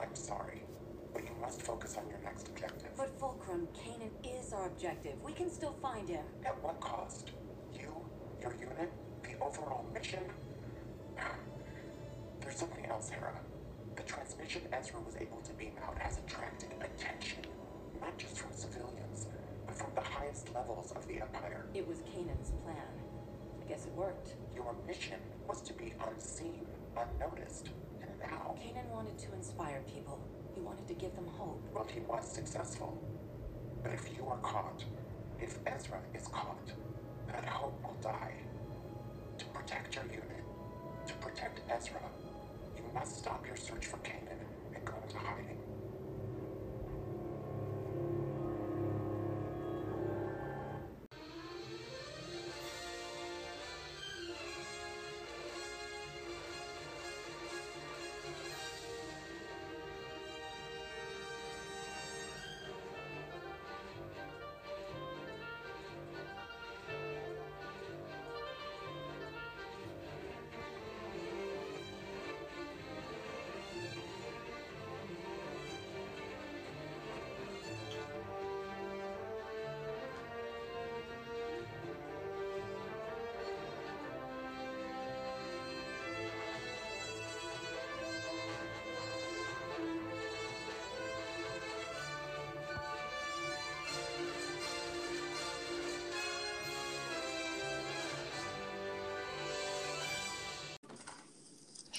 I'm 0.00 0.14
sorry, 0.14 0.62
but 1.12 1.22
you 1.22 1.30
must 1.40 1.60
focus 1.62 1.96
on 1.98 2.08
your 2.08 2.18
next 2.24 2.48
objective. 2.48 2.88
But 2.96 3.10
Fulcrum, 3.18 3.68
Kanan 3.74 4.10
is 4.24 4.52
our 4.52 4.66
objective. 4.66 5.22
We 5.22 5.32
can 5.32 5.50
still 5.50 5.74
find 5.82 6.08
him. 6.08 6.24
At 6.46 6.60
what 6.62 6.80
cost? 6.80 7.30
You, 7.74 7.94
your 8.40 8.54
unit, 8.54 8.90
the 9.22 9.44
overall 9.44 9.84
mission? 9.92 10.22
There's 12.40 12.56
something 12.56 12.86
else, 12.86 13.10
Hera. 13.10 13.34
The 13.96 14.02
transmission 14.04 14.62
Ezra 14.72 15.00
was 15.00 15.16
able 15.16 15.40
to 15.42 15.52
beam 15.52 15.72
out 15.86 15.98
has 15.98 16.18
attracted 16.18 16.70
attention, 16.80 17.44
not 18.00 18.16
just 18.16 18.38
from 18.38 18.52
civilians, 18.52 19.26
but 19.66 19.76
from 19.76 19.90
the 19.94 20.00
highest 20.00 20.52
levels 20.54 20.92
of 20.92 21.06
the 21.06 21.20
Empire. 21.20 21.66
It 21.74 21.86
was 21.86 21.98
Kanan's 21.98 22.52
plan. 22.64 22.76
I 23.62 23.68
guess 23.68 23.84
it 23.84 23.92
worked. 23.92 24.34
Your 24.54 24.74
mission 24.86 25.20
was 25.46 25.60
to 25.62 25.74
be 25.74 25.92
unseen, 26.08 26.66
unnoticed, 26.96 27.68
now, 28.20 28.54
Kanan 28.60 28.88
wanted 28.90 29.18
to 29.18 29.32
inspire 29.34 29.82
people. 29.92 30.18
He 30.54 30.60
wanted 30.60 30.86
to 30.88 30.94
give 30.94 31.14
them 31.14 31.26
hope. 31.26 31.62
well, 31.74 31.86
he 31.92 32.00
was 32.00 32.24
successful. 32.26 33.02
But 33.82 33.92
if 33.92 34.10
you 34.16 34.26
are 34.26 34.38
caught, 34.38 34.84
if 35.40 35.58
Ezra 35.66 35.98
is 36.14 36.28
caught, 36.28 36.68
that 37.28 37.44
hope 37.46 37.80
will 37.82 37.96
die. 38.02 38.34
To 39.38 39.44
protect 39.46 39.94
your 39.94 40.04
unit, 40.04 40.44
to 41.06 41.14
protect 41.14 41.60
Ezra, 41.70 42.02
you 42.76 42.82
must 42.92 43.18
stop 43.18 43.46
your 43.46 43.56
search 43.56 43.86
for 43.86 43.96
Kanan 43.98 44.40
and 44.74 44.84
go 44.84 44.94
into 45.06 45.18
hiding. 45.18 45.59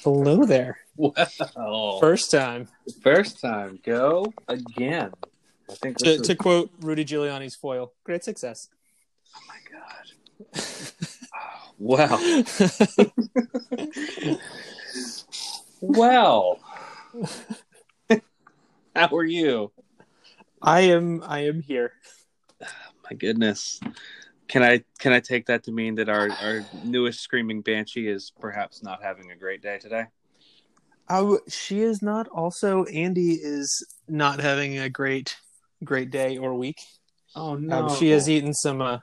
Hello 0.04 0.46
there. 0.46 0.80
Wow. 0.98 1.98
First 2.00 2.32
time. 2.32 2.68
First 3.02 3.40
time. 3.42 3.80
Go 3.84 4.34
again. 4.48 5.12
I 5.70 5.74
think 5.76 5.98
To, 5.98 6.10
is- 6.10 6.22
to 6.22 6.36
quote 6.36 6.72
Rudy 6.82 7.06
Giuliani's 7.06 7.56
foil, 7.56 7.94
great 8.04 8.24
success. 8.24 8.70
Oh 9.36 9.40
my 9.48 9.60
god. 9.72 10.06
Wow. 11.78 12.20
Well. 15.84 16.60
How 18.96 19.08
are 19.16 19.24
you? 19.26 19.72
I 20.62 20.82
am 20.82 21.24
I 21.26 21.46
am 21.46 21.62
here. 21.62 21.94
Oh 22.62 22.68
my 23.10 23.16
goodness. 23.18 23.80
Can 24.52 24.64
I 24.64 24.84
can 25.00 25.14
I 25.14 25.22
take 25.22 25.46
that 25.46 25.64
to 25.64 25.72
mean 25.72 25.96
that 25.96 26.10
our, 26.10 26.28
our 26.42 26.62
newest 26.84 27.22
screaming 27.22 27.62
banshee 27.62 28.10
is 28.10 28.34
perhaps 28.42 28.84
not 28.84 29.02
having 29.02 29.32
a 29.32 29.36
great 29.36 29.62
day 29.62 29.78
today? 29.78 30.08
I 31.08 31.20
w- 31.20 31.40
she 31.48 31.80
is 31.80 32.02
not. 32.02 32.28
Also, 32.28 32.84
Andy 32.84 33.32
is 33.32 33.86
not 34.10 34.42
having 34.42 34.78
a 34.78 34.90
great 34.90 35.38
great 35.86 36.12
day 36.12 36.38
or 36.38 36.54
week. 36.54 36.80
Oh 37.34 37.54
Um, 37.54 37.96
she 37.96 38.10
has 38.10 38.30
eaten 38.30 38.54
some 38.54 38.82
uh, 38.82 39.00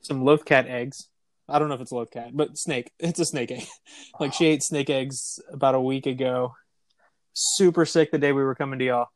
some 0.00 0.24
loth 0.24 0.46
cat 0.46 0.66
eggs. 0.66 1.10
I 1.48 1.58
don't 1.58 1.68
know 1.68 1.74
if 1.74 1.82
it's 1.82 1.92
loth 1.92 2.10
cat, 2.10 2.30
but 2.32 2.56
snake. 2.56 2.90
It's 2.98 3.20
a 3.20 3.26
snake 3.26 3.50
egg. 3.50 3.66
like 4.20 4.32
she 4.32 4.46
ate 4.46 4.62
snake 4.62 4.88
eggs 4.88 5.38
about 5.52 5.74
a 5.74 5.80
week 5.80 6.06
ago. 6.06 6.54
Super 7.34 7.84
sick 7.84 8.10
the 8.10 8.18
day 8.18 8.32
we 8.32 8.42
were 8.42 8.54
coming 8.54 8.78
to 8.78 8.84
y'all. 8.86 9.08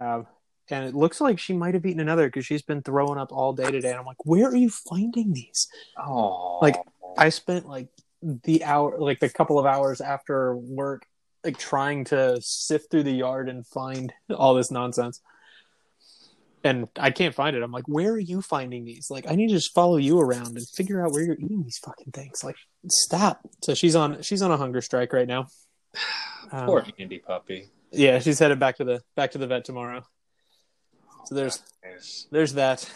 Um, 0.00 0.26
and 0.70 0.86
it 0.86 0.94
looks 0.94 1.20
like 1.20 1.38
she 1.38 1.52
might 1.52 1.74
have 1.74 1.84
eaten 1.84 2.00
another 2.00 2.26
because 2.26 2.46
she's 2.46 2.62
been 2.62 2.82
throwing 2.82 3.18
up 3.18 3.32
all 3.32 3.52
day 3.52 3.70
today. 3.70 3.90
And 3.90 3.98
I'm 3.98 4.06
like, 4.06 4.24
where 4.24 4.48
are 4.48 4.56
you 4.56 4.70
finding 4.70 5.32
these? 5.32 5.68
Oh 5.98 6.58
Like, 6.62 6.76
I 7.18 7.28
spent 7.28 7.66
like 7.66 7.88
the 8.22 8.64
hour, 8.64 8.98
like 8.98 9.20
the 9.20 9.28
couple 9.28 9.58
of 9.58 9.66
hours 9.66 10.00
after 10.00 10.56
work, 10.56 11.06
like 11.44 11.58
trying 11.58 12.04
to 12.06 12.38
sift 12.40 12.90
through 12.90 13.02
the 13.02 13.12
yard 13.12 13.48
and 13.48 13.66
find 13.66 14.12
all 14.34 14.54
this 14.54 14.70
nonsense. 14.70 15.20
And 16.62 16.88
I 16.98 17.10
can't 17.10 17.34
find 17.34 17.54
it. 17.54 17.62
I'm 17.62 17.72
like, 17.72 17.86
where 17.86 18.12
are 18.12 18.18
you 18.18 18.40
finding 18.40 18.86
these? 18.86 19.10
Like, 19.10 19.30
I 19.30 19.34
need 19.34 19.48
to 19.48 19.54
just 19.54 19.74
follow 19.74 19.98
you 19.98 20.18
around 20.18 20.56
and 20.56 20.66
figure 20.66 21.04
out 21.04 21.12
where 21.12 21.22
you're 21.22 21.34
eating 21.34 21.62
these 21.62 21.76
fucking 21.76 22.12
things. 22.12 22.42
Like, 22.42 22.56
stop. 22.88 23.40
So 23.62 23.74
she's 23.74 23.94
on 23.94 24.22
she's 24.22 24.40
on 24.40 24.50
a 24.50 24.56
hunger 24.56 24.80
strike 24.80 25.12
right 25.12 25.28
now. 25.28 25.46
Um, 26.52 26.66
poor 26.66 26.84
Andy 26.98 27.20
puppy. 27.20 27.70
yeah, 27.90 28.18
she's 28.18 28.38
headed 28.38 28.60
back 28.60 28.76
to 28.76 28.84
the 28.84 29.00
back 29.16 29.30
to 29.30 29.38
the 29.38 29.46
vet 29.46 29.64
tomorrow. 29.64 30.04
So 31.26 31.34
there's 31.34 31.62
Yes. 31.84 32.26
there's 32.30 32.52
that. 32.54 32.90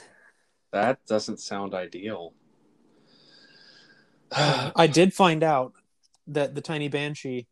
That 0.72 1.04
doesn't 1.06 1.40
sound 1.40 1.74
ideal. 1.74 2.34
I 4.32 4.86
did 4.86 5.14
find 5.14 5.42
out 5.42 5.72
that 6.26 6.54
the 6.54 6.60
tiny 6.60 6.88
banshee, 6.88 7.46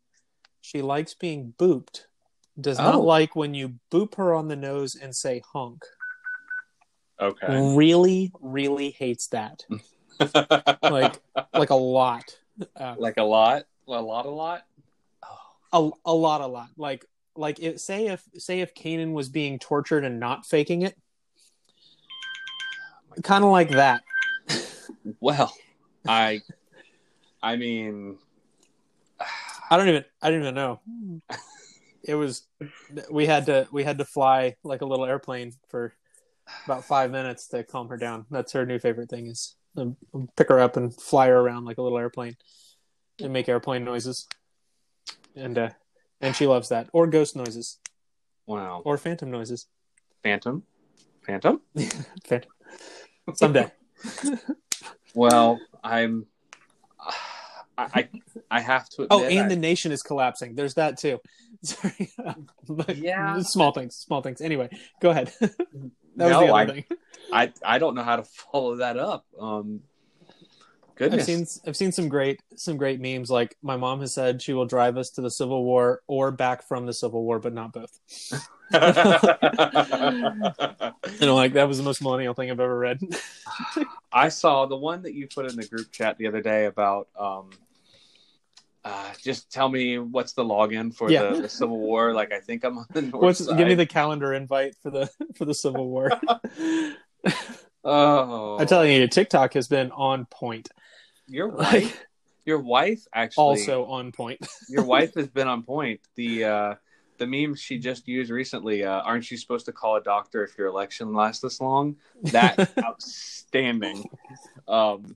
she 0.61 0.81
likes 0.81 1.13
being 1.13 1.53
booped. 1.57 2.01
Does 2.59 2.77
not 2.79 2.95
Oh. 2.95 3.01
like 3.01 3.35
when 3.35 3.53
you 3.53 3.79
boop 3.91 4.15
her 4.15 4.33
on 4.33 4.47
the 4.47 4.55
nose 4.55 4.95
and 4.95 5.15
say 5.15 5.41
honk. 5.53 5.83
okay. 7.19 7.75
Really, 7.75 8.31
really 8.39 8.91
hates 8.91 9.27
that. 9.29 9.63
Like, 10.81 11.21
like 11.53 11.69
a 11.69 11.75
lot. 11.75 12.23
Uh, 12.75 12.95
like 12.97 13.17
a 13.17 13.23
lot, 13.23 13.65
a 13.87 13.91
lot, 14.01 14.25
a 14.25 14.29
lot. 14.31 14.63
a, 15.71 15.89
a 16.05 16.13
lot, 16.13 16.41
a 16.41 16.47
lot. 16.47 16.69
Like, 16.75 17.05
like 17.37 17.59
it, 17.59 17.79
say 17.79 18.07
if 18.07 18.23
say 18.37 18.61
if 18.61 18.73
Kanan 18.73 19.13
was 19.13 19.29
being 19.29 19.59
tortured 19.59 20.03
and 20.03 20.19
not 20.19 20.45
faking 20.45 20.81
it, 20.81 20.97
kind 23.23 23.43
of 23.43 23.51
like 23.51 23.69
that. 23.69 24.01
Well, 25.21 25.53
I, 26.05 26.41
I 27.41 27.55
mean, 27.55 28.17
I 29.69 29.77
don't 29.77 29.87
even 29.87 30.05
I 30.21 30.29
don't 30.29 30.41
even 30.41 30.55
know. 30.55 30.81
It 32.03 32.15
was 32.15 32.45
we 33.09 33.25
had 33.25 33.45
to 33.45 33.67
we 33.71 33.85
had 33.85 33.99
to 33.99 34.05
fly 34.05 34.55
like 34.63 34.81
a 34.81 34.85
little 34.85 35.05
airplane 35.05 35.53
for 35.69 35.93
about 36.65 36.83
five 36.83 37.11
minutes 37.11 37.47
to 37.49 37.63
calm 37.63 37.87
her 37.87 37.95
down. 37.97 38.25
That's 38.29 38.51
her 38.51 38.65
new 38.65 38.79
favorite 38.79 39.09
thing 39.09 39.27
is 39.27 39.55
um, 39.77 39.95
pick 40.35 40.49
her 40.49 40.59
up 40.59 40.75
and 40.75 40.93
fly 40.93 41.27
her 41.27 41.39
around 41.39 41.65
like 41.65 41.77
a 41.77 41.81
little 41.81 41.97
airplane 41.97 42.35
and 43.21 43.31
make 43.31 43.47
airplane 43.47 43.83
noises. 43.83 44.27
And 45.35 45.57
uh 45.57 45.69
and 46.21 46.35
she 46.35 46.47
loves 46.47 46.69
that. 46.69 46.89
Or 46.93 47.07
ghost 47.07 47.35
noises. 47.35 47.79
wow. 48.45 48.81
Or 48.85 48.97
phantom 48.97 49.31
noises. 49.31 49.67
Phantom, 50.23 50.63
Phantom. 51.25 51.61
Phantom. 52.25 52.51
Someday. 53.35 53.71
Well, 55.13 55.59
I'm. 55.83 56.25
I 57.77 57.87
I, 57.93 58.09
I 58.49 58.59
have 58.59 58.89
to. 58.89 59.03
Admit, 59.03 59.07
Oh, 59.11 59.23
and 59.25 59.39
I- 59.45 59.47
the 59.49 59.55
nation 59.55 59.91
is 59.91 60.01
collapsing. 60.01 60.55
There's 60.55 60.73
that 60.75 60.97
too. 60.97 61.19
Sorry. 61.63 62.11
But 62.67 62.97
Yeah. 62.97 63.39
Small 63.41 63.71
things. 63.71 63.95
Small 63.95 64.21
things. 64.21 64.41
Anyway, 64.41 64.69
go 65.01 65.09
ahead. 65.11 65.31
that 65.39 65.51
was 65.59 65.91
No, 66.15 66.29
the 66.29 66.35
other 66.47 66.53
I- 66.53 66.65
thing. 66.65 66.85
I 67.31 67.53
I 67.65 67.77
don't 67.77 67.93
know 67.95 68.03
how 68.03 68.15
to 68.15 68.23
follow 68.23 68.77
that 68.77 68.97
up. 68.97 69.25
Um, 69.39 69.81
goodness. 70.97 71.21
I've 71.21 71.25
seen 71.25 71.47
I've 71.67 71.77
seen 71.77 71.91
some 71.91 72.09
great 72.09 72.41
some 72.55 72.77
great 72.77 72.99
memes. 72.99 73.29
Like 73.29 73.55
my 73.61 73.77
mom 73.77 74.01
has 74.01 74.13
said, 74.13 74.41
she 74.41 74.53
will 74.53 74.65
drive 74.65 74.97
us 74.97 75.09
to 75.11 75.21
the 75.21 75.31
Civil 75.31 75.63
War 75.63 76.01
or 76.07 76.31
back 76.31 76.63
from 76.67 76.85
the 76.85 76.93
Civil 76.93 77.23
War, 77.23 77.39
but 77.39 77.53
not 77.53 77.71
both. 77.73 77.99
And 81.19 81.29
I'm 81.31 81.35
like, 81.35 81.53
that 81.53 81.67
was 81.67 81.77
the 81.77 81.83
most 81.83 82.01
millennial 82.01 82.33
thing 82.33 82.51
I've 82.51 82.59
ever 82.59 82.77
read. 82.77 82.99
I 84.11 84.29
saw 84.29 84.65
the 84.65 84.75
one 84.75 85.01
that 85.03 85.13
you 85.13 85.27
put 85.27 85.45
in 85.49 85.55
the 85.55 85.65
group 85.65 85.91
chat 85.91 86.17
the 86.17 86.27
other 86.27 86.41
day 86.41 86.65
about 86.65 87.07
um 87.17 87.49
uh 88.85 89.11
just 89.23 89.51
tell 89.51 89.69
me 89.69 89.97
what's 89.99 90.33
the 90.33 90.43
login 90.43 90.93
for 90.93 91.09
Yeah. 91.11 91.33
the, 91.33 91.41
the 91.43 91.49
Civil 91.49 91.79
War. 91.79 92.13
Like 92.13 92.31
I 92.31 92.39
think 92.39 92.63
I'm 92.63 92.77
on 92.77 92.85
the 92.93 93.01
north 93.03 93.23
What's 93.23 93.45
side. 93.45 93.57
give 93.57 93.67
me 93.67 93.75
the 93.75 93.85
calendar 93.85 94.33
invite 94.33 94.75
for 94.83 94.91
the 94.91 95.09
for 95.35 95.45
the 95.45 95.53
Civil 95.53 95.87
War? 95.89 96.09
Oh 97.89 98.57
I'm 98.59 98.67
telling 98.67 98.91
you, 98.91 99.07
TikTok 99.07 99.53
has 99.53 99.69
been 99.69 99.91
on 99.91 100.25
point. 100.25 100.67
Your 101.27 101.47
wife 101.49 102.05
your 102.47 102.59
wife 102.59 103.05
actually 103.13 103.43
also 103.43 103.85
on 103.85 104.11
point. 104.13 104.39
your 104.69 104.85
wife 104.85 105.13
has 105.15 105.27
been 105.27 105.49
on 105.49 105.63
point. 105.63 105.99
The 106.15 106.45
uh 106.45 106.75
the 107.17 107.27
meme 107.27 107.55
she 107.55 107.77
just 107.77 108.07
used 108.07 108.31
recently. 108.31 108.85
Uh, 108.85 109.01
aren't 109.01 109.29
you 109.29 109.37
supposed 109.37 109.65
to 109.65 109.71
call 109.71 109.97
a 109.97 110.01
doctor 110.01 110.43
if 110.43 110.57
your 110.57 110.67
election 110.67 111.13
lasts 111.13 111.41
this 111.41 111.59
long? 111.59 111.97
That 112.23 112.71
outstanding. 112.83 114.05
Um, 114.67 115.15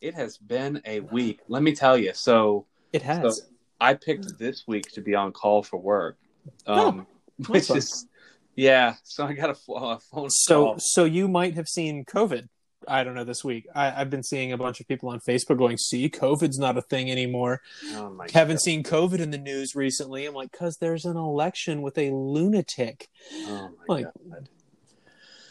it 0.00 0.14
has 0.14 0.36
been 0.36 0.82
a 0.84 1.00
week. 1.00 1.40
Let 1.48 1.62
me 1.62 1.74
tell 1.74 1.96
you. 1.96 2.12
So 2.14 2.66
It 2.92 3.02
has. 3.02 3.38
So 3.38 3.44
I 3.80 3.94
picked 3.94 4.38
this 4.38 4.64
week 4.66 4.90
to 4.92 5.00
be 5.00 5.14
on 5.14 5.32
call 5.32 5.62
for 5.62 5.78
work, 5.78 6.18
um, 6.66 7.06
which 7.48 7.68
fun. 7.68 7.78
is 7.78 8.06
yeah. 8.54 8.96
So 9.04 9.24
I 9.24 9.32
got 9.32 9.50
a, 9.50 9.72
a 9.72 9.98
phone 10.00 10.28
so 10.28 10.64
call. 10.64 10.76
so 10.78 11.04
you 11.04 11.26
might 11.28 11.54
have 11.54 11.68
seen 11.68 12.04
COVID. 12.04 12.48
I 12.88 13.04
don't 13.04 13.14
know 13.14 13.24
this 13.24 13.44
week. 13.44 13.66
I, 13.74 14.00
I've 14.00 14.10
been 14.10 14.22
seeing 14.22 14.52
a 14.52 14.56
bunch 14.56 14.80
of 14.80 14.88
people 14.88 15.08
on 15.10 15.20
Facebook 15.20 15.58
going, 15.58 15.76
"See, 15.76 16.08
COVID's 16.08 16.58
not 16.58 16.76
a 16.76 16.82
thing 16.82 17.10
anymore." 17.10 17.60
Oh 17.94 18.10
my 18.10 18.26
Haven't 18.32 18.56
God. 18.56 18.62
seen 18.62 18.82
COVID 18.82 19.18
in 19.18 19.30
the 19.30 19.38
news 19.38 19.74
recently. 19.74 20.26
I'm 20.26 20.34
like, 20.34 20.52
"Cause 20.52 20.78
there's 20.80 21.04
an 21.04 21.16
election 21.16 21.82
with 21.82 21.98
a 21.98 22.10
lunatic." 22.10 23.08
Oh 23.46 23.70
my 23.88 23.94
like- 23.94 24.06
god. 24.30 24.48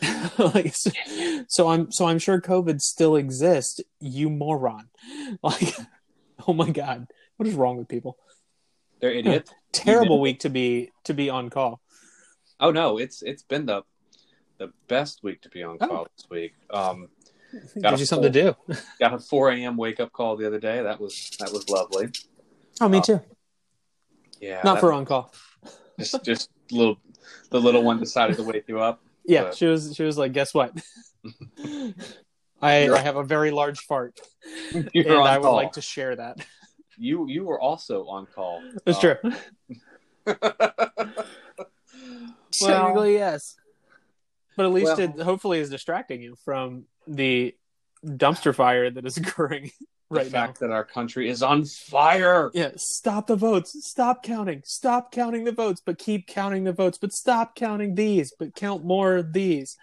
like, 0.38 0.74
so, 0.76 0.92
so 1.50 1.68
I'm 1.68 1.92
so 1.92 2.08
I'm 2.08 2.20
sure 2.20 2.40
COVID 2.40 2.80
still 2.80 3.16
exists. 3.16 3.82
You 4.00 4.30
moron! 4.30 4.90
Like, 5.44 5.76
oh 6.48 6.54
my 6.54 6.72
god, 6.72 7.08
what 7.38 7.48
is 7.48 7.54
wrong 7.54 7.78
with 7.78 7.88
people? 7.88 8.18
They're 9.00 9.12
idiots. 9.12 9.52
Terrible 9.72 10.18
know. 10.18 10.22
week 10.24 10.40
to 10.40 10.50
be 10.50 10.92
to 11.04 11.14
be 11.14 11.30
on 11.30 11.50
call. 11.50 11.82
Oh 12.60 12.72
no, 12.72 12.98
it's 12.98 13.22
it's 13.22 13.44
been 13.44 13.66
the 13.66 13.84
the 14.58 14.72
best 14.88 15.22
week 15.24 15.42
to 15.42 15.50
be 15.50 15.64
on 15.64 15.78
call 15.78 16.08
this 16.16 16.30
week. 16.30 16.54
Um, 16.70 17.10
Got 17.82 17.90
Gives 17.92 18.00
you 18.02 18.06
something 18.06 18.32
to 18.32 18.54
do. 18.68 18.76
got 19.00 19.14
a 19.14 19.20
4 19.20 19.52
a.m. 19.52 19.76
wake 19.78 20.00
up 20.00 20.12
call 20.12 20.36
the 20.38 20.46
other 20.46 20.60
day. 20.60 20.82
That 20.84 21.00
was 21.00 21.32
that 21.40 21.52
was 21.52 21.68
lovely. 21.70 22.10
Oh, 22.82 22.88
me 22.90 23.00
Uh, 23.00 23.02
too. 23.02 23.22
Yeah, 24.40 24.62
Not 24.64 24.80
for 24.80 24.94
on 24.94 25.06
call. 25.06 25.34
just 26.00 26.24
just 26.24 26.50
little 26.72 26.98
the 27.50 27.60
little 27.60 27.84
one 27.84 28.00
decided 28.00 28.36
to 28.38 28.44
wake 28.44 28.66
you 28.68 28.80
up. 28.80 29.02
Yeah, 29.26 29.44
But- 29.46 29.56
she 29.58 29.66
was. 29.66 29.96
She 29.96 30.04
was 30.04 30.18
like, 30.18 30.32
"Guess 30.34 30.54
what? 30.54 30.74
I, 32.62 32.90
I 32.90 33.00
have 33.00 33.16
a 33.16 33.24
very 33.24 33.52
large 33.52 33.80
fart, 33.82 34.20
and 34.74 34.90
I 34.96 35.38
would 35.38 35.44
call. 35.44 35.56
like 35.56 35.74
to 35.74 35.82
share 35.82 36.16
that." 36.16 36.38
You 36.98 37.28
you 37.28 37.44
were 37.46 37.60
also 37.60 38.06
on 38.08 38.26
call. 38.28 38.62
That's 38.86 38.98
Uh, 38.98 39.16
true. 39.16 39.34
well, 40.26 40.36
Technically, 42.62 43.14
yes, 43.14 43.56
but 44.60 44.66
at 44.66 44.74
least 44.74 44.98
Well- 44.98 45.00
it 45.00 45.22
hopefully 45.22 45.60
is 45.60 45.70
distracting 45.70 46.22
you 46.22 46.36
from 46.44 46.84
the 47.08 47.56
dumpster 48.06 48.54
fire 48.54 48.90
that 48.92 49.06
is 49.06 49.16
occurring 49.22 49.72
the 50.10 50.16
right 50.18 50.26
now. 50.26 50.48
fact 50.48 50.60
that 50.60 50.70
our 50.70 50.84
country 50.84 51.30
is 51.30 51.42
on 51.42 51.64
fire. 51.64 52.52
Yeah, 52.54 52.72
stop 52.76 53.28
the 53.28 53.38
votes. 53.38 53.74
Stop 53.88 54.22
counting. 54.22 54.62
Stop 54.66 55.14
counting 55.14 55.46
the 55.46 55.54
votes, 55.54 55.82
but 55.86 55.98
keep 55.98 56.28
counting 56.28 56.66
the 56.66 56.74
votes. 56.74 56.98
But 56.98 57.14
stop 57.14 57.56
counting 57.56 57.96
these, 57.96 58.34
but 58.38 58.54
count 58.54 58.84
more 58.84 59.16
of 59.16 59.32
these. 59.32 59.78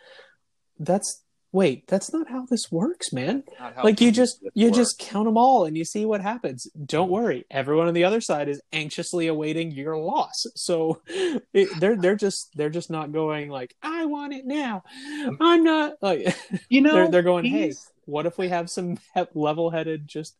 That's 0.78 1.22
wait. 1.52 1.86
That's 1.88 2.12
not 2.12 2.28
how 2.28 2.46
this 2.46 2.70
works, 2.70 3.12
man. 3.12 3.44
Like 3.82 4.00
you 4.00 4.10
just 4.10 4.42
you 4.54 4.66
works. 4.66 4.76
just 4.76 4.98
count 4.98 5.26
them 5.26 5.36
all 5.36 5.64
and 5.64 5.76
you 5.76 5.84
see 5.84 6.04
what 6.04 6.20
happens 6.20 6.66
don't 6.84 7.10
worry 7.10 7.44
everyone 7.50 7.88
on 7.88 7.94
the 7.94 8.04
other 8.04 8.20
side 8.20 8.48
is 8.48 8.60
anxiously 8.72 9.26
awaiting 9.26 9.70
your 9.70 9.96
loss 9.96 10.46
so 10.54 11.00
it, 11.52 11.68
they're 11.78 11.96
they're 11.96 12.16
just 12.16 12.50
they're 12.56 12.70
just 12.70 12.90
not 12.90 13.12
going 13.12 13.48
like 13.48 13.74
i 13.82 14.04
want 14.06 14.32
it 14.32 14.46
now 14.46 14.82
i'm 15.40 15.62
not 15.62 15.94
like 16.00 16.36
you 16.68 16.80
know 16.80 16.94
they're, 16.94 17.08
they're 17.08 17.22
going 17.22 17.44
hey 17.44 17.72
what 18.06 18.26
if 18.26 18.38
we 18.38 18.48
have 18.48 18.70
some 18.70 18.98
level-headed 19.34 20.08
just 20.08 20.36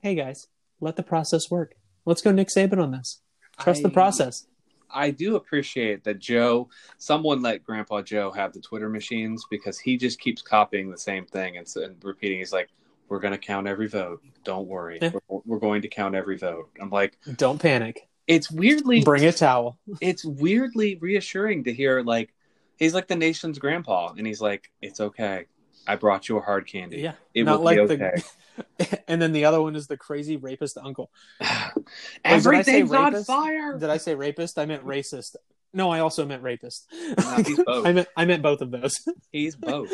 hey 0.00 0.14
guys 0.14 0.46
let 0.80 0.96
the 0.96 1.02
process 1.02 1.50
work 1.50 1.74
let's 2.04 2.22
go 2.22 2.30
nick 2.30 2.48
saban 2.48 2.82
on 2.82 2.92
this 2.92 3.20
trust 3.58 3.82
the 3.82 3.90
process 3.90 4.46
I 4.90 5.10
do 5.10 5.36
appreciate 5.36 6.04
that 6.04 6.18
Joe, 6.18 6.68
someone 6.98 7.42
let 7.42 7.64
Grandpa 7.64 8.02
Joe 8.02 8.30
have 8.32 8.52
the 8.52 8.60
Twitter 8.60 8.88
machines 8.88 9.44
because 9.50 9.78
he 9.78 9.96
just 9.96 10.20
keeps 10.20 10.42
copying 10.42 10.90
the 10.90 10.98
same 10.98 11.26
thing 11.26 11.56
and, 11.56 11.66
and 11.76 11.96
repeating. 12.02 12.38
He's 12.38 12.52
like, 12.52 12.68
"We're 13.08 13.20
going 13.20 13.32
to 13.32 13.38
count 13.38 13.66
every 13.66 13.88
vote. 13.88 14.22
Don't 14.44 14.66
worry. 14.66 14.98
Yeah. 15.02 15.10
We're, 15.28 15.40
we're 15.44 15.58
going 15.58 15.82
to 15.82 15.88
count 15.88 16.14
every 16.14 16.36
vote." 16.36 16.70
I'm 16.80 16.90
like, 16.90 17.18
don't 17.36 17.60
panic 17.60 18.08
it's 18.26 18.50
weirdly, 18.50 19.02
bring 19.02 19.24
a 19.24 19.32
towel 19.32 19.78
it's 20.00 20.24
weirdly 20.24 20.96
reassuring 20.96 21.64
to 21.64 21.72
hear 21.72 22.02
like 22.02 22.34
he's 22.76 22.94
like 22.94 23.08
the 23.08 23.16
nation's 23.16 23.58
grandpa, 23.58 24.12
and 24.16 24.26
he's 24.26 24.40
like, 24.40 24.70
"It's 24.82 25.00
okay. 25.00 25.46
I 25.86 25.96
brought 25.96 26.28
you 26.28 26.38
a 26.38 26.40
hard 26.40 26.66
candy. 26.66 26.98
yeah 26.98 27.12
It 27.34 27.44
not 27.44 27.58
will 27.58 27.64
like 27.64 27.76
be 27.76 27.80
okay." 27.82 27.96
the 27.96 28.24
and 29.08 29.20
then 29.20 29.32
the 29.32 29.44
other 29.44 29.60
one 29.62 29.76
is 29.76 29.86
the 29.86 29.96
crazy 29.96 30.36
rapist 30.36 30.78
uncle 30.78 31.10
did 31.40 31.48
I 31.48 31.82
say 31.82 31.84
Everything's 32.24 32.92
on 32.92 33.04
rapist? 33.12 33.26
fire. 33.26 33.78
Did 33.78 33.90
I 33.90 33.96
say 33.98 34.14
rapist? 34.14 34.58
I 34.58 34.66
meant 34.66 34.84
racist. 34.84 35.36
No, 35.72 35.90
I 35.90 36.00
also 36.00 36.24
meant 36.24 36.42
rapist. 36.42 36.86
No, 37.18 37.36
he's 37.44 37.62
both. 37.66 37.86
I 37.86 37.92
meant 37.92 38.08
I 38.16 38.24
meant 38.24 38.42
both 38.42 38.60
of 38.62 38.70
those. 38.70 39.00
He's 39.32 39.54
both. 39.70 39.90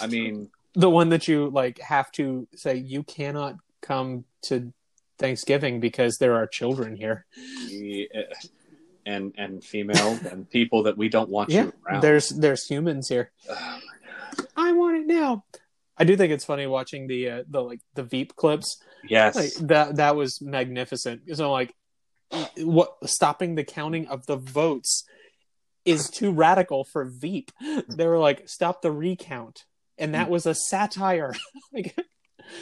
I 0.00 0.06
mean, 0.08 0.50
the 0.74 0.90
one 0.90 1.08
that 1.10 1.26
you 1.28 1.48
like 1.50 1.78
have 1.80 2.10
to 2.12 2.46
say 2.54 2.76
you 2.76 3.02
cannot 3.02 3.56
come 3.80 4.24
to 4.42 4.72
Thanksgiving 5.18 5.80
because 5.80 6.18
there 6.18 6.34
are 6.34 6.46
children 6.46 6.96
here. 6.96 7.24
he, 7.68 8.08
uh, 8.14 8.20
and 9.06 9.34
and 9.38 9.64
female 9.64 10.18
and 10.30 10.48
people 10.50 10.82
that 10.84 10.96
we 10.98 11.08
don't 11.08 11.30
want 11.30 11.48
Yeah, 11.50 11.64
you 11.64 11.72
around. 11.88 12.02
there's 12.02 12.28
there's 12.28 12.66
humans 12.66 13.08
here. 13.08 13.30
Ugh. 13.50 13.82
I 14.56 14.72
want 14.72 14.96
it 14.98 15.06
now. 15.06 15.44
I 16.00 16.04
do 16.04 16.16
think 16.16 16.32
it's 16.32 16.46
funny 16.46 16.66
watching 16.66 17.06
the 17.06 17.28
uh, 17.28 17.42
the 17.48 17.60
like 17.60 17.80
the 17.94 18.02
Veep 18.02 18.34
clips. 18.34 18.82
yes, 19.06 19.36
Like 19.36 19.68
that 19.68 19.96
that 19.96 20.16
was 20.16 20.40
magnificent. 20.40 21.22
So 21.34 21.52
like 21.52 21.74
what 22.56 22.96
stopping 23.04 23.54
the 23.54 23.64
counting 23.64 24.08
of 24.08 24.24
the 24.26 24.36
votes 24.36 25.04
is 25.84 26.08
too 26.08 26.32
radical 26.32 26.84
for 26.84 27.04
Veep. 27.04 27.52
They 27.88 28.06
were 28.06 28.18
like 28.18 28.48
stop 28.48 28.82
the 28.82 28.90
recount. 28.90 29.64
And 29.98 30.14
that 30.14 30.30
was 30.30 30.46
a 30.46 30.54
satire. 30.54 31.34
like, 31.74 31.94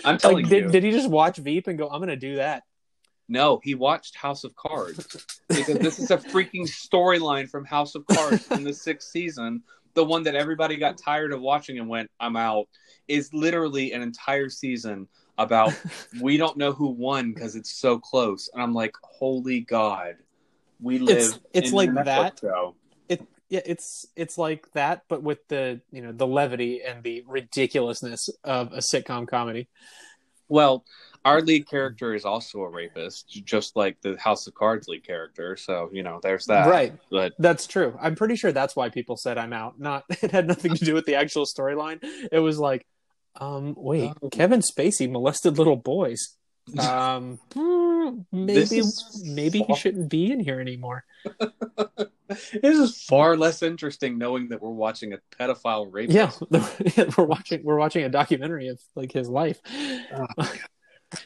I'm 0.05 0.19
telling 0.19 0.43
like 0.43 0.53
you. 0.53 0.63
did, 0.63 0.73
did 0.73 0.83
he 0.83 0.91
just 0.91 1.09
watch 1.09 1.37
Veep 1.37 1.69
and 1.69 1.79
go 1.79 1.89
I'm 1.89 2.01
going 2.01 2.09
to 2.09 2.17
do 2.17 2.37
that? 2.37 2.65
no, 3.29 3.61
he 3.63 3.75
watched 3.75 4.17
House 4.17 4.45
of 4.45 4.57
Cards 4.57 5.07
because 5.49 5.79
this 5.79 5.99
is 5.99 6.11
a 6.11 6.17
freaking 6.17 6.67
storyline 6.67 7.49
from 7.49 7.65
House 7.65 7.95
of 7.95 8.07
Cards 8.07 8.47
in 8.51 8.65
the 8.65 8.73
sixth 8.73 9.11
season. 9.11 9.63
The 9.95 10.05
one 10.05 10.23
that 10.25 10.35
everybody 10.35 10.77
got 10.77 10.99
tired 10.99 11.33
of 11.33 11.41
watching 11.41 11.79
and 11.79 11.89
went, 11.89 12.11
"I'm 12.21 12.37
out." 12.37 12.69
Is 13.09 13.33
literally 13.33 13.93
an 13.93 14.03
entire 14.03 14.49
season 14.49 15.09
about 15.39 15.73
we 16.21 16.37
don't 16.37 16.57
know 16.57 16.73
who 16.73 16.89
won 16.89 17.33
because 17.33 17.57
it's 17.57 17.71
so 17.71 17.99
close, 17.99 18.49
and 18.53 18.63
I'm 18.63 18.75
like, 18.75 18.95
"Holy 19.03 19.61
God!" 19.61 20.17
We 20.81 20.99
live. 20.99 21.17
It's- 21.19 21.41
it's 21.53 21.69
in 21.71 21.75
like 21.75 22.05
that. 22.05 22.39
Show. 22.41 22.75
it 23.09 23.23
yeah 23.49 23.61
it's 23.65 24.07
it's 24.15 24.37
like 24.37 24.71
that 24.73 25.05
but 25.09 25.23
with 25.23 25.47
the 25.49 25.81
you 25.91 26.03
know 26.03 26.13
the 26.13 26.27
levity 26.27 26.83
and 26.83 27.03
the 27.03 27.25
ridiculousness 27.27 28.29
of 28.45 28.73
a 28.75 28.79
sitcom 28.79 29.27
comedy 29.27 29.69
Well, 30.49 30.85
our 31.29 31.41
lead 31.41 31.69
character 31.69 32.15
is 32.15 32.25
also 32.25 32.61
a 32.61 32.69
rapist, 32.69 33.29
just 33.45 33.77
like 33.77 34.01
the 34.03 34.17
House 34.17 34.47
of 34.47 34.55
Cards 34.55 34.89
lead 34.89 35.05
character. 35.07 35.57
So 35.57 35.91
you 35.93 36.03
know, 36.03 36.21
there's 36.23 36.47
that. 36.47 36.69
right 36.69 36.93
But 37.11 37.33
that's 37.39 37.67
true 37.67 37.97
i'm 38.01 38.15
pretty 38.15 38.37
sure 38.37 38.53
that's 38.53 38.75
why 38.77 38.89
people 38.89 39.17
said 39.17 39.39
i'm 39.39 39.53
out 39.53 39.79
not 39.79 40.05
it 40.23 40.31
had 40.31 40.47
nothing 40.47 40.75
to 40.75 40.85
do 40.85 40.95
with 40.95 41.05
the 41.07 41.15
actual 41.17 41.45
storyline 41.47 41.99
it 42.33 42.39
was 42.41 42.59
like 42.59 42.87
um 43.41 43.75
wait 43.77 44.13
Oh. 44.23 44.29
kevin 44.31 44.61
spacey 44.61 45.11
molested 45.11 45.59
little 45.59 45.77
boys 45.77 46.37
um 46.79 47.39
hmm, 47.55 48.11
maybe 48.33 48.83
maybe 49.25 49.63
he 49.63 49.75
shouldn't 49.75 50.09
be 50.11 50.31
in 50.33 50.41
here 50.41 50.61
anymore 50.61 51.05
this 52.29 52.79
is 52.79 53.03
far 53.09 53.37
less 53.37 53.63
interesting 53.63 54.19
knowing 54.19 54.49
that 54.49 54.61
we're 54.61 54.71
watching 54.71 55.13
a 55.15 55.19
pedophile 55.39 55.87
rapist. 55.91 56.15
yeah 56.17 56.31
we're 57.17 57.25
watching 57.25 57.63
we're 57.65 57.79
watching 57.79 58.05
a 58.05 58.09
documentary 58.09 58.69
of 58.69 58.79
like 58.97 59.13
his 59.13 59.29
life 59.29 59.61
oh 60.15 60.53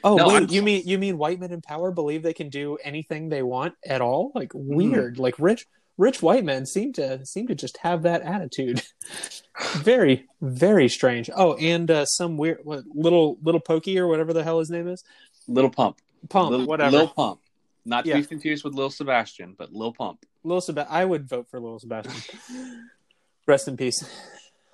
No, 0.04 0.16
wait 0.16 0.34
I'm- 0.34 0.46
you 0.50 0.62
mean 0.62 0.82
you 0.86 0.98
mean 0.98 1.18
white 1.18 1.40
men 1.40 1.50
in 1.52 1.60
power 1.60 1.90
believe 1.90 2.22
they 2.22 2.32
can 2.34 2.48
do 2.50 2.76
anything 2.84 3.28
they 3.28 3.42
want 3.42 3.74
at 3.84 4.00
all 4.00 4.30
like 4.34 4.52
Hmm. 4.52 4.74
weird 4.76 5.18
like 5.18 5.34
rich 5.38 5.66
rich 5.98 6.22
white 6.22 6.44
men 6.44 6.66
seem 6.66 6.92
to 6.94 7.24
seem 7.26 7.46
to 7.48 7.54
just 7.54 7.78
have 7.78 8.02
that 8.02 8.22
attitude 8.22 8.82
very 9.76 10.26
very 10.40 10.88
strange 10.88 11.28
oh 11.34 11.54
and 11.56 11.90
uh, 11.90 12.04
some 12.06 12.36
weird 12.36 12.60
what, 12.64 12.84
little 12.94 13.38
little 13.42 13.60
pokey 13.60 13.98
or 13.98 14.06
whatever 14.06 14.32
the 14.32 14.42
hell 14.44 14.58
his 14.58 14.70
name 14.70 14.88
is 14.88 15.02
Little 15.48 15.70
Pump. 15.70 15.98
pump 16.28 16.50
Lil, 16.52 16.66
whatever 16.66 16.96
Lil 16.98 17.08
Pump. 17.08 17.40
Not 17.84 18.04
to 18.04 18.10
Yeah. 18.10 18.18
be 18.20 18.24
confused 18.24 18.62
with 18.62 18.74
Lil 18.74 18.90
Sebastian, 18.90 19.56
but 19.58 19.72
Lil 19.72 19.92
Pump. 19.92 20.24
Lil 20.44 20.60
Seb- 20.60 20.86
i 20.88 21.04
would 21.04 21.28
vote 21.28 21.48
for 21.50 21.58
Lil 21.58 21.80
sebastian 21.80 22.14
rest 23.46 23.66
in 23.66 23.76
peace 23.76 24.02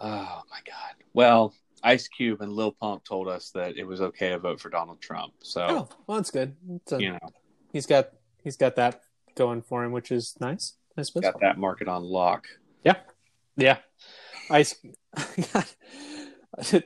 Oh 0.00 0.42
my 0.50 0.58
God. 0.66 0.94
Well, 1.14 1.54
Ice 1.82 2.08
Cube 2.08 2.40
and 2.40 2.52
Lil 2.52 2.72
Pump 2.72 3.04
told 3.04 3.28
us 3.28 3.50
that 3.54 3.76
it 3.76 3.84
was 3.84 4.00
okay 4.00 4.30
to 4.30 4.38
vote 4.38 4.60
for 4.60 4.68
Donald 4.70 5.00
Trump. 5.00 5.34
So 5.42 5.66
oh 5.68 5.88
well 6.06 6.18
that's 6.18 6.30
good 6.30 6.56
a- 6.92 7.00
you 7.00 7.12
know, 7.12 7.18
he's 7.72 7.86
got 7.86 8.10
he's 8.42 8.56
got 8.56 8.76
that 8.76 9.00
going 9.36 9.62
for 9.62 9.84
him 9.84 9.92
which 9.92 10.10
is 10.10 10.34
nice 10.40 10.74
i 10.96 11.02
suppose 11.02 11.22
got 11.22 11.40
that 11.40 11.58
market 11.58 11.86
on 11.88 12.02
lock. 12.02 12.46
Yeah, 13.56 13.78
I 14.50 14.64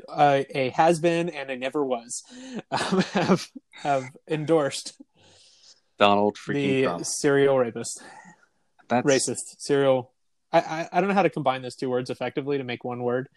uh, 0.09 0.43
a 0.55 0.71
has 0.75 1.01
been 1.01 1.29
and 1.29 1.51
a 1.51 1.57
never 1.57 1.85
was 1.85 2.23
um, 2.71 3.01
have 3.13 3.49
have 3.83 4.05
endorsed. 4.29 5.01
Donald 5.99 6.37
freaking 6.37 6.55
the 6.55 6.83
Trump. 6.85 7.05
serial 7.05 7.59
rapist, 7.59 8.03
That's 8.89 9.07
racist, 9.07 9.57
serial. 9.61 10.13
I, 10.53 10.61
I 10.61 10.89
I 10.93 11.01
don't 11.01 11.09
know 11.09 11.15
how 11.15 11.23
to 11.23 11.31
combine 11.31 11.63
those 11.63 11.77
two 11.77 11.89
words 11.91 12.11
effectively 12.11 12.59
to 12.59 12.65
make 12.65 12.85
one 12.85 13.03
word, 13.03 13.29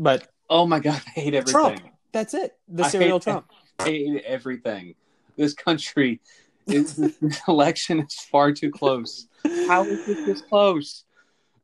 but 0.00 0.26
Oh 0.50 0.66
my 0.66 0.80
god, 0.80 1.00
I 1.06 1.20
hate 1.20 1.34
everything. 1.34 1.52
Trump. 1.52 1.80
That's 2.12 2.34
it. 2.34 2.58
The 2.68 2.84
serial 2.84 3.18
hate- 3.18 3.22
Trump. 3.22 3.46
I 3.78 3.84
hate 3.84 4.24
everything. 4.26 4.96
This 5.36 5.54
country, 5.54 6.20
is, 6.66 6.96
this 7.20 7.40
election 7.46 8.00
is 8.00 8.14
far 8.30 8.52
too 8.52 8.70
close. 8.70 9.28
How 9.68 9.84
is 9.84 10.08
it 10.08 10.26
this 10.26 10.42
close? 10.42 11.04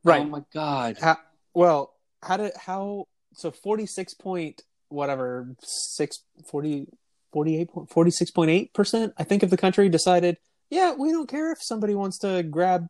Right. 0.05 0.21
Oh 0.21 0.25
my 0.25 0.43
god. 0.53 0.97
How, 1.01 1.17
well, 1.53 1.93
how 2.23 2.37
did 2.37 2.53
how 2.55 3.07
so 3.33 3.51
forty 3.51 3.85
six 3.85 4.13
point 4.13 4.61
whatever 4.87 5.53
six 5.61 6.23
forty 6.49 6.87
forty 7.33 7.57
eight 7.59 7.69
point 7.69 7.89
forty 7.89 8.09
six 8.09 8.31
point 8.31 8.49
eight 8.49 8.73
percent 8.73 9.13
I 9.17 9.23
think 9.25 9.43
of 9.43 9.49
the 9.49 9.57
country 9.57 9.89
decided 9.89 10.37
yeah 10.69 10.93
we 10.93 11.11
don't 11.11 11.29
care 11.29 11.51
if 11.51 11.59
somebody 11.61 11.93
wants 11.93 12.19
to 12.19 12.41
grab 12.43 12.87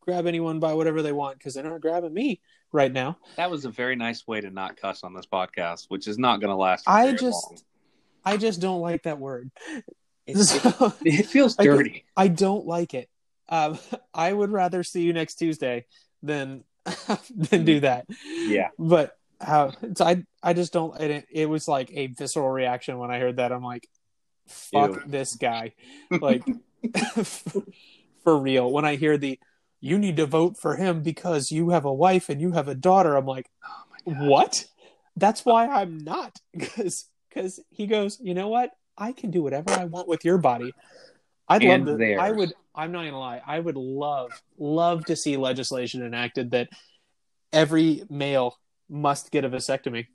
grab 0.00 0.26
anyone 0.26 0.58
by 0.58 0.74
whatever 0.74 1.02
they 1.02 1.12
want 1.12 1.38
because 1.38 1.54
they're 1.54 1.64
not 1.64 1.80
grabbing 1.80 2.12
me 2.12 2.40
right 2.72 2.92
now. 2.92 3.16
That 3.36 3.50
was 3.50 3.64
a 3.64 3.70
very 3.70 3.96
nice 3.96 4.26
way 4.26 4.40
to 4.40 4.50
not 4.50 4.76
cuss 4.76 5.02
on 5.04 5.14
this 5.14 5.26
podcast, 5.26 5.86
which 5.88 6.06
is 6.08 6.18
not 6.18 6.40
going 6.40 6.50
to 6.50 6.56
last. 6.56 6.84
I 6.86 7.12
just- 7.12 7.50
long. 7.50 7.58
I 8.24 8.36
just 8.36 8.60
don't 8.60 8.80
like 8.80 9.04
that 9.04 9.18
word. 9.18 9.50
It, 10.26 10.36
So, 10.38 10.92
it 11.04 11.26
feels 11.26 11.56
I 11.56 11.62
dirty. 11.62 12.04
I 12.16 12.26
don't 12.26 12.66
like 12.66 12.94
it. 12.94 13.08
Um, 13.48 13.78
I 14.14 14.32
would 14.32 14.50
rather 14.50 14.82
see 14.82 15.02
you 15.02 15.12
next 15.12 15.36
Tuesday 15.36 15.86
than 16.20 16.64
than 17.30 17.64
do 17.64 17.78
that. 17.80 18.06
Yeah. 18.26 18.70
but 18.76 19.16
uh, 19.40 19.70
so 19.94 20.04
I 20.04 20.24
I 20.42 20.52
just 20.52 20.72
don't. 20.72 21.00
It, 21.00 21.26
it 21.30 21.46
was 21.48 21.68
like 21.68 21.92
a 21.92 22.08
visceral 22.08 22.48
reaction 22.50 22.98
when 22.98 23.12
I 23.12 23.20
heard 23.20 23.36
that. 23.36 23.52
I'm 23.52 23.62
like, 23.62 23.86
fuck 24.48 24.96
Ew. 24.96 25.02
this 25.06 25.36
guy, 25.36 25.74
like 26.10 26.42
for 28.24 28.36
real. 28.38 28.70
When 28.72 28.84
I 28.84 28.96
hear 28.96 29.16
the 29.18 29.38
you 29.86 29.98
need 29.98 30.16
to 30.16 30.26
vote 30.26 30.56
for 30.58 30.76
him 30.76 31.02
because 31.02 31.52
you 31.52 31.70
have 31.70 31.84
a 31.84 31.92
wife 31.92 32.28
and 32.28 32.40
you 32.40 32.52
have 32.52 32.68
a 32.68 32.74
daughter, 32.74 33.14
I'm 33.14 33.26
like, 33.26 33.48
Oh 33.64 34.12
what? 34.12 34.66
That's 35.16 35.44
why 35.44 35.66
I'm 35.68 35.98
not 35.98 36.38
because 36.52 37.08
because 37.28 37.60
he 37.70 37.86
goes, 37.86 38.18
you 38.20 38.34
know 38.34 38.48
what? 38.48 38.70
I 38.98 39.12
can 39.12 39.30
do 39.30 39.42
whatever 39.42 39.72
I 39.72 39.84
want 39.84 40.08
with 40.08 40.24
your 40.24 40.38
body. 40.38 40.74
I'd 41.48 41.62
And 41.62 41.86
love 41.86 41.98
to. 41.98 42.16
I 42.16 42.30
would. 42.30 42.52
I'm 42.74 42.92
not 42.92 43.04
gonna 43.04 43.18
lie. 43.18 43.40
I 43.46 43.58
would 43.58 43.76
love 43.76 44.32
love 44.58 45.04
to 45.06 45.16
see 45.16 45.36
legislation 45.36 46.04
enacted 46.04 46.50
that 46.50 46.68
every 47.52 48.02
male 48.10 48.56
must 48.88 49.30
get 49.30 49.44
a 49.44 49.48
vasectomy. 49.48 50.06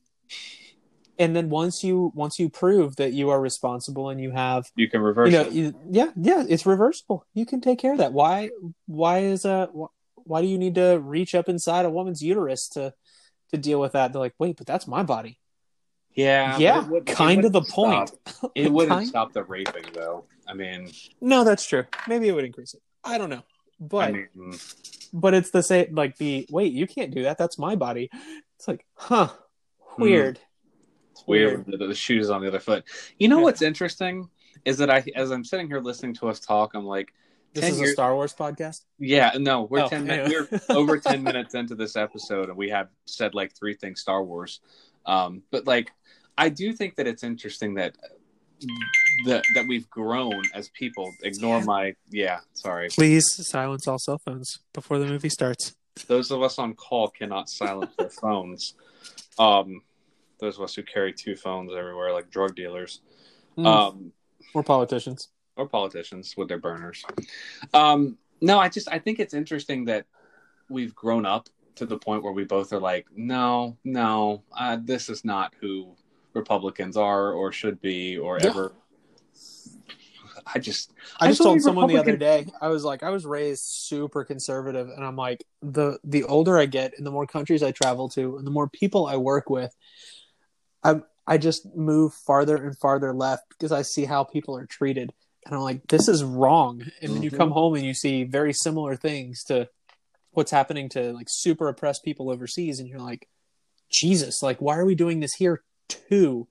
And 1.22 1.36
then 1.36 1.50
once 1.50 1.84
you 1.84 2.12
once 2.16 2.40
you 2.40 2.50
prove 2.50 2.96
that 2.96 3.14
you 3.14 3.30
are 3.30 3.40
responsible 3.40 4.10
and 4.10 4.20
you 4.20 4.32
have 4.32 4.66
You 4.76 4.90
can 4.90 5.02
reverse 5.02 5.32
you 5.32 5.38
know 5.38 5.46
it. 5.46 5.54
you, 5.54 5.76
yeah 5.90 6.10
yeah 6.16 6.44
it's 6.50 6.66
reversible. 6.66 7.26
You 7.36 7.46
can 7.46 7.62
take 7.62 7.78
care 7.80 7.92
of 7.94 8.00
that. 8.00 8.12
Why 8.12 8.50
why 8.88 9.20
is 9.20 9.46
uh 9.46 9.68
wh- 9.68 9.94
why 10.28 10.42
do 10.42 10.48
you 10.48 10.58
need 10.58 10.76
to 10.76 11.00
reach 11.00 11.36
up 11.36 11.48
inside 11.48 11.86
a 11.86 11.90
woman's 11.92 12.24
uterus 12.24 12.68
to 12.70 12.94
to 13.52 13.58
deal 13.58 13.80
with 13.80 13.92
that? 13.92 14.12
They're 14.14 14.20
like 14.20 14.34
wait 14.40 14.58
but 14.58 14.66
that's 14.66 14.88
my 14.88 15.04
body. 15.04 15.38
Yeah. 16.16 16.58
yeah 16.58 16.88
would- 16.88 17.06
kind 17.06 17.46
of 17.46 17.52
the 17.54 17.60
wouldn't 17.60 17.74
point. 17.76 18.12
It 18.56 18.72
wouldn't 18.72 18.92
Kind- 18.98 19.08
stop 19.14 19.32
the 19.32 19.44
raping, 19.44 19.86
though. 19.94 20.26
I 20.48 20.54
mean, 20.56 20.90
no 21.22 21.44
that's 21.44 21.66
true. 21.66 21.86
Maybe 22.08 22.28
it 22.30 22.34
would 22.34 22.46
increase 22.46 22.74
it. 22.74 22.82
I 23.04 23.18
don't 23.20 23.30
know. 23.30 23.44
But 23.80 24.10
I 24.10 24.12
mean, 24.12 24.54
but 25.14 25.34
it's 25.34 25.52
the 25.52 25.62
same 25.64 25.94
like 25.96 26.18
the 26.18 26.48
wait 26.52 26.74
you 26.74 26.88
can't 26.88 27.14
do 27.14 27.24
that. 27.24 27.38
That's 27.38 27.58
my 27.60 27.76
body. 27.76 28.10
It's 28.58 28.68
like 28.68 28.86
huh. 28.96 29.30
Weird 29.98 30.40
it's 31.22 31.28
weird. 31.28 31.66
The, 31.68 31.78
the 31.88 31.96
shoes 31.96 32.30
on 32.30 32.42
the 32.42 32.48
other 32.48 32.60
foot. 32.60 32.84
You 33.18 33.28
know 33.28 33.40
what's 33.40 33.62
interesting 33.62 34.30
is 34.66 34.78
that 34.78 34.90
I, 34.90 35.04
as 35.16 35.32
I'm 35.32 35.44
sitting 35.46 35.68
here 35.68 35.80
listening 35.80 36.14
to 36.16 36.30
us 36.30 36.40
talk, 36.40 36.74
I'm 36.74 36.86
like, 36.86 37.14
this 37.54 37.66
10 37.66 37.74
is 37.74 37.82
a 37.82 37.88
star 37.88 38.14
wars 38.16 38.34
podcast 38.34 38.86
yeah, 38.98 39.32
no, 39.38 39.64
we're 39.64 39.82
Oh, 39.82 39.90
ten, 39.90 40.08
min- 40.08 40.22
anyway. 40.22 40.46
we're 40.52 40.60
over 40.78 40.98
ten 40.98 41.22
minutes 41.22 41.54
into 41.54 41.76
this 41.76 41.98
episode, 41.98 42.48
and 42.48 42.58
we 42.58 42.70
have 42.70 42.88
said 43.06 43.34
like 43.34 43.54
three 43.54 43.74
things 43.74 44.00
Star 44.00 44.24
Wars. 44.24 44.62
Um, 45.06 45.42
but 45.52 45.68
like, 45.68 45.92
I 46.38 46.48
do 46.48 46.72
think 46.72 46.96
that 46.96 47.08
it's 47.08 47.24
interesting 47.24 47.74
that 47.74 47.98
that 49.26 49.44
that 49.56 49.66
we've 49.68 49.90
grown 49.90 50.44
as 50.54 50.70
people. 50.70 51.12
Ignore 51.24 51.58
Yeah. 51.60 51.64
my 51.66 51.96
yeah, 52.10 52.40
sorry. 52.54 52.88
please 52.90 53.26
silence 53.50 53.86
all 53.86 54.00
cell 54.00 54.20
phones 54.26 54.60
before 54.74 54.98
the 55.00 55.06
movie 55.08 55.28
starts 55.30 55.76
Those 56.08 56.32
of 56.32 56.42
us 56.42 56.58
on 56.58 56.74
call 56.76 57.10
cannot 57.10 57.50
silence 57.50 57.92
their 57.98 58.10
phones. 58.10 58.76
Um, 59.38 59.82
those 60.42 60.58
of 60.58 60.64
us 60.64 60.76
who 60.76 60.84
carry 60.84 61.14
two 61.14 61.36
phones 61.38 61.72
everywhere, 61.74 62.12
like 62.12 62.30
drug 62.30 62.56
dealers. 62.56 63.00
Mm. 63.58 63.66
Um, 63.66 64.12
or 64.54 64.64
politicians 64.64 65.30
or 65.56 65.68
politicians 65.68 66.36
with 66.36 66.48
their 66.48 66.58
burners. 66.58 67.04
Um, 67.74 68.18
no, 68.42 68.60
I 68.60 68.70
just 68.70 68.90
I 68.92 69.00
think 69.00 69.20
it's 69.20 69.34
interesting 69.34 69.86
that 69.86 70.06
we've 70.70 70.96
grown 70.96 71.26
up 71.26 71.48
to 71.76 71.86
the 71.86 71.98
point 71.98 72.24
where 72.24 72.34
we 72.34 72.44
both 72.44 72.74
are 72.74 72.80
like, 72.80 73.08
no, 73.16 73.78
no, 73.84 74.44
uh, 74.58 74.78
this 74.84 75.10
is 75.10 75.24
not 75.24 75.54
who 75.62 75.96
Republicans 76.34 76.98
are 76.98 77.32
or 77.32 77.52
should 77.52 77.80
be 77.82 78.18
or 78.18 78.40
Yeah. 78.40 78.48
ever. 78.48 78.74
I 80.54 80.60
just 80.60 80.92
I 81.20 81.26
I 81.26 81.28
just 81.30 81.44
told 81.44 81.62
someone 81.62 81.88
the 81.88 81.98
other 81.98 82.18
day. 82.18 82.48
I 82.62 82.70
was 82.70 82.84
like, 82.84 83.04
I 83.04 83.10
was 83.10 83.26
raised 83.26 83.64
super 83.64 84.24
conservative, 84.24 84.90
and 84.90 85.06
I'm 85.06 85.16
like, 85.16 85.44
the 85.62 86.00
the 86.04 86.24
older 86.24 86.58
I 86.58 86.66
get, 86.66 86.94
and 86.98 87.06
the 87.06 87.12
more 87.12 87.28
countries 87.28 87.62
I 87.62 87.72
travel 87.72 88.10
to, 88.10 88.38
and 88.38 88.48
the 88.48 88.52
more 88.52 88.68
people 88.68 89.06
I 89.06 89.18
work 89.18 89.50
with, 89.50 89.76
I 90.84 91.02
I 91.28 91.38
just 91.38 91.66
move 91.76 92.14
farther 92.14 92.56
and 92.56 92.78
farther 92.78 93.14
left 93.14 93.44
because 93.50 93.72
I 93.72 93.84
see 93.84 94.06
how 94.06 94.24
people 94.24 94.56
are 94.56 94.66
treated, 94.66 95.14
and 95.46 95.56
I'm 95.56 95.62
like, 95.62 95.88
this 95.88 96.08
is 96.08 96.24
wrong. 96.24 96.84
And 97.02 97.16
then 97.16 97.24
you 97.24 97.32
Mhm. 97.32 97.38
come 97.38 97.52
home 97.52 97.76
and 97.76 97.86
you 97.86 97.94
see 97.94 98.24
very 98.24 98.54
similar 98.54 98.96
things 98.96 99.44
to 99.46 99.70
what's 100.32 100.52
happening 100.52 100.90
to 100.90 101.14
like 101.14 101.28
super 101.30 101.68
oppressed 101.68 102.04
people 102.04 102.30
overseas, 102.30 102.80
and 102.80 102.90
you're 102.90 103.00
like, 103.00 103.28
Jesus, 103.90 104.42
like, 104.42 104.60
why 104.60 104.78
are 104.78 104.86
we 104.86 104.96
doing 104.96 105.20
this 105.20 105.34
here 105.36 105.64
too? 105.88 106.48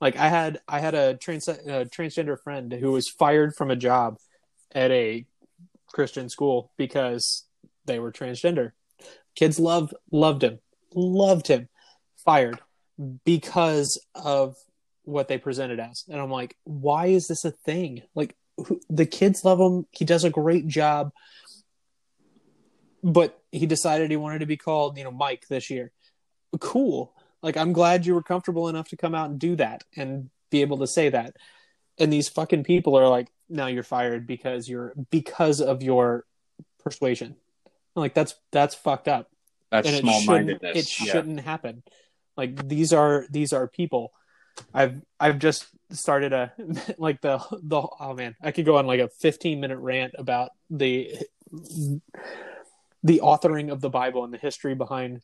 Like 0.00 0.16
I 0.16 0.28
had 0.28 0.60
I 0.68 0.80
had 0.80 0.94
a 0.94 1.14
trans 1.16 1.48
a 1.48 1.84
transgender 1.86 2.38
friend 2.40 2.72
who 2.72 2.92
was 2.92 3.08
fired 3.08 3.54
from 3.54 3.70
a 3.70 3.76
job 3.76 4.18
at 4.72 4.90
a 4.90 5.26
Christian 5.92 6.28
school 6.28 6.72
because 6.76 7.46
they 7.84 7.98
were 7.98 8.12
transgender. 8.12 8.72
Kids 9.34 9.58
loved 9.58 9.94
loved 10.10 10.42
him, 10.42 10.60
loved 10.94 11.48
him. 11.48 11.68
Fired 12.24 12.60
because 13.24 14.00
of 14.14 14.56
what 15.04 15.28
they 15.28 15.38
presented 15.38 15.80
as, 15.80 16.04
and 16.08 16.20
I'm 16.20 16.30
like, 16.30 16.56
why 16.64 17.06
is 17.06 17.28
this 17.28 17.44
a 17.44 17.50
thing? 17.50 18.02
Like 18.14 18.36
who, 18.56 18.80
the 18.88 19.06
kids 19.06 19.44
love 19.44 19.60
him. 19.60 19.86
He 19.90 20.04
does 20.04 20.24
a 20.24 20.30
great 20.30 20.66
job, 20.66 21.12
but 23.02 23.40
he 23.50 23.66
decided 23.66 24.10
he 24.10 24.16
wanted 24.16 24.40
to 24.40 24.46
be 24.46 24.56
called, 24.56 24.98
you 24.98 25.04
know, 25.04 25.10
Mike 25.10 25.46
this 25.48 25.70
year. 25.70 25.90
Cool. 26.60 27.12
Like 27.42 27.56
I'm 27.56 27.72
glad 27.72 28.06
you 28.06 28.14
were 28.14 28.22
comfortable 28.22 28.68
enough 28.68 28.88
to 28.88 28.96
come 28.96 29.14
out 29.14 29.30
and 29.30 29.38
do 29.38 29.56
that 29.56 29.84
and 29.96 30.30
be 30.50 30.60
able 30.60 30.78
to 30.78 30.86
say 30.86 31.08
that. 31.08 31.36
And 31.98 32.12
these 32.12 32.28
fucking 32.28 32.64
people 32.64 32.96
are 32.96 33.08
like, 33.08 33.28
now 33.48 33.66
you're 33.66 33.82
fired 33.82 34.26
because 34.26 34.68
you're 34.68 34.94
because 35.10 35.60
of 35.60 35.82
your 35.82 36.24
persuasion. 36.82 37.36
I'm 37.94 38.00
like 38.00 38.14
that's 38.14 38.34
that's 38.50 38.74
fucked 38.74 39.08
up. 39.08 39.28
that's 39.70 39.88
it 39.88 40.00
small 40.00 40.20
shouldn't 40.20 40.46
mindedness. 40.48 40.76
it 40.76 40.88
shouldn't 40.88 41.40
happen. 41.40 41.82
Like 42.42 42.66
these 42.66 42.92
are 42.92 43.24
these 43.30 43.52
are 43.52 43.68
people. 43.68 44.12
I've 44.74 45.00
I've 45.20 45.38
just 45.38 45.66
started 45.90 46.32
a 46.32 46.52
like 46.98 47.20
the 47.20 47.38
the 47.62 47.86
oh 48.00 48.14
man, 48.14 48.34
I 48.42 48.50
could 48.50 48.64
go 48.64 48.78
on 48.78 48.86
like 48.88 48.98
a 48.98 49.08
15 49.08 49.60
minute 49.60 49.78
rant 49.78 50.14
about 50.18 50.50
the 50.68 51.14
the 53.04 53.20
authoring 53.22 53.70
of 53.70 53.80
the 53.80 53.90
Bible 53.90 54.24
and 54.24 54.34
the 54.34 54.38
history 54.38 54.74
behind 54.74 55.22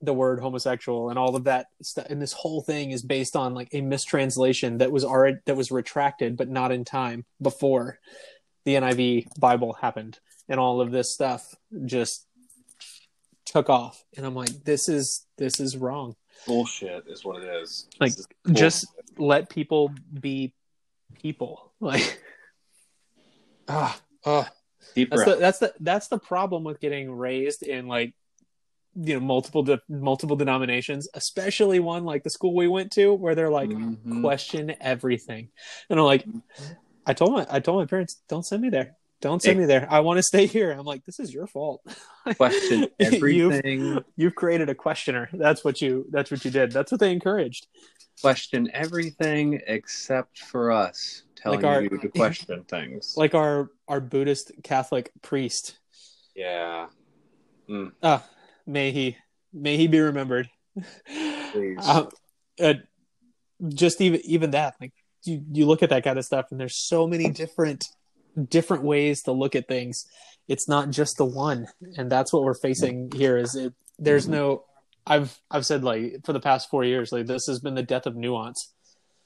the 0.00 0.14
word 0.14 0.38
homosexual 0.38 1.10
and 1.10 1.18
all 1.18 1.34
of 1.34 1.44
that 1.44 1.66
stuff. 1.82 2.06
And 2.08 2.22
this 2.22 2.32
whole 2.32 2.62
thing 2.62 2.92
is 2.92 3.02
based 3.02 3.34
on 3.34 3.54
like 3.54 3.70
a 3.72 3.80
mistranslation 3.80 4.78
that 4.78 4.92
was 4.92 5.04
already 5.04 5.38
that 5.46 5.56
was 5.56 5.72
retracted, 5.72 6.36
but 6.36 6.48
not 6.48 6.70
in 6.70 6.84
time 6.84 7.24
before 7.40 7.98
the 8.64 8.76
NIV 8.76 9.26
Bible 9.36 9.72
happened, 9.72 10.20
and 10.48 10.60
all 10.60 10.80
of 10.80 10.92
this 10.92 11.12
stuff 11.12 11.56
just 11.86 12.24
took 13.44 13.68
off. 13.68 14.04
And 14.16 14.24
I'm 14.24 14.36
like, 14.36 14.64
this 14.64 14.88
is 14.88 15.26
this 15.38 15.58
is 15.58 15.76
wrong. 15.76 16.14
Bullshit 16.46 17.04
is 17.08 17.24
what 17.24 17.42
it 17.42 17.48
is. 17.62 17.86
Like, 18.00 18.12
is 18.12 18.26
just- 18.52 18.86
Let 19.18 19.48
people 19.48 19.92
be 20.20 20.54
people. 21.20 21.72
Like, 21.80 22.22
ah, 23.68 24.00
ah. 24.24 24.50
deep 24.94 25.10
That's 25.10 25.24
breath. 25.24 25.36
the 25.36 25.40
that's 25.40 25.58
the 25.58 25.74
that's 25.80 26.08
the 26.08 26.18
problem 26.18 26.64
with 26.64 26.80
getting 26.80 27.10
raised 27.10 27.62
in 27.62 27.86
like 27.86 28.14
you 28.94 29.14
know 29.14 29.20
multiple 29.20 29.62
de- 29.62 29.80
multiple 29.88 30.36
denominations, 30.36 31.08
especially 31.14 31.80
one 31.80 32.04
like 32.04 32.22
the 32.24 32.30
school 32.30 32.54
we 32.54 32.68
went 32.68 32.92
to 32.92 33.12
where 33.14 33.34
they're 33.34 33.50
like 33.50 33.70
Mhm. 33.70 34.20
question 34.20 34.74
everything, 34.80 35.48
and 35.90 35.98
I'm 35.98 36.04
like, 36.06 36.24
I 37.06 37.14
told 37.14 37.32
my 37.32 37.46
I 37.50 37.60
told 37.60 37.78
my 37.78 37.86
parents 37.86 38.22
don't 38.28 38.44
send 38.44 38.62
me 38.62 38.68
there. 38.70 38.96
Don't 39.22 39.40
send 39.40 39.58
me 39.58 39.64
there. 39.64 39.86
I 39.90 40.00
want 40.00 40.18
to 40.18 40.22
stay 40.22 40.44
here. 40.46 40.72
I'm 40.72 40.84
like, 40.84 41.04
this 41.06 41.18
is 41.18 41.32
your 41.32 41.46
fault. 41.46 41.80
Question 42.36 42.88
You've- 42.98 43.16
everything. 43.16 43.98
You've 44.16 44.34
created 44.34 44.68
a 44.68 44.74
questioner. 44.74 45.30
That's 45.32 45.64
what 45.64 45.80
you. 45.80 46.04
That's 46.10 46.30
what 46.30 46.44
you 46.44 46.50
did. 46.50 46.72
That's 46.72 46.92
what 46.92 47.00
they 47.00 47.10
encouraged. 47.12 47.66
question 48.20 48.68
everything 48.74 49.60
except 49.66 50.38
for 50.38 50.70
us 50.70 51.22
telling 51.36 51.60
Like 51.62 51.66
our- 51.66 51.82
you 51.82 51.88
to 51.98 52.08
question 52.10 52.64
things. 52.68 53.14
Like 53.16 53.34
our 53.34 53.70
our 53.88 54.00
Buddhist 54.00 54.52
Catholic 54.62 55.10
priest. 55.22 55.78
yeah. 56.36 56.88
Ah, 58.02 58.22
may 58.66 58.90
he 58.90 59.16
may 59.52 59.76
he 59.78 59.86
be 59.86 60.00
remembered. 60.00 60.50
Please. 61.52 61.78
Um, 61.88 62.08
uh, 62.60 62.74
just 63.68 64.00
even 64.00 64.20
even 64.24 64.50
that, 64.50 64.74
like 64.80 64.92
you 65.24 65.42
you 65.52 65.66
look 65.66 65.82
at 65.82 65.90
that 65.90 66.04
kind 66.04 66.18
of 66.18 66.24
stuff, 66.24 66.46
and 66.50 66.60
there's 66.60 66.76
so 66.76 67.06
many 67.06 67.30
different 67.30 67.86
different 68.48 68.82
ways 68.82 69.22
to 69.22 69.32
look 69.32 69.54
at 69.54 69.68
things. 69.68 70.06
It's 70.48 70.68
not 70.68 70.90
just 70.90 71.16
the 71.18 71.24
one, 71.24 71.66
and 71.96 72.10
that's 72.10 72.32
what 72.32 72.42
we're 72.42 72.54
facing 72.54 73.10
here. 73.14 73.36
Is 73.36 73.54
it? 73.54 73.72
There's 73.98 74.24
mm-hmm. 74.24 74.32
no. 74.32 74.64
I've 75.06 75.40
I've 75.50 75.66
said 75.66 75.82
like 75.82 76.24
for 76.24 76.32
the 76.32 76.40
past 76.40 76.70
four 76.70 76.84
years, 76.84 77.12
like 77.12 77.26
this 77.26 77.46
has 77.46 77.60
been 77.60 77.74
the 77.74 77.82
death 77.82 78.06
of 78.06 78.16
nuance. 78.16 78.72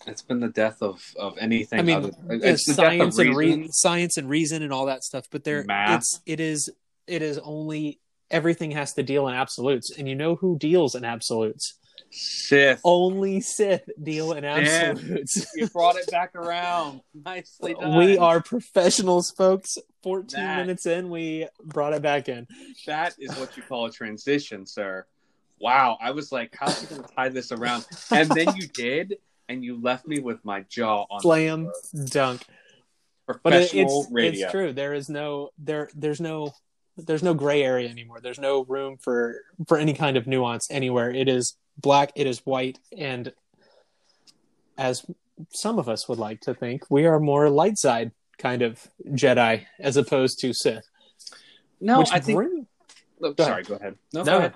It's 0.07 0.23
been 0.23 0.41
the 0.41 0.49
death 0.49 0.83
of, 0.83 1.03
of 1.19 1.37
anything 1.39 1.81
I 1.81 1.83
mean, 1.83 1.97
other 1.97 2.11
it's 2.31 2.67
the 2.67 2.75
death 2.75 2.93
of 3.01 3.15
science 3.15 3.19
and 3.19 3.37
reason. 3.37 3.61
re- 3.63 3.69
science 3.71 4.17
and 4.17 4.29
reason 4.29 4.63
and 4.63 4.73
all 4.73 4.87
that 4.87 5.03
stuff, 5.03 5.27
but 5.31 5.45
there 5.45 5.65
Math. 5.65 5.99
it's 5.99 6.21
it 6.27 6.41
is 6.41 6.71
it 7.07 7.23
is 7.23 7.39
only 7.39 8.01
everything 8.31 8.73
has 8.73 8.93
to 8.95 9.03
deal 9.03 9.29
in 9.29 9.35
absolutes, 9.35 9.91
and 9.97 10.09
you 10.09 10.15
know 10.15 10.37
who 10.37 10.59
deals 10.59 10.95
in 10.95 11.05
absolutes? 11.05 11.79
Sith. 12.11 12.81
Only 12.85 13.41
Sith 13.41 13.89
deal 14.03 14.33
in 14.33 14.45
absolutes. 14.45 15.47
You 15.55 15.67
brought 15.69 15.97
it 15.97 16.11
back 16.11 16.35
around. 16.35 17.01
Nicely 17.25 17.75
done. 17.81 17.97
we 17.97 18.19
are 18.19 18.41
professionals, 18.43 19.31
folks. 19.31 19.79
14 20.03 20.41
That- 20.41 20.59
minutes 20.59 20.87
in, 20.87 21.11
we 21.11 21.49
brought 21.65 21.93
it 21.93 22.03
back 22.03 22.29
in. 22.29 22.47
That 22.87 23.15
is 23.19 23.37
what 23.39 23.57
you 23.57 23.63
call 23.63 23.87
a 23.87 23.91
transition, 23.91 24.67
sir. 24.67 25.07
Wow. 25.59 25.97
I 26.01 26.11
was 26.13 26.31
like, 26.33 26.55
how's 26.59 26.81
he 26.81 26.87
going 26.87 27.03
to 27.03 27.15
tie 27.15 27.29
this 27.31 27.51
around? 27.53 27.87
And 28.11 28.29
then 28.31 28.55
you 28.57 28.67
did, 28.69 29.17
and 29.49 29.65
you 29.65 29.81
left 29.81 30.07
me 30.07 30.21
with 30.21 30.45
my 30.45 30.61
jaw 30.69 31.07
on 31.11 31.21
Slam 31.21 31.71
dunk. 32.07 32.45
the 33.27 33.35
But 33.43 33.53
it, 33.53 33.71
professional 33.71 34.03
it's 34.03 34.13
radio. 34.13 34.45
it's 34.47 34.53
true. 34.53 34.73
There 34.73 34.95
is 34.95 35.09
no 35.09 35.51
there 35.59 35.89
there's 35.95 36.21
no 36.21 36.53
there's 36.99 37.23
no 37.23 37.35
gray 37.35 37.63
area 37.63 37.89
anymore. 37.89 38.21
There's 38.21 38.39
no 38.39 38.65
room 38.65 38.97
for 38.99 39.41
for 39.67 39.77
any 39.79 39.93
kind 39.95 40.17
of 40.17 40.27
nuance 40.27 40.71
anywhere. 40.71 41.11
It 41.11 41.29
is 41.29 41.57
black, 41.79 42.13
it 42.17 42.27
is 42.27 42.39
white, 42.47 42.79
and 42.97 43.33
as 44.79 45.05
some 45.51 45.79
of 45.79 45.89
us 45.89 46.09
would 46.09 46.19
like 46.19 46.41
to 46.43 46.55
think, 46.55 46.85
we 46.91 47.07
are 47.07 47.21
more 47.21 47.49
light 47.51 47.79
side 47.79 48.13
kind 48.39 48.63
of 48.63 48.87
Jedi 49.11 49.65
as 49.81 49.97
opposed 49.97 50.41
to 50.41 50.53
Sith. 50.53 50.89
No, 51.81 51.99
which 52.01 52.13
I 52.13 52.21
think. 52.21 52.37
bring- 52.37 52.67
oh, 53.23 53.33
Go 53.33 53.45
sorry, 53.45 53.63
go 53.63 53.75
ahead. 53.75 53.97
No, 54.13 54.21
No, 54.21 54.25
go 54.33 54.39
ahead. 54.39 54.55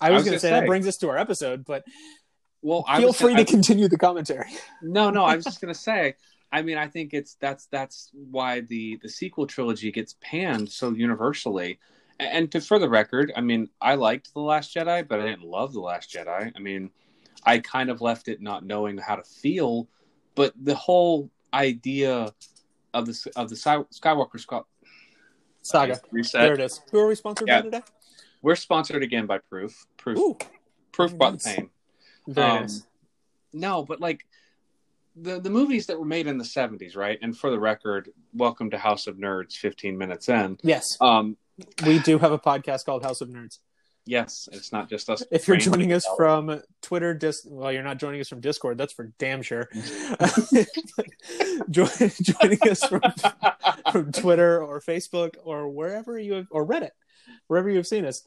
I 0.00 0.10
was, 0.10 0.18
was 0.18 0.24
going 0.24 0.32
gonna 0.32 0.40
say, 0.40 0.48
say. 0.48 0.60
that 0.60 0.66
brings 0.66 0.86
us 0.88 0.96
to 0.98 1.08
our 1.08 1.16
episode, 1.18 1.64
but 1.64 1.84
Well, 2.62 2.84
I 2.88 3.00
feel 3.00 3.12
free 3.12 3.32
gonna- 3.32 3.44
to 3.44 3.50
continue 3.50 3.88
the 3.88 3.98
commentary. 3.98 4.50
No, 4.82 5.10
no, 5.10 5.24
I 5.24 5.36
was 5.36 5.44
just 5.44 5.60
gonna 5.60 5.74
say. 5.74 6.14
I 6.52 6.62
mean, 6.62 6.78
I 6.78 6.86
think 6.88 7.12
it's 7.14 7.34
that's 7.40 7.66
that's 7.66 8.10
why 8.12 8.60
the 8.60 8.98
the 9.02 9.08
sequel 9.08 9.46
trilogy 9.46 9.90
gets 9.90 10.14
panned 10.20 10.70
so 10.70 10.90
universally. 10.92 11.78
And 12.20 12.50
to 12.52 12.60
for 12.60 12.78
the 12.78 12.88
record, 12.88 13.32
I 13.36 13.40
mean, 13.40 13.68
I 13.80 13.94
liked 13.96 14.32
the 14.34 14.40
Last 14.40 14.74
Jedi, 14.74 15.06
but 15.06 15.20
I 15.20 15.24
didn't 15.26 15.42
love 15.44 15.72
the 15.72 15.80
Last 15.80 16.12
Jedi. 16.12 16.52
I 16.54 16.58
mean, 16.60 16.90
I 17.44 17.58
kind 17.58 17.90
of 17.90 18.00
left 18.00 18.28
it 18.28 18.40
not 18.40 18.64
knowing 18.64 18.98
how 18.98 19.16
to 19.16 19.22
feel. 19.24 19.88
But 20.34 20.52
the 20.60 20.74
whole 20.74 21.30
idea 21.52 22.32
of 22.92 23.06
the 23.06 23.32
of 23.36 23.48
the 23.50 23.56
Sky- 23.56 23.84
Skywalker 23.92 24.64
Saga. 25.62 26.00
reset. 26.10 26.40
There 26.40 26.54
it 26.54 26.60
is. 26.60 26.80
Who 26.92 26.98
are 27.00 27.06
we 27.08 27.14
sponsored 27.14 27.48
Yeah. 27.48 27.60
by 27.60 27.64
today? 27.64 27.82
We're 28.42 28.56
sponsored 28.56 29.02
again 29.02 29.26
by 29.26 29.38
Proof. 29.38 29.86
Proof. 29.96 30.18
Ooh, 30.18 30.36
Proof 30.92 31.16
brought 31.16 31.40
the 31.40 31.50
pain. 31.56 31.70
Um, 32.28 32.34
nice. 32.36 32.86
No, 33.52 33.84
but 33.84 34.00
like 34.00 34.26
the 35.16 35.40
the 35.40 35.50
movies 35.50 35.86
that 35.86 35.98
were 35.98 36.04
made 36.04 36.26
in 36.26 36.38
the 36.38 36.44
seventies, 36.44 36.94
right? 36.96 37.18
And 37.22 37.36
for 37.36 37.50
the 37.50 37.58
record, 37.58 38.10
welcome 38.32 38.70
to 38.70 38.78
House 38.78 39.06
of 39.06 39.16
Nerds. 39.16 39.54
Fifteen 39.56 39.96
minutes 39.98 40.28
in. 40.28 40.58
Yes, 40.62 40.96
Um, 41.00 41.36
we 41.84 41.98
do 42.00 42.18
have 42.18 42.32
a 42.32 42.38
podcast 42.38 42.84
called 42.84 43.02
House 43.02 43.20
of 43.20 43.28
Nerds. 43.28 43.58
yes, 44.06 44.48
it's 44.52 44.72
not 44.72 44.88
just 44.88 45.08
us. 45.08 45.22
If 45.30 45.48
you're 45.48 45.56
joining 45.56 45.92
us 45.92 46.04
cells. 46.04 46.16
from 46.16 46.62
Twitter, 46.82 47.14
dis- 47.14 47.46
well, 47.48 47.72
you're 47.72 47.82
not 47.82 47.98
joining 47.98 48.20
us 48.20 48.28
from 48.28 48.40
Discord. 48.40 48.76
That's 48.78 48.92
for 48.92 49.12
damn 49.18 49.42
sure. 49.42 49.68
Jo- 51.70 51.86
joining 52.20 52.58
us 52.68 52.84
from, 52.84 53.02
from 53.92 54.12
Twitter 54.12 54.62
or 54.62 54.80
Facebook 54.80 55.34
or 55.42 55.68
wherever 55.68 56.18
you 56.18 56.34
have, 56.34 56.46
or 56.50 56.66
Reddit, 56.66 56.90
wherever 57.46 57.70
you 57.70 57.76
have 57.76 57.86
seen 57.86 58.04
us. 58.04 58.26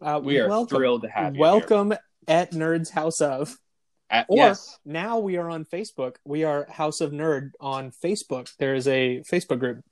Uh, 0.00 0.20
we 0.22 0.38
are 0.38 0.48
welcome. 0.48 0.76
thrilled 0.76 1.02
to 1.02 1.08
have 1.08 1.34
you. 1.34 1.40
Welcome 1.40 1.94
at 2.28 2.52
Nerds 2.52 2.90
House 2.90 3.20
of. 3.20 3.56
At, 4.08 4.26
Or 4.28 4.36
yes, 4.36 4.78
now 4.84 5.18
we 5.18 5.36
are 5.36 5.50
on 5.50 5.64
Facebook. 5.64 6.16
We 6.24 6.44
are 6.44 6.66
House 6.70 7.00
of 7.00 7.10
Nerd 7.10 7.50
on 7.60 7.90
Facebook. 7.90 8.54
There 8.58 8.74
is 8.76 8.86
a 8.86 9.22
Facebook 9.28 9.58
group. 9.58 9.82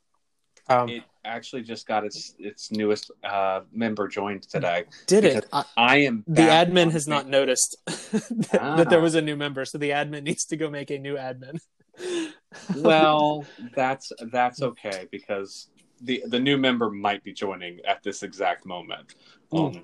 Um, 0.69 0.89
it 0.89 1.03
actually 1.25 1.63
just 1.63 1.87
got 1.87 2.05
its 2.05 2.35
its 2.39 2.71
newest 2.71 3.11
uh, 3.23 3.61
member 3.73 4.09
joined 4.09 4.43
today. 4.43 4.85
did 5.07 5.25
it? 5.25 5.47
I, 5.53 5.65
I 5.77 5.97
am 5.99 6.25
the 6.27 6.43
admin 6.43 6.91
has 6.93 7.07
not 7.09 7.29
noticed 7.29 7.77
that, 7.87 8.49
Ah. 8.61 8.77
that 8.77 8.91
there 8.91 9.01
was 9.01 9.15
a 9.15 9.23
new 9.23 9.37
member, 9.37 9.65
so 9.65 9.79
the 9.79 9.91
admin 9.91 10.23
needs 10.23 10.45
to 10.47 10.57
go 10.57 10.71
make 10.71 10.91
a 10.91 10.99
new 10.99 11.17
admin. 11.17 11.61
Well, 12.77 13.45
that's 13.75 14.13
that's 14.31 14.63
okay 14.63 15.09
because 15.11 15.69
the 16.01 16.23
the 16.29 16.39
new 16.39 16.57
member 16.57 16.89
might 16.89 17.25
be 17.25 17.33
joining 17.33 17.81
at 17.81 18.03
this 18.05 18.23
exact 18.23 18.65
moment. 18.65 19.17
Mm. 19.53 19.77
Um, 19.77 19.83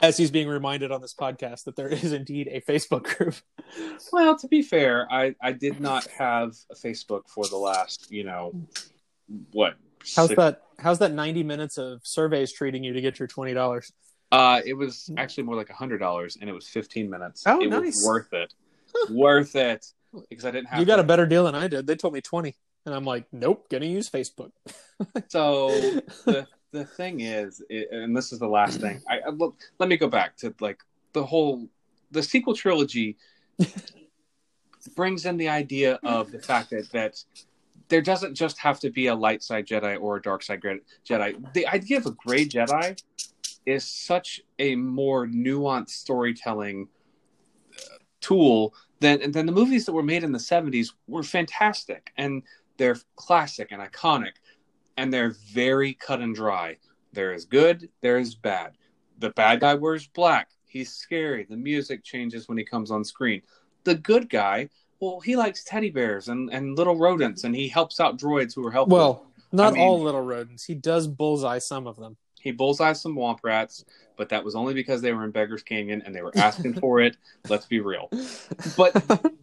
as 0.00 0.16
he's 0.16 0.30
being 0.30 0.48
reminded 0.48 0.92
on 0.92 1.00
this 1.00 1.14
podcast 1.14 1.64
that 1.64 1.76
there 1.76 1.88
is 1.88 2.12
indeed 2.12 2.48
a 2.48 2.60
Facebook 2.60 3.04
group. 3.16 3.34
Well, 4.12 4.38
to 4.38 4.48
be 4.48 4.62
fair, 4.62 5.06
I, 5.10 5.34
I 5.42 5.52
did 5.52 5.78
not 5.80 6.06
have 6.18 6.54
a 6.70 6.74
Facebook 6.74 7.28
for 7.28 7.46
the 7.46 7.58
last, 7.58 8.10
you 8.10 8.24
know, 8.24 8.54
what? 9.52 9.74
How's 10.00 10.28
six- 10.28 10.36
that? 10.36 10.62
How's 10.78 10.98
that 11.00 11.12
ninety 11.12 11.42
minutes 11.42 11.76
of 11.78 12.00
surveys 12.04 12.52
treating 12.52 12.84
you 12.84 12.92
to 12.92 13.00
get 13.00 13.18
your 13.18 13.28
twenty 13.28 13.54
dollars? 13.54 13.92
Uh, 14.30 14.60
it 14.64 14.74
was 14.74 15.10
actually 15.16 15.44
more 15.44 15.56
like 15.56 15.70
hundred 15.70 15.98
dollars, 15.98 16.36
and 16.40 16.48
it 16.48 16.52
was 16.52 16.68
fifteen 16.68 17.08
minutes. 17.10 17.42
Oh, 17.46 17.60
it 17.60 17.68
nice. 17.68 17.96
was 17.96 18.04
worth 18.06 18.32
it, 18.32 18.54
worth 19.10 19.56
it, 19.56 19.86
because 20.28 20.44
I 20.44 20.50
didn't 20.50 20.68
have. 20.68 20.78
You 20.80 20.86
got 20.86 20.96
to- 20.96 21.02
a 21.02 21.06
better 21.06 21.26
deal 21.26 21.44
than 21.44 21.54
I 21.54 21.66
did. 21.68 21.86
They 21.86 21.96
told 21.96 22.14
me 22.14 22.20
twenty, 22.20 22.54
and 22.86 22.94
I'm 22.94 23.04
like, 23.04 23.24
nope, 23.32 23.68
gonna 23.70 23.86
use 23.86 24.08
Facebook. 24.10 24.52
So 25.28 25.68
the 26.26 26.46
the 26.72 26.84
thing 26.84 27.20
is, 27.20 27.62
it, 27.70 27.88
and 27.92 28.16
this 28.16 28.32
is 28.32 28.38
the 28.38 28.48
last 28.48 28.80
thing. 28.80 29.00
I, 29.08 29.20
I 29.20 29.28
look. 29.30 29.56
Let 29.78 29.88
me 29.88 29.96
go 29.96 30.08
back 30.08 30.36
to 30.38 30.54
like 30.60 30.80
the 31.12 31.24
whole 31.24 31.68
the 32.10 32.22
sequel 32.22 32.54
trilogy 32.54 33.16
brings 34.96 35.26
in 35.26 35.36
the 35.36 35.48
idea 35.48 35.98
of 36.02 36.30
the 36.32 36.38
fact 36.40 36.70
that 36.70 36.90
that 36.92 37.22
there 37.88 38.02
doesn't 38.02 38.34
just 38.34 38.58
have 38.58 38.80
to 38.80 38.90
be 38.90 39.06
a 39.06 39.14
light 39.14 39.42
side 39.42 39.66
Jedi 39.66 40.00
or 40.00 40.16
a 40.16 40.22
dark 40.22 40.42
side 40.42 40.62
Jedi. 41.06 41.52
The 41.54 41.66
idea 41.66 41.98
of 41.98 42.06
a 42.06 42.10
gray 42.12 42.44
Jedi 42.44 43.00
is 43.66 43.84
such 43.84 44.40
a 44.58 44.74
more 44.76 45.26
nuanced 45.26 45.90
storytelling 45.90 46.88
uh, 47.76 47.96
tool 48.20 48.74
than 49.00 49.30
than 49.32 49.46
the 49.46 49.52
movies 49.52 49.86
that 49.86 49.92
were 49.92 50.02
made 50.02 50.24
in 50.24 50.32
the 50.32 50.38
70s 50.38 50.92
were 51.06 51.22
fantastic 51.22 52.12
and 52.16 52.42
they're 52.76 52.96
classic 53.16 53.72
and 53.72 53.82
iconic 53.82 54.32
and 54.96 55.12
they're 55.12 55.34
very 55.52 55.94
cut 55.94 56.20
and 56.20 56.34
dry. 56.34 56.76
There 57.12 57.32
is 57.32 57.44
good, 57.44 57.88
there 58.00 58.18
is 58.18 58.34
bad. 58.34 58.72
The 59.18 59.30
bad 59.30 59.60
guy 59.60 59.74
wears 59.74 60.06
black. 60.06 60.50
He's 60.66 60.92
scary. 60.92 61.46
The 61.48 61.56
music 61.56 62.04
changes 62.04 62.48
when 62.48 62.58
he 62.58 62.64
comes 62.64 62.90
on 62.90 63.04
screen. 63.04 63.42
The 63.84 63.94
good 63.94 64.28
guy, 64.28 64.68
well, 65.00 65.20
he 65.20 65.36
likes 65.36 65.64
teddy 65.64 65.90
bears 65.90 66.28
and, 66.28 66.50
and 66.52 66.76
little 66.76 66.96
rodents, 66.96 67.44
and 67.44 67.54
he 67.54 67.68
helps 67.68 68.00
out 68.00 68.18
droids 68.18 68.54
who 68.54 68.66
are 68.66 68.70
helpful. 68.70 68.96
Well, 68.98 69.26
not 69.52 69.72
I 69.72 69.76
mean- 69.76 69.82
all 69.82 70.00
little 70.02 70.20
rodents. 70.22 70.64
He 70.64 70.74
does 70.74 71.06
bullseye 71.06 71.58
some 71.58 71.86
of 71.86 71.96
them. 71.96 72.16
he 72.40 72.50
bullseyes 72.52 73.00
some 73.00 73.14
womp 73.16 73.38
rats, 73.42 73.84
but 74.16 74.28
that 74.30 74.44
was 74.44 74.54
only 74.54 74.74
because 74.74 75.00
they 75.02 75.12
were 75.12 75.24
in 75.24 75.30
Beggar's 75.30 75.62
Canyon 75.62 76.02
and 76.04 76.14
they 76.14 76.22
were 76.22 76.32
asking 76.36 76.74
for 76.74 77.00
it. 77.00 77.16
Let's 77.48 77.66
be 77.66 77.80
real. 77.80 78.08
But 78.76 78.92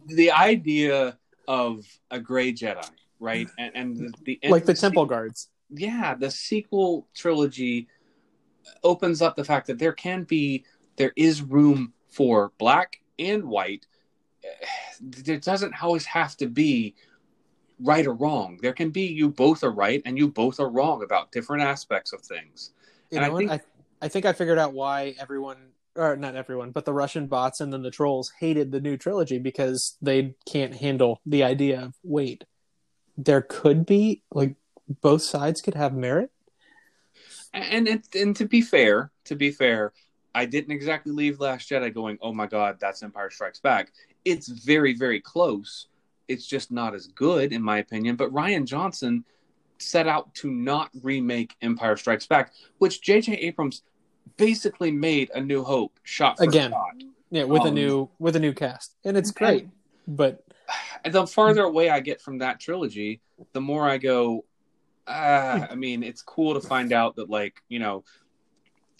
the 0.06 0.30
idea 0.32 1.18
of 1.48 1.86
a 2.10 2.18
gray 2.20 2.52
Jedi, 2.52 2.88
right? 3.20 3.48
And, 3.58 3.72
and 3.74 3.96
the, 3.96 4.12
the 4.24 4.38
end 4.42 4.52
like 4.52 4.64
the 4.66 4.74
se- 4.76 4.86
temple 4.88 5.06
guards. 5.06 5.48
yeah, 5.70 6.14
the 6.14 6.30
sequel 6.30 7.06
trilogy 7.14 7.88
opens 8.82 9.22
up 9.22 9.36
the 9.36 9.44
fact 9.44 9.66
that 9.68 9.78
there 9.78 9.92
can 9.92 10.24
be 10.24 10.64
there 10.96 11.12
is 11.16 11.42
room 11.42 11.92
for 12.08 12.52
black 12.58 13.00
and 13.18 13.44
white. 13.44 13.86
There 15.00 15.38
doesn't 15.38 15.82
always 15.82 16.06
have 16.06 16.36
to 16.38 16.46
be 16.46 16.94
right 17.78 18.06
or 18.06 18.14
wrong. 18.14 18.58
There 18.62 18.72
can 18.72 18.90
be 18.90 19.02
you 19.02 19.28
both 19.28 19.62
are 19.62 19.70
right 19.70 20.00
and 20.04 20.16
you 20.16 20.28
both 20.28 20.60
are 20.60 20.68
wrong 20.68 21.02
about 21.02 21.32
different 21.32 21.62
aspects 21.62 22.12
of 22.12 22.22
things. 22.22 22.72
You 23.10 23.18
And 23.18 23.26
I 23.26 23.36
think- 23.36 23.50
I, 23.50 23.60
I 24.02 24.08
think 24.08 24.24
I 24.24 24.32
figured 24.32 24.58
out 24.58 24.72
why 24.72 25.14
everyone, 25.18 25.72
or 25.94 26.16
not 26.16 26.36
everyone, 26.36 26.70
but 26.70 26.84
the 26.84 26.92
Russian 26.92 27.26
bots 27.26 27.60
and 27.60 27.72
then 27.72 27.82
the 27.82 27.90
trolls 27.90 28.32
hated 28.40 28.72
the 28.72 28.80
new 28.80 28.96
trilogy 28.96 29.38
because 29.38 29.96
they 30.00 30.34
can't 30.46 30.74
handle 30.74 31.20
the 31.26 31.42
idea 31.42 31.82
of 31.82 31.94
wait, 32.02 32.44
there 33.16 33.42
could 33.42 33.86
be 33.86 34.22
like 34.30 34.54
both 35.00 35.22
sides 35.22 35.60
could 35.60 35.74
have 35.74 35.94
merit. 35.94 36.30
And 37.52 37.88
and, 37.88 38.04
and 38.14 38.36
to 38.36 38.46
be 38.46 38.60
fair, 38.60 39.10
to 39.24 39.34
be 39.34 39.50
fair, 39.50 39.92
I 40.34 40.44
didn't 40.44 40.72
exactly 40.72 41.12
leave 41.12 41.40
Last 41.40 41.70
Jedi 41.70 41.92
going, 41.92 42.18
"Oh 42.20 42.32
my 42.32 42.46
god, 42.46 42.76
that's 42.78 43.02
Empire 43.02 43.30
Strikes 43.30 43.60
Back." 43.60 43.92
It's 44.26 44.48
very 44.48 44.92
very 44.92 45.20
close. 45.20 45.86
It's 46.28 46.46
just 46.46 46.70
not 46.72 46.94
as 46.94 47.06
good 47.06 47.52
in 47.52 47.62
my 47.62 47.78
opinion, 47.78 48.16
but 48.16 48.32
Rian 48.32 48.66
Johnson 48.66 49.24
set 49.78 50.06
out 50.08 50.34
to 50.34 50.50
not 50.50 50.90
remake 51.02 51.54
Empire 51.62 51.96
Strikes 51.96 52.26
Back, 52.26 52.52
which 52.78 53.00
J.J. 53.02 53.34
Abrams 53.34 53.82
basically 54.36 54.90
made 54.90 55.30
a 55.34 55.40
New 55.40 55.62
Hope 55.62 56.00
shot 56.02 56.38
for 56.38 56.44
Again. 56.44 56.70
shot. 56.72 56.94
Yeah, 57.30 57.44
with 57.44 57.62
a 57.62 57.68
Um, 57.68 57.74
new 57.74 58.08
with 58.18 58.34
a 58.36 58.40
new 58.40 58.52
cast, 58.52 58.96
and 59.04 59.16
it's 59.16 59.30
great. 59.30 59.68
But 60.08 60.42
And 61.04 61.14
the 61.18 61.26
farther 61.26 61.62
away 61.62 61.88
I 61.90 62.00
get 62.00 62.20
from 62.20 62.38
that 62.38 62.58
trilogy, 62.58 63.20
the 63.52 63.60
more 63.60 63.88
I 63.88 63.98
go. 63.98 64.44
Ah, 65.06 65.68
I 65.70 65.76
mean, 65.76 66.02
it's 66.02 66.20
cool 66.20 66.52
to 66.54 66.60
find 66.60 66.92
out 66.92 67.14
that, 67.14 67.30
like, 67.30 67.62
you 67.68 67.78
know, 67.78 68.02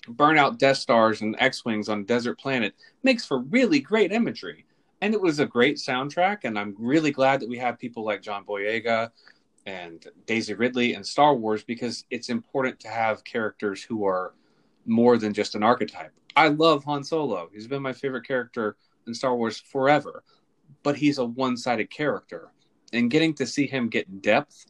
burnout 0.09 0.57
Death 0.59 0.77
Stars 0.77 1.21
and 1.23 1.35
X 1.41 1.65
Wings 1.65 1.89
on 1.89 2.01
a 2.01 2.05
desert 2.05 2.39
planet 2.39 2.75
makes 3.03 3.25
for 3.27 3.39
really 3.41 3.81
great 3.81 4.12
imagery. 4.12 4.66
And 5.01 5.15
it 5.15 5.21
was 5.21 5.41
a 5.41 5.47
great 5.47 5.77
soundtrack. 5.77 6.39
And 6.45 6.59
I'm 6.59 6.75
really 6.79 7.11
glad 7.11 7.41
that 7.41 7.49
we 7.49 7.59
have 7.59 7.79
people 7.79 8.05
like 8.05 8.23
John 8.23 8.45
Boyega 8.45 9.11
and 9.67 10.07
Daisy 10.27 10.55
Ridley 10.55 10.95
and 10.95 11.05
Star 11.05 11.35
Wars 11.35 11.65
because 11.65 12.05
it's 12.11 12.29
important 12.29 12.79
to 12.81 12.89
have 12.89 13.25
characters 13.25 13.83
who 13.83 14.07
are 14.07 14.35
more 14.87 15.19
than 15.19 15.35
just 15.35 15.55
an 15.55 15.63
archetype. 15.63 16.13
I 16.37 16.49
love 16.49 16.85
Han 16.85 17.03
Solo. 17.03 17.51
He's 17.53 17.67
been 17.67 17.83
my 17.83 17.93
favorite 17.93 18.27
character 18.27 18.77
in 19.07 19.15
Star 19.15 19.37
Wars 19.37 19.59
forever, 19.59 20.23
but 20.83 20.97
he's 20.97 21.19
a 21.19 21.25
one 21.25 21.57
sided 21.57 21.91
character. 21.91 22.51
And 22.93 23.11
getting 23.11 23.35
to 23.35 23.47
see 23.47 23.67
him 23.67 23.89
get 23.89 24.23
depth 24.23 24.67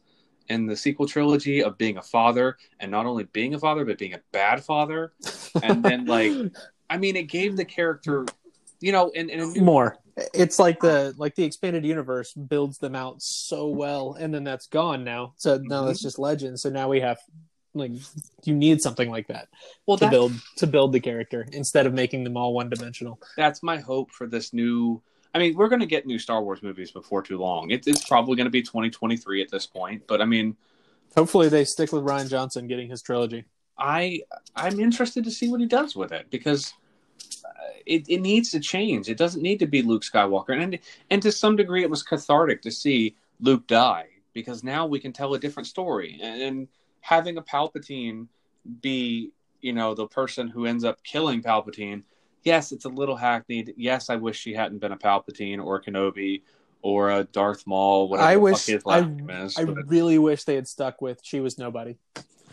in 0.49 0.65
the 0.65 0.75
sequel 0.75 1.07
trilogy 1.07 1.61
of 1.61 1.77
being 1.77 1.97
a 1.97 2.01
father 2.01 2.57
and 2.79 2.89
not 2.89 3.05
only 3.05 3.25
being 3.25 3.53
a 3.53 3.59
father, 3.59 3.85
but 3.85 3.97
being 3.97 4.13
a 4.13 4.21
bad 4.31 4.63
father. 4.63 5.13
And 5.61 5.83
then, 5.83 6.05
like, 6.05 6.31
I 6.89 6.97
mean, 6.97 7.15
it 7.15 7.23
gave 7.23 7.57
the 7.57 7.65
character, 7.65 8.25
you 8.79 8.91
know, 8.91 9.09
in, 9.09 9.29
in 9.29 9.41
a 9.41 9.45
new 9.45 9.61
more. 9.61 9.97
It's 10.33 10.57
like 10.57 10.79
the 10.79 11.13
like 11.17 11.35
the 11.35 11.43
expanded 11.43 11.85
universe 11.85 12.33
builds 12.33 12.77
them 12.79 12.95
out 12.95 13.21
so 13.21 13.67
well, 13.67 14.17
and 14.19 14.33
then 14.33 14.43
that's 14.43 14.67
gone 14.67 15.03
now. 15.03 15.33
So 15.37 15.57
now 15.57 15.85
that's 15.85 15.99
mm-hmm. 15.99 16.07
just 16.07 16.19
legend. 16.19 16.59
So 16.59 16.69
now 16.69 16.89
we 16.89 17.01
have 17.01 17.19
like 17.73 17.91
you 18.43 18.55
need 18.55 18.81
something 18.81 19.11
like 19.11 19.27
that 19.27 19.47
well, 19.85 19.97
to 19.97 20.05
that, 20.05 20.11
build 20.11 20.33
to 20.57 20.65
build 20.67 20.93
the 20.93 20.99
character 20.99 21.47
instead 21.51 21.85
of 21.85 21.93
making 21.93 22.23
them 22.23 22.35
all 22.35 22.53
one 22.53 22.69
dimensional. 22.69 23.19
that's 23.35 23.61
my 23.61 23.77
hope 23.77 24.11
for 24.11 24.27
this 24.27 24.53
new. 24.53 25.01
I 25.35 25.39
mean, 25.39 25.55
we're 25.55 25.67
going 25.67 25.81
to 25.81 25.85
get 25.85 26.07
new 26.07 26.17
Star 26.17 26.41
Wars 26.41 26.63
movies 26.63 26.89
before 26.89 27.21
too 27.21 27.37
long. 27.37 27.69
It, 27.69 27.85
it's 27.85 28.07
probably 28.07 28.37
going 28.37 28.45
to 28.45 28.51
be 28.51 28.63
2023 28.63 29.43
at 29.43 29.51
this 29.51 29.67
point, 29.67 30.01
but 30.07 30.19
I 30.19 30.25
mean, 30.25 30.55
Hopefully, 31.17 31.49
they 31.49 31.65
stick 31.65 31.91
with 31.91 32.03
Rian 32.03 32.29
Johnson 32.29 32.67
getting 32.67 32.89
his 32.89 33.01
trilogy. 33.01 33.45
I 33.75 34.21
I'm 34.55 34.79
interested 34.79 35.23
to 35.23 35.31
see 35.31 35.49
what 35.49 35.59
he 35.59 35.65
does 35.65 35.95
with 35.95 36.11
it 36.11 36.27
because 36.29 36.73
Uh, 37.45 37.49
it, 37.85 38.07
it 38.09 38.21
needs 38.21 38.51
to 38.51 38.59
change. 38.59 39.09
It 39.09 39.17
doesn't 39.17 39.41
need 39.41 39.59
to 39.59 39.67
be 39.67 39.81
Luke 39.81 40.03
Skywalker, 40.03 40.61
and 40.61 40.79
and 41.09 41.21
to 41.21 41.31
some 41.31 41.55
degree, 41.55 41.83
it 41.83 41.89
was 41.89 42.03
cathartic 42.03 42.61
to 42.63 42.71
see 42.71 43.15
Luke 43.39 43.67
die 43.67 44.07
because 44.33 44.63
now 44.63 44.85
we 44.85 44.99
can 44.99 45.13
tell 45.13 45.33
a 45.33 45.39
different 45.39 45.67
story. 45.67 46.19
And, 46.21 46.41
and 46.41 46.67
having 47.01 47.37
a 47.37 47.41
Palpatine 47.41 48.27
be 48.81 49.31
you 49.61 49.73
know 49.73 49.93
the 49.93 50.07
person 50.07 50.47
who 50.47 50.65
ends 50.65 50.83
up 50.83 51.03
killing 51.03 51.41
Palpatine, 51.41 52.03
yes, 52.43 52.71
it's 52.71 52.85
a 52.85 52.89
little 52.89 53.15
hackneyed. 53.15 53.73
Yes, 53.77 54.09
I 54.09 54.15
wish 54.15 54.37
she 54.39 54.53
hadn't 54.53 54.79
been 54.79 54.91
a 54.91 54.97
Palpatine 54.97 55.63
or 55.63 55.77
a 55.77 55.83
Kenobi 55.83 56.41
or 56.81 57.11
a 57.11 57.23
Darth 57.23 57.65
Maul. 57.65 58.09
Whatever 58.09 58.27
I 58.27 58.33
the 58.35 58.39
wish 58.39 58.69
I, 58.69 58.99
is, 58.99 59.57
I 59.57 59.65
but- 59.65 59.87
really 59.87 60.17
wish 60.17 60.43
they 60.43 60.55
had 60.55 60.67
stuck 60.67 61.01
with 61.01 61.19
she 61.23 61.39
was 61.39 61.57
nobody 61.57 61.97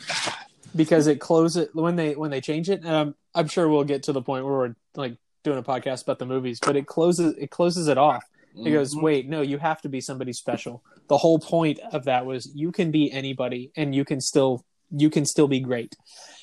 because 0.76 1.06
it 1.06 1.20
closes 1.20 1.68
when 1.72 1.96
they 1.96 2.14
when 2.14 2.30
they 2.30 2.40
change 2.40 2.70
it. 2.70 2.84
And 2.84 3.14
I'm 3.34 3.48
sure 3.48 3.68
we'll 3.68 3.84
get 3.84 4.04
to 4.04 4.12
the 4.12 4.22
point 4.22 4.44
where 4.44 4.54
we're 4.54 4.74
like 4.94 5.16
doing 5.42 5.58
a 5.58 5.62
podcast 5.62 6.02
about 6.04 6.18
the 6.18 6.26
movies, 6.26 6.58
but 6.60 6.76
it 6.76 6.86
closes 6.86 7.34
it 7.38 7.50
closes 7.50 7.88
it 7.88 7.98
off. 7.98 8.24
It 8.56 8.70
goes, 8.70 8.94
Mhm. 8.94 9.02
wait, 9.02 9.28
no, 9.28 9.40
you 9.40 9.58
have 9.58 9.82
to 9.82 9.88
be 9.88 10.00
somebody 10.00 10.32
special. 10.32 10.84
The 11.08 11.18
whole 11.18 11.40
point 11.40 11.80
of 11.92 12.04
that 12.04 12.24
was 12.24 12.48
you 12.54 12.70
can 12.70 12.92
be 12.92 13.10
anybody 13.10 13.72
and 13.76 13.94
you 13.94 14.04
can 14.04 14.20
still 14.20 14.64
you 14.96 15.10
can 15.10 15.24
still 15.26 15.48
be 15.48 15.58
great. 15.60 15.96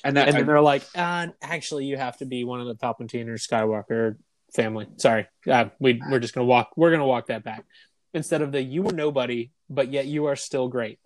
and 0.04 0.16
that 0.16 0.28
And 0.28 0.36
then 0.36 0.46
they're 0.46 0.60
like, 0.60 0.82
uh, 0.94 1.28
actually, 1.40 1.86
you 1.86 1.96
have 1.96 2.18
to 2.18 2.26
be 2.26 2.44
one 2.44 2.60
of 2.60 2.66
the 2.66 2.74
Palpatine 2.74 3.28
or 3.28 3.36
Skywalker 3.38 4.16
family. 4.54 4.86
Sorry, 4.96 5.26
uh, 5.48 5.66
we 5.78 6.02
we're 6.10 6.18
just 6.18 6.34
gonna 6.34 6.44
walk. 6.46 6.72
We're 6.76 6.90
gonna 6.90 7.06
walk 7.06 7.28
that 7.28 7.44
back 7.44 7.64
instead 8.12 8.42
of 8.42 8.52
the 8.52 8.60
you 8.60 8.82
were 8.82 8.92
nobody, 8.92 9.50
but 9.70 9.90
yet 9.90 10.06
you 10.06 10.26
are 10.26 10.36
still 10.36 10.68
great. 10.68 10.98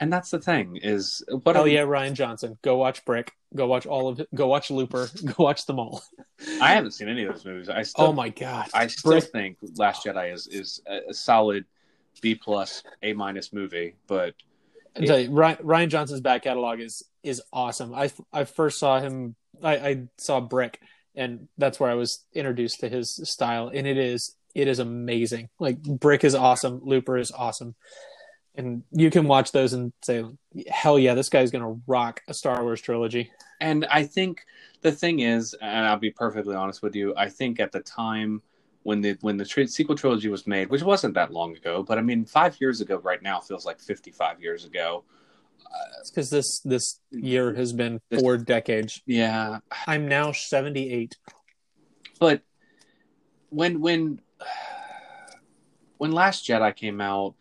And 0.00 0.12
that's 0.12 0.30
the 0.30 0.40
thing 0.40 0.78
is 0.82 1.22
what 1.42 1.56
Oh 1.56 1.64
yeah, 1.64 1.82
Rian 1.82 2.12
Johnson. 2.14 2.58
Go 2.62 2.76
watch 2.76 3.04
Brick. 3.04 3.32
Go 3.54 3.66
watch 3.66 3.86
all 3.86 4.08
of 4.08 4.20
it. 4.20 4.28
Go 4.34 4.46
watch 4.46 4.70
Looper. 4.70 5.08
Go 5.24 5.34
watch 5.38 5.66
them 5.66 5.78
all. 5.78 6.02
I 6.60 6.74
haven't 6.74 6.92
seen 6.92 7.08
any 7.08 7.24
of 7.24 7.34
those 7.34 7.44
movies. 7.44 7.68
I 7.68 7.82
still, 7.82 8.06
Oh 8.06 8.12
my 8.12 8.28
god. 8.28 8.68
I 8.74 8.86
still 8.88 9.12
Brick- 9.12 9.24
think 9.24 9.58
Last 9.76 10.04
Jedi 10.04 10.32
is 10.32 10.46
is 10.46 10.82
a, 10.86 11.14
solid 11.14 11.64
B 12.20 12.34
plus 12.34 12.82
A 13.02 13.12
minus 13.12 13.52
movie, 13.52 13.94
but 14.06 14.34
I 14.96 15.04
tell 15.04 15.18
you, 15.18 15.30
Rian, 15.30 15.60
Rian 15.62 15.88
Johnson's 15.88 16.20
back 16.20 16.42
catalog 16.42 16.80
is 16.80 17.02
is 17.22 17.42
awesome. 17.52 17.94
I 17.94 18.10
I 18.32 18.44
first 18.44 18.78
saw 18.78 19.00
him. 19.00 19.34
I, 19.62 19.76
I 19.76 20.02
saw 20.18 20.40
Brick, 20.40 20.80
and 21.14 21.48
that's 21.58 21.80
where 21.80 21.90
I 21.90 21.94
was 21.94 22.24
introduced 22.32 22.80
to 22.80 22.88
his 22.88 23.20
style, 23.28 23.70
and 23.72 23.86
it 23.86 23.98
is 23.98 24.34
it 24.54 24.68
is 24.68 24.78
amazing. 24.78 25.50
Like 25.58 25.82
Brick 25.82 26.24
is 26.24 26.34
awesome. 26.34 26.80
Looper 26.82 27.18
is 27.18 27.30
awesome, 27.30 27.74
and 28.56 28.82
you 28.92 29.10
can 29.10 29.26
watch 29.28 29.52
those 29.52 29.72
and 29.72 29.92
say, 30.02 30.24
"Hell 30.68 30.98
yeah, 30.98 31.14
this 31.14 31.28
guy's 31.28 31.50
gonna 31.50 31.78
rock 31.86 32.22
a 32.28 32.34
Star 32.34 32.62
Wars 32.62 32.80
trilogy." 32.80 33.30
and 33.60 33.86
I 33.86 34.04
think 34.04 34.44
the 34.82 34.92
thing 34.92 35.20
is, 35.20 35.54
and 35.62 35.86
I'll 35.86 35.96
be 35.98 36.10
perfectly 36.10 36.54
honest 36.54 36.82
with 36.82 36.94
you, 36.94 37.14
I 37.16 37.28
think 37.30 37.58
at 37.58 37.72
the 37.72 37.80
time 37.80 38.42
when 38.82 39.00
the 39.00 39.16
when 39.22 39.36
the 39.36 39.44
tri- 39.44 39.64
sequel 39.66 39.96
trilogy 39.96 40.28
was 40.28 40.46
made, 40.46 40.68
which 40.70 40.82
wasn't 40.82 41.14
that 41.14 41.32
long 41.32 41.56
ago, 41.56 41.82
but 41.82 41.98
I 41.98 42.02
mean, 42.02 42.24
five 42.24 42.56
years 42.60 42.80
ago, 42.80 42.98
right 42.98 43.22
now 43.22 43.40
feels 43.40 43.64
like 43.66 43.80
fifty 43.80 44.10
five 44.10 44.40
years 44.40 44.64
ago. 44.64 45.04
Uh, 45.64 46.02
because 46.08 46.30
this 46.30 46.60
this 46.60 47.00
year 47.10 47.52
has 47.54 47.72
been 47.72 48.00
This- 48.10 48.20
four 48.20 48.36
decades. 48.38 49.02
Yeah, 49.06 49.58
I'm 49.86 50.06
now 50.06 50.32
seventy 50.32 50.90
eight. 50.92 51.16
but 52.20 52.42
when 53.50 53.80
when 53.80 54.20
when 55.98 56.12
Last 56.12 56.46
Jedi 56.46 56.74
came 56.76 57.00
out, 57.00 57.34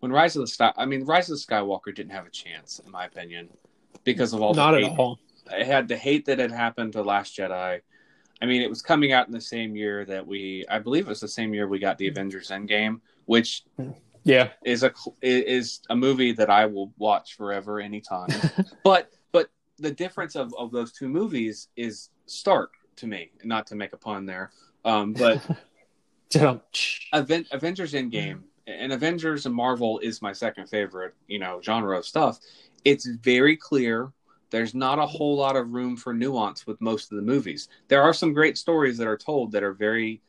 when 0.00 0.10
Rise 0.10 0.34
of 0.36 0.40
the 0.40 0.46
Sky, 0.46 0.72
I 0.76 0.86
mean, 0.86 1.04
Rise 1.04 1.30
of 1.30 1.38
the 1.38 1.44
Skywalker 1.44 1.94
didn't 1.94 2.12
have 2.12 2.26
a 2.26 2.30
chance, 2.30 2.80
in 2.84 2.90
my 2.90 3.04
opinion, 3.06 3.48
because 4.04 4.32
of 4.32 4.42
all 4.42 4.54
Not 4.54 4.72
the 4.72 4.78
at 4.78 4.90
hate. 4.90 4.98
all. 4.98 5.18
it 5.52 5.66
had 5.66 5.88
the 5.88 5.96
hate 5.96 6.24
that 6.26 6.38
had 6.38 6.50
happened 6.50 6.92
to 6.94 7.02
Last 7.02 7.36
Jedi. 7.36 7.80
I 8.42 8.46
mean, 8.46 8.62
it 8.62 8.70
was 8.70 8.80
coming 8.80 9.12
out 9.12 9.26
in 9.26 9.32
the 9.32 9.40
same 9.40 9.76
year 9.76 10.04
that 10.06 10.26
we, 10.26 10.64
I 10.70 10.78
believe 10.78 11.06
it 11.06 11.10
was 11.10 11.20
the 11.20 11.28
same 11.28 11.52
year 11.52 11.68
we 11.68 11.78
got 11.78 11.98
the 11.98 12.08
Avengers 12.08 12.48
Endgame, 12.50 13.00
which 13.26 13.64
Yeah, 14.24 14.48
is 14.64 14.82
a 14.82 14.92
is 15.20 15.80
a 15.90 15.96
movie 15.96 16.32
that 16.32 16.48
I 16.48 16.64
will 16.64 16.92
watch 16.96 17.36
forever, 17.36 17.80
anytime. 17.80 18.28
but 18.84 19.10
but 19.32 19.50
the 19.78 19.90
difference 19.90 20.36
of, 20.36 20.54
of 20.58 20.70
those 20.72 20.92
two 20.92 21.08
movies 21.08 21.68
is 21.76 22.08
stark 22.24 22.72
to 22.96 23.06
me. 23.06 23.30
Not 23.44 23.66
to 23.68 23.74
make 23.74 23.92
a 23.92 23.98
pun 23.98 24.24
there, 24.24 24.52
um, 24.86 25.12
but 25.12 25.46
Aven- 27.12 27.46
Avengers 27.52 27.92
Endgame 27.92 28.40
and 28.78 28.92
Avengers 28.92 29.46
and 29.46 29.54
Marvel 29.54 29.98
is 30.00 30.22
my 30.22 30.32
second 30.32 30.68
favorite, 30.68 31.14
you 31.26 31.38
know, 31.38 31.60
genre 31.62 31.98
of 31.98 32.06
stuff. 32.06 32.38
It's 32.84 33.06
very 33.06 33.56
clear. 33.56 34.12
There's 34.50 34.74
not 34.74 34.98
a 34.98 35.06
whole 35.06 35.36
lot 35.36 35.56
of 35.56 35.70
room 35.72 35.96
for 35.96 36.12
nuance 36.12 36.66
with 36.66 36.80
most 36.80 37.12
of 37.12 37.16
the 37.16 37.22
movies. 37.22 37.68
There 37.88 38.02
are 38.02 38.12
some 38.12 38.32
great 38.32 38.58
stories 38.58 38.98
that 38.98 39.06
are 39.06 39.16
told 39.16 39.52
that 39.52 39.62
are 39.62 39.72
very 39.72 40.22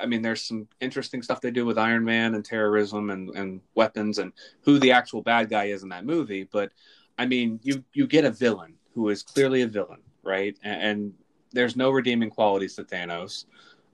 I 0.00 0.06
mean, 0.06 0.22
there's 0.22 0.42
some 0.42 0.68
interesting 0.80 1.22
stuff 1.22 1.40
they 1.40 1.50
do 1.50 1.66
with 1.66 1.78
Iron 1.78 2.04
Man 2.04 2.34
and 2.34 2.44
terrorism 2.44 3.10
and, 3.10 3.30
and 3.30 3.60
weapons 3.74 4.18
and 4.18 4.32
who 4.60 4.78
the 4.78 4.92
actual 4.92 5.22
bad 5.22 5.48
guy 5.48 5.64
is 5.64 5.82
in 5.82 5.88
that 5.88 6.04
movie. 6.04 6.44
But 6.44 6.72
I 7.18 7.26
mean, 7.26 7.58
you 7.62 7.84
you 7.92 8.06
get 8.06 8.24
a 8.24 8.30
villain 8.30 8.74
who 8.94 9.08
is 9.08 9.22
clearly 9.22 9.62
a 9.62 9.66
villain, 9.66 10.00
right? 10.22 10.56
And, 10.62 10.82
and 10.82 11.14
there's 11.52 11.76
no 11.76 11.90
redeeming 11.90 12.30
qualities 12.30 12.74
to 12.76 12.84
Thanos. 12.84 13.46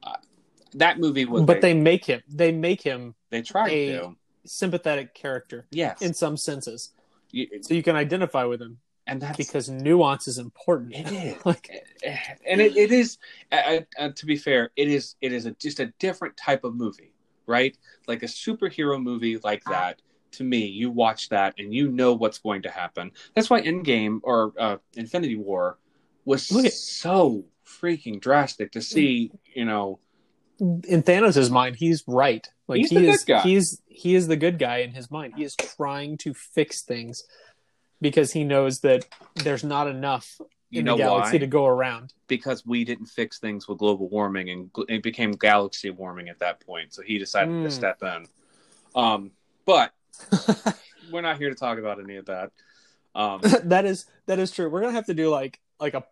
Uh, 0.03 0.17
that 0.75 0.99
movie 0.99 1.25
was, 1.25 1.43
but 1.45 1.61
they 1.61 1.75
make 1.75 2.05
him 2.05 2.23
they 2.29 2.53
make 2.53 2.83
him 2.83 3.15
they 3.31 3.43
try 3.43 3.69
a- 3.69 3.99
to, 3.99 4.17
sympathetic 4.45 5.15
character 5.15 5.67
yes, 5.71 6.03
in 6.03 6.13
some 6.15 6.37
senses, 6.37 6.93
You- 7.31 7.49
so 7.63 7.75
you 7.75 7.83
can 7.83 7.97
identify 7.97 8.45
with 8.45 8.61
him 8.61 8.79
and 9.07 9.21
that's 9.21 9.37
because 9.37 9.69
nuance 9.69 10.29
is 10.29 10.39
important. 10.39 10.95
It 10.95 11.13
is, 11.13 11.37
Like- 11.45 11.71
and 12.47 12.61
it, 12.61 12.77
it 12.77 12.91
is. 12.93 13.19
Uh, 13.53 13.81
uh, 13.99 14.09
to 14.11 14.27
be 14.27 14.37
fair, 14.37 14.71
it 14.77 14.89
is. 14.89 15.17
It 15.21 15.33
is 15.33 15.47
a, 15.47 15.53
just 15.53 15.81
a 15.81 15.87
different 15.99 16.37
type 16.37 16.65
of 16.65 16.75
movie, 16.75 17.13
right? 17.47 17.77
Like 18.07 18.23
a 18.23 18.27
superhero 18.27 19.03
movie 19.03 19.39
like 19.39 19.63
that. 19.65 20.01
To 20.33 20.45
me, 20.45 20.65
you 20.67 20.91
watch 20.91 21.29
that 21.29 21.55
and 21.59 21.73
you 21.73 21.89
know 21.89 22.15
what's 22.15 22.39
going 22.39 22.63
to 22.63 22.71
happen. 22.71 23.13
That's 23.35 23.49
why 23.49 23.61
Endgame 23.63 24.19
or 24.25 24.53
uh, 24.59 24.79
Infinity 24.95 25.37
War 25.37 25.79
was 26.25 26.51
at- 26.65 26.73
so 26.73 27.45
freaking 27.67 28.21
drastic 28.21 28.73
to 28.73 28.83
see. 28.83 29.31
You 29.55 29.65
know, 29.67 30.01
in 30.61 31.03
Thanos' 31.03 31.51
mind, 31.51 31.77
he's 31.77 32.03
right. 32.07 32.47
Like 32.69 32.79
He's 32.81 32.91
he 32.91 33.07
is 33.07 33.25
he's 33.43 33.83
he 33.87 34.15
is 34.15 34.27
the 34.29 34.37
good 34.37 34.59
guy 34.59 34.79
in 34.79 34.93
his 34.93 35.11
mind. 35.11 35.35
He 35.37 35.45
is 35.45 35.55
trying 35.57 36.17
to 36.19 36.33
fix 36.35 36.83
things 36.83 37.23
because 38.01 38.33
he 38.33 38.45
knows 38.45 38.81
that 38.81 39.05
there's 39.37 39.65
not 39.65 39.87
enough 39.89 40.41
You 40.71 40.81
in 40.81 40.85
know 40.87 40.97
the 40.97 41.03
galaxy 41.03 41.37
why? 41.37 41.39
to 41.41 41.47
go 41.47 41.67
around. 41.67 42.13
because 42.27 42.65
we 42.67 42.85
didn't 42.85 43.07
fix 43.07 43.39
things 43.39 43.69
with 43.69 43.79
global 43.79 44.09
warming 44.09 44.49
and 44.51 44.71
it 44.89 45.03
became 45.03 45.33
galaxy 45.33 45.91
warming 45.91 46.29
at 46.29 46.39
that 46.41 46.61
point. 46.61 46.95
So 46.95 47.03
he 47.03 47.19
decided 47.19 47.63
to 47.63 47.69
Mm. 47.69 47.73
step 47.73 48.03
in. 48.03 48.27
Um, 48.95 49.31
but 49.67 49.93
we're 51.11 51.21
not 51.21 51.39
here 51.39 51.51
to 51.51 51.55
talk 51.57 51.79
about 51.79 52.01
any 52.01 52.17
of 52.17 52.27
that. 52.27 52.51
Um, 53.15 53.41
that 53.65 53.85
is 53.85 54.07
that 54.27 54.39
is 54.39 54.51
true. 54.51 54.69
We're 54.71 54.81
gonna 54.81 54.93
have 54.95 55.07
to 55.07 55.15
do 55.15 55.29
like 55.31 55.61
like 55.81 55.95
a 55.95 56.05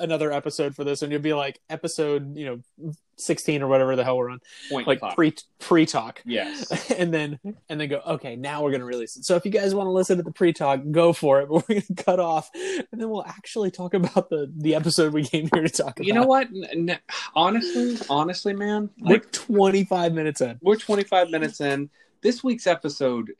another 0.00 0.32
episode 0.32 0.74
for 0.74 0.84
this, 0.84 1.02
and 1.02 1.12
you'll 1.12 1.20
be 1.20 1.34
like 1.34 1.60
episode 1.70 2.36
you 2.36 2.46
know 2.46 2.92
sixteen 3.16 3.62
or 3.62 3.68
whatever 3.68 3.96
the 3.96 4.04
hell 4.04 4.16
we're 4.16 4.30
on, 4.30 4.40
point 4.70 4.86
like 4.86 5.00
five. 5.00 5.14
pre 5.14 5.34
pre 5.58 5.86
talk. 5.86 6.22
yes. 6.24 6.90
and 6.90 7.12
then 7.12 7.38
and 7.68 7.80
then 7.80 7.88
go 7.88 8.00
okay 8.06 8.36
now 8.36 8.62
we're 8.62 8.70
going 8.70 8.80
to 8.80 8.86
release 8.86 9.16
it 9.16 9.24
so 9.24 9.34
if 9.34 9.44
you 9.44 9.50
guys 9.50 9.74
want 9.74 9.86
to 9.86 9.90
listen 9.90 10.16
to 10.16 10.22
the 10.22 10.30
pre-talk 10.30 10.80
go 10.90 11.12
for 11.12 11.40
it 11.40 11.48
but 11.50 11.68
we're 11.68 11.74
going 11.74 11.82
to 11.82 12.04
cut 12.04 12.20
off 12.20 12.50
and 12.54 12.86
then 12.92 13.10
we'll 13.10 13.24
actually 13.26 13.70
talk 13.70 13.94
about 13.94 14.30
the 14.30 14.52
the 14.56 14.74
episode 14.74 15.12
we 15.12 15.24
came 15.24 15.48
here 15.52 15.62
to 15.62 15.68
talk 15.68 15.98
about 15.98 16.06
You 16.06 16.12
know 16.12 16.26
what? 16.26 16.46
N- 16.48 16.90
n- 16.90 16.98
honestly, 17.34 17.98
honestly, 18.08 18.54
man, 18.54 18.90
we're 19.00 19.14
like 19.14 19.32
25 19.32 20.12
minutes 20.12 20.40
in 20.40 20.58
we're 20.62 20.76
25 20.76 21.30
minutes 21.30 21.60
in. 21.60 21.90
This 22.20 22.42
week's 22.42 22.66
episode, 22.66 23.32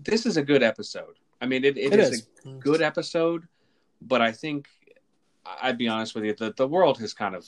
this 0.00 0.26
is 0.26 0.36
a 0.36 0.42
good 0.42 0.62
episode. 0.62 1.18
I 1.40 1.46
mean, 1.46 1.64
it, 1.64 1.76
it 1.76 1.92
is, 1.94 2.10
is 2.10 2.26
a 2.46 2.50
good 2.50 2.80
episode, 2.82 3.48
but 4.00 4.20
I 4.20 4.30
think 4.30 4.68
I'd 5.44 5.78
be 5.78 5.88
honest 5.88 6.14
with 6.14 6.24
you, 6.24 6.34
the, 6.34 6.52
the 6.56 6.68
world 6.68 6.98
has 6.98 7.14
kind 7.14 7.34
of 7.34 7.46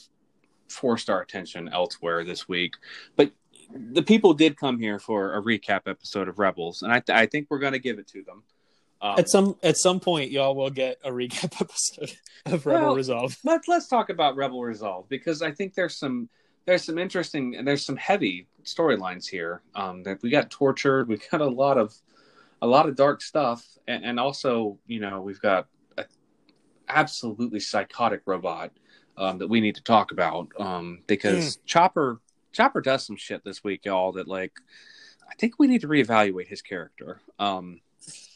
forced 0.67 1.09
our 1.09 1.21
attention 1.21 1.69
elsewhere 1.69 2.23
this 2.23 2.47
week. 2.47 2.73
But 3.15 3.31
the 3.73 4.03
people 4.03 4.33
did 4.33 4.57
come 4.57 4.79
here 4.79 4.99
for 4.99 5.35
a 5.35 5.41
recap 5.41 5.81
episode 5.87 6.27
of 6.27 6.39
Rebels, 6.39 6.81
and 6.81 6.91
I, 6.91 7.01
I 7.09 7.25
think 7.25 7.47
we're 7.49 7.59
going 7.59 7.73
to 7.73 7.79
give 7.79 7.99
it 7.99 8.07
to 8.09 8.23
them. 8.23 8.43
Um, 9.01 9.19
at 9.19 9.29
some 9.29 9.57
at 9.61 9.75
some 9.75 9.99
point 9.99 10.31
y'all 10.31 10.55
will 10.55 10.69
get 10.69 10.97
a 11.03 11.11
recap 11.11 11.61
episode 11.61 12.17
of 12.45 12.65
rebel 12.65 12.87
Well, 12.87 12.95
resolve 12.95 13.37
let's 13.43 13.67
let's 13.67 13.87
talk 13.87 14.09
about 14.09 14.37
Rebel 14.37 14.63
Resolve 14.63 15.09
because 15.09 15.41
I 15.41 15.51
think 15.51 15.73
there's 15.73 15.97
some 15.97 16.29
there's 16.65 16.83
some 16.83 16.97
interesting 16.97 17.55
and 17.55 17.67
there's 17.67 17.85
some 17.85 17.97
heavy 17.97 18.47
storylines 18.63 19.27
here. 19.27 19.61
Um, 19.75 20.03
that 20.03 20.21
we 20.21 20.29
got 20.29 20.49
tortured, 20.49 21.07
we 21.07 21.19
got 21.31 21.41
a 21.41 21.47
lot 21.47 21.77
of 21.77 21.93
a 22.61 22.67
lot 22.67 22.87
of 22.87 22.95
dark 22.95 23.21
stuff, 23.21 23.65
and, 23.87 24.03
and 24.03 24.19
also 24.19 24.79
you 24.87 24.99
know 24.99 25.21
we've 25.21 25.41
got 25.41 25.67
absolutely 26.87 27.59
psychotic 27.59 28.21
robot 28.25 28.71
um, 29.17 29.37
that 29.39 29.47
we 29.47 29.61
need 29.61 29.75
to 29.75 29.83
talk 29.83 30.11
about 30.11 30.47
um, 30.59 30.99
because 31.07 31.57
Chopper 31.65 32.19
Chopper 32.51 32.81
does 32.81 33.05
some 33.05 33.15
shit 33.17 33.43
this 33.43 33.63
week, 33.63 33.85
y'all. 33.85 34.11
That 34.13 34.27
like 34.27 34.53
I 35.29 35.35
think 35.35 35.59
we 35.59 35.67
need 35.67 35.81
to 35.81 35.87
reevaluate 35.87 36.47
his 36.47 36.61
character. 36.61 37.19
Um, 37.39 37.81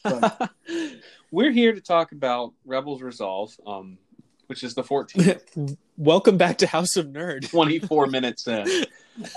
but- 0.02 0.50
we're 1.30 1.52
here 1.52 1.72
to 1.72 1.80
talk 1.80 2.12
about 2.12 2.52
Rebels 2.64 3.02
Resolve, 3.02 3.56
um, 3.66 3.98
which 4.50 4.62
is 4.62 4.74
the 4.74 4.82
14th 4.82 5.76
welcome 5.96 6.36
back 6.36 6.58
to 6.58 6.66
house 6.66 6.96
of 6.96 7.06
nerd 7.06 7.48
24 7.50 8.06
minutes 8.06 8.46
in. 8.46 8.66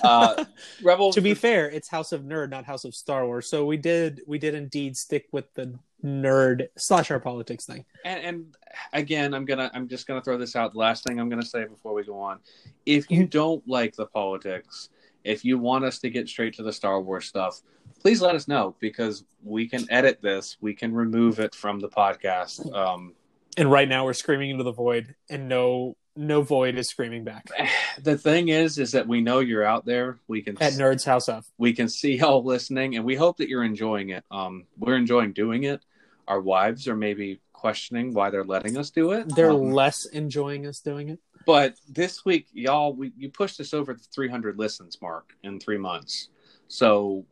Uh, 0.01 0.45
Rebels. 0.81 1.13
to 1.13 1.19
be 1.19 1.33
fair 1.33 1.69
it's 1.69 1.89
house 1.89 2.13
of 2.13 2.21
nerd 2.21 2.49
not 2.51 2.63
house 2.63 2.85
of 2.85 2.95
star 2.95 3.25
wars 3.25 3.49
so 3.49 3.65
we 3.65 3.75
did 3.75 4.21
we 4.25 4.39
did 4.39 4.55
indeed 4.55 4.95
stick 4.95 5.27
with 5.33 5.53
the 5.55 5.77
nerd 6.05 6.67
slash 6.77 7.11
our 7.11 7.19
politics 7.19 7.65
thing 7.65 7.83
and, 8.05 8.23
and 8.23 8.55
again, 8.93 9.33
I'm 9.33 9.45
gonna, 9.45 9.71
I'm 9.73 9.87
just 9.87 10.07
gonna 10.07 10.21
throw 10.21 10.37
this 10.37 10.55
out. 10.55 10.73
The 10.73 10.79
last 10.79 11.03
thing 11.03 11.19
I'm 11.19 11.29
gonna 11.29 11.45
say 11.45 11.65
before 11.65 11.93
we 11.93 12.03
go 12.03 12.19
on: 12.19 12.39
if 12.85 13.09
you 13.09 13.25
don't 13.25 13.65
like 13.67 13.95
the 13.95 14.05
politics, 14.05 14.89
if 15.23 15.45
you 15.45 15.57
want 15.57 15.85
us 15.85 15.99
to 15.99 16.09
get 16.09 16.27
straight 16.27 16.53
to 16.55 16.63
the 16.63 16.73
Star 16.73 17.01
Wars 17.01 17.25
stuff, 17.25 17.61
please 17.99 18.21
let 18.21 18.35
us 18.35 18.47
know 18.47 18.75
because 18.79 19.23
we 19.43 19.67
can 19.67 19.85
edit 19.89 20.21
this. 20.21 20.57
We 20.61 20.73
can 20.73 20.93
remove 20.93 21.39
it 21.39 21.55
from 21.55 21.79
the 21.79 21.89
podcast. 21.89 22.73
Um, 22.73 23.13
and 23.57 23.71
right 23.71 23.87
now 23.87 24.05
we're 24.05 24.13
screaming 24.13 24.49
into 24.49 24.63
the 24.63 24.71
void 24.71 25.15
and 25.29 25.47
no 25.47 25.95
no 26.15 26.41
void 26.43 26.77
is 26.77 26.89
screaming 26.89 27.23
back. 27.23 27.47
The 28.01 28.17
thing 28.17 28.47
is, 28.49 28.79
is 28.79 28.91
that 28.93 29.07
we 29.07 29.21
know 29.21 29.37
you're 29.39 29.63
out 29.63 29.85
there. 29.85 30.17
We 30.27 30.41
can 30.41 30.57
at 30.61 30.73
nerds 30.73 31.05
house 31.05 31.29
of. 31.29 31.45
we 31.59 31.73
can 31.73 31.87
see 31.87 32.17
y'all 32.17 32.43
listening 32.43 32.95
and 32.95 33.05
we 33.05 33.15
hope 33.15 33.37
that 33.37 33.49
you're 33.49 33.63
enjoying 33.63 34.09
it. 34.09 34.23
Um 34.31 34.65
we're 34.77 34.95
enjoying 34.97 35.33
doing 35.33 35.63
it. 35.63 35.81
Our 36.27 36.41
wives 36.41 36.87
are 36.87 36.95
maybe 36.95 37.39
questioning 37.51 38.13
why 38.13 38.29
they're 38.29 38.43
letting 38.43 38.77
us 38.77 38.89
do 38.89 39.11
it. 39.11 39.33
They're 39.35 39.51
Um, 39.51 39.71
less 39.71 40.05
enjoying 40.05 40.65
us 40.67 40.79
doing 40.79 41.09
it. 41.09 41.19
but 41.45 41.75
this 41.87 42.25
week 42.25 42.47
y'all 42.53 42.93
we 42.93 43.11
you 43.17 43.29
pushed 43.29 43.59
us 43.59 43.73
over 43.73 43.93
the 43.93 44.03
300 44.15 44.57
listens 44.57 44.99
mark 45.01 45.33
in 45.43 45.59
three 45.59 45.77
months. 45.77 46.29
So 46.67 47.25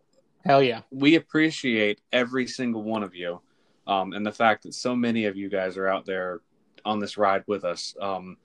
hell 0.46 0.62
yeah. 0.62 0.82
we 0.92 1.16
appreciate 1.16 2.02
every 2.12 2.46
single 2.48 2.84
one 2.84 3.04
of 3.04 3.16
you 3.16 3.42
um, 3.88 4.14
and 4.14 4.26
the 4.26 4.32
fact 4.32 4.64
that 4.64 4.74
so 4.74 4.96
many 4.96 5.26
of 5.26 5.36
you 5.36 5.50
guys 5.50 5.78
are 5.78 5.88
out 5.88 6.06
there 6.06 6.42
on 6.86 7.00
this 7.00 7.18
ride 7.18 7.44
with 7.48 7.64
us. 7.64 7.96
Um, 8.02 8.38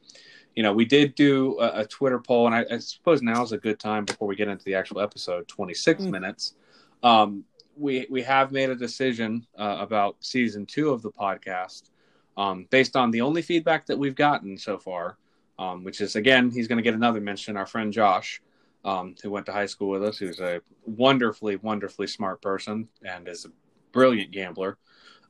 you 0.55 0.63
know, 0.63 0.73
we 0.73 0.85
did 0.87 1.15
do 1.15 1.59
a, 1.61 1.81
a 1.81 1.87
Twitter 1.87 2.19
poll, 2.19 2.47
and 2.47 2.55
I, 2.55 2.65
I 2.71 2.79
suppose 2.79 3.21
now 3.23 3.43
is 3.43 3.53
a 3.53 3.59
good 3.59 3.79
time 3.79 4.05
before 4.05 4.27
we 4.27 4.37
get 4.37 4.49
into 4.49 4.65
the 4.65 4.75
actual 4.75 5.01
episode. 5.01 5.47
Twenty 5.49 5.75
six 5.75 6.03
Mm. 6.03 6.11
minutes. 6.11 6.55
Um, 7.03 7.45
we 7.77 8.07
we 8.11 8.23
have 8.23 8.53
made 8.53 8.71
a 8.71 8.75
decision 8.75 9.47
uh, 9.59 9.77
about 9.81 10.17
season 10.21 10.65
two 10.65 10.91
of 10.91 11.03
the 11.03 11.11
podcast 11.11 11.91
um, 12.39 12.67
based 12.71 12.97
on 12.97 13.11
the 13.11 13.21
only 13.21 13.43
feedback 13.43 13.85
that 13.87 13.99
we've 13.99 14.15
gotten 14.15 14.57
so 14.57 14.79
far, 14.79 15.19
um, 15.59 15.85
which 15.85 16.01
is 16.01 16.17
again 16.17 16.51
he's 16.51 16.69
going 16.69 16.79
to 16.79 16.83
get 16.83 16.95
another 16.95 17.21
mention. 17.21 17.57
Our 17.57 17.67
friend 17.67 17.93
Josh, 17.93 18.41
um, 18.85 19.15
who 19.23 19.31
went 19.31 19.45
to 19.47 19.53
high 19.53 19.67
school 19.67 19.91
with 19.91 20.03
us, 20.03 20.17
who's 20.17 20.41
a 20.41 20.63
wonderfully 20.87 21.57
wonderfully 21.57 22.07
smart 22.07 22.41
person 22.41 22.89
and 23.05 23.29
is 23.29 23.45
a 23.45 23.51
brilliant 23.93 24.31
gambler. 24.31 24.79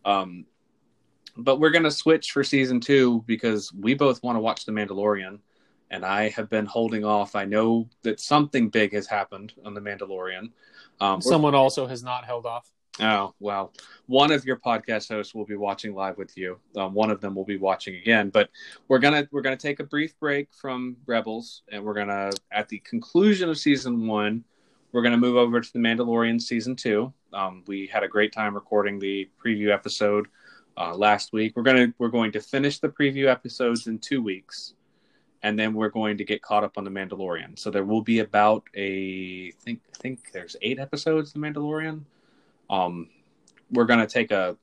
Um, 0.07 0.47
but 1.37 1.61
we're 1.61 1.71
going 1.71 1.85
to 1.85 1.91
switch 1.91 2.31
for 2.31 2.43
season 2.43 2.81
two 2.81 3.23
because 3.27 3.71
we 3.75 3.93
both 3.93 4.23
want 4.23 4.37
to 4.37 4.41
watch 4.41 4.65
The 4.65 4.73
Mandalorian. 4.73 5.41
And 5.91 6.05
I 6.05 6.31
have 6.31 6.49
been 6.49 6.67
holding 6.67 7.05
off. 7.05 7.37
I 7.37 7.45
know 7.45 7.89
that 8.03 8.19
something 8.19 8.71
big 8.71 8.93
has 8.95 9.07
happened 9.07 9.53
on 9.65 9.75
The 9.75 9.81
Mandalorian. 9.81 10.51
Um, 10.99 11.21
someone 11.21 11.55
also 11.55 11.87
has 11.87 12.03
not 12.03 12.25
held 12.25 12.47
off 12.47 12.73
Oh 12.99 13.35
well, 13.41 13.75
one 14.07 14.33
of 14.33 14.45
your 14.47 14.57
podcast 14.57 15.09
hosts 15.09 15.35
will 15.35 15.45
be 15.45 15.57
watching 15.57 15.95
live 15.95 16.17
with 16.17 16.37
you. 16.37 16.59
Um, 16.77 16.95
one 16.95 17.11
of 17.11 17.21
them 17.21 17.35
will 17.35 17.45
be 17.45 17.59
watching 17.59 17.97
again. 17.97 18.31
But 18.31 18.49
we're 18.89 18.99
gonna 18.99 19.29
we're 19.31 19.43
gonna 19.43 19.57
take 19.57 19.81
a 19.81 19.85
brief 19.85 20.19
break 20.19 20.49
from 20.55 20.97
Rebels, 21.05 21.63
and 21.71 21.85
we're 21.85 21.95
gonna 21.95 22.31
at 22.51 22.69
the 22.69 22.79
conclusion 22.81 23.51
of 23.51 23.59
season 23.59 24.07
one, 24.07 24.45
we're 24.93 25.03
gonna 25.03 25.19
move 25.19 25.37
over 25.37 25.61
to 25.61 25.73
the 25.73 25.79
Mandalorian 25.79 26.41
season 26.41 26.75
two. 26.75 27.13
Um, 27.37 27.63
we 27.67 27.87
had 27.87 28.03
a 28.03 28.09
great 28.09 28.33
time 28.33 28.55
recording 28.55 28.99
the 28.99 29.29
preview 29.45 29.71
episode 29.71 30.29
uh, 30.79 30.95
last 30.95 31.35
week. 31.35 31.53
We're 31.55 31.65
gonna 31.65 31.93
we're 31.99 32.09
going 32.09 32.33
to 32.33 32.41
finish 32.41 32.79
the 32.79 32.89
preview 32.89 33.27
episodes 33.27 33.89
in 33.89 33.99
two 33.99 34.23
weeks, 34.23 34.73
and 35.43 35.59
then 35.59 35.75
we're 35.75 35.91
going 35.91 36.17
to 36.17 36.25
get 36.25 36.41
caught 36.41 36.65
up 36.65 36.79
on 36.79 36.85
the 36.85 36.91
Mandalorian. 36.91 37.59
So 37.59 37.71
there 37.71 37.85
will 37.85 38.01
be 38.01 38.21
about 38.21 38.65
a 38.75 39.49
I 39.49 39.53
think 39.63 39.81
I 39.95 39.99
think 39.99 40.33
there's 40.33 40.57
eight 40.63 40.79
episodes 40.79 41.35
the 41.35 41.39
Mandalorian. 41.39 42.05
Um, 42.71 43.11
we're 43.71 43.85
gonna 43.85 44.07
take 44.07 44.31
a 44.31 44.57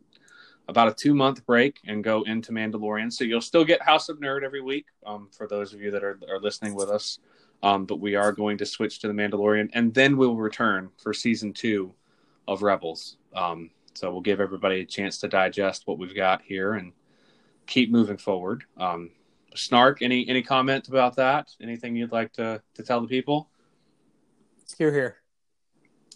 about 0.68 0.88
a 0.88 0.96
two 0.96 1.14
month 1.14 1.46
break 1.46 1.78
and 1.86 2.04
go 2.04 2.24
into 2.24 2.54
Mandalorian. 2.54 3.14
So 3.14 3.24
you'll 3.24 3.42
still 3.42 3.66
get 3.66 3.84
House 3.84 4.10
of 4.10 4.18
Nerd 4.18 4.42
every 4.42 4.62
week. 4.62 4.88
Um, 5.06 5.30
for 5.32 5.48
those 5.48 5.76
of 5.76 5.82
you 5.82 5.92
that 5.92 6.04
are 6.04 6.20
are 6.28 6.40
listening 6.40 6.74
with 6.74 6.90
us. 6.90 7.20
Um, 7.62 7.86
but 7.86 8.02
we 8.02 8.16
are 8.16 8.34
going 8.34 8.58
to 8.58 8.66
switch 8.66 9.00
to 9.00 9.08
the 9.08 9.14
Mandalorian, 9.14 9.70
and 9.74 9.94
then 9.94 10.18
we'll 10.18 10.36
return 10.36 10.90
for 10.98 11.14
season 11.14 11.54
two 11.54 11.94
of 12.48 12.62
Rebels. 12.62 13.18
Um, 13.36 13.72
so 13.94 14.12
we'll 14.12 14.22
give 14.22 14.40
everybody 14.40 14.82
a 14.82 14.86
chance 14.86 15.20
to 15.20 15.28
digest 15.28 15.84
what 15.86 15.98
we've 15.98 16.16
got 16.16 16.42
here 16.42 16.74
and 16.74 16.94
keep 17.68 17.92
moving 17.92 18.18
forward. 18.18 18.64
Um, 18.78 19.12
Snark, 19.56 20.02
any 20.02 20.28
any 20.28 20.42
comment 20.42 20.88
about 20.88 21.16
that? 21.18 21.52
Anything 21.62 21.96
you'd 21.96 22.12
like 22.12 22.34
to 22.34 22.62
to 22.76 22.84
tell 22.84 23.02
the 23.02 23.08
people? 23.08 23.50
here 24.78 24.92
here 24.92 25.18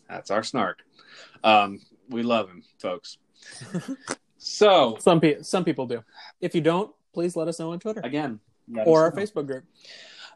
That's 0.10 0.32
our 0.32 0.42
Snark. 0.42 0.80
Um, 1.44 1.80
we 2.10 2.24
love 2.24 2.50
him, 2.50 2.64
folks. 2.80 3.18
so 4.38 4.98
some 5.00 5.20
people 5.20 5.44
some 5.44 5.64
people 5.64 5.86
do 5.86 6.04
if 6.42 6.56
you 6.56 6.62
don't 6.62 6.92
please 7.14 7.36
let 7.36 7.48
us 7.48 7.60
know 7.60 7.72
on 7.72 7.80
twitter 7.80 8.02
again, 8.04 8.40
or 8.86 9.04
our 9.04 9.12
know. 9.12 9.22
facebook 9.22 9.46
group 9.46 9.64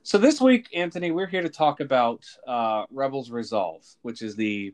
So 0.04 0.18
this 0.18 0.42
week, 0.42 0.68
Anthony, 0.74 1.12
we're 1.12 1.28
here 1.28 1.44
to 1.44 1.50
talk 1.50 1.80
about 1.80 2.24
uh, 2.48 2.86
Rebels 2.92 3.30
Resolve, 3.32 3.84
which 4.02 4.22
is 4.22 4.36
the 4.36 4.74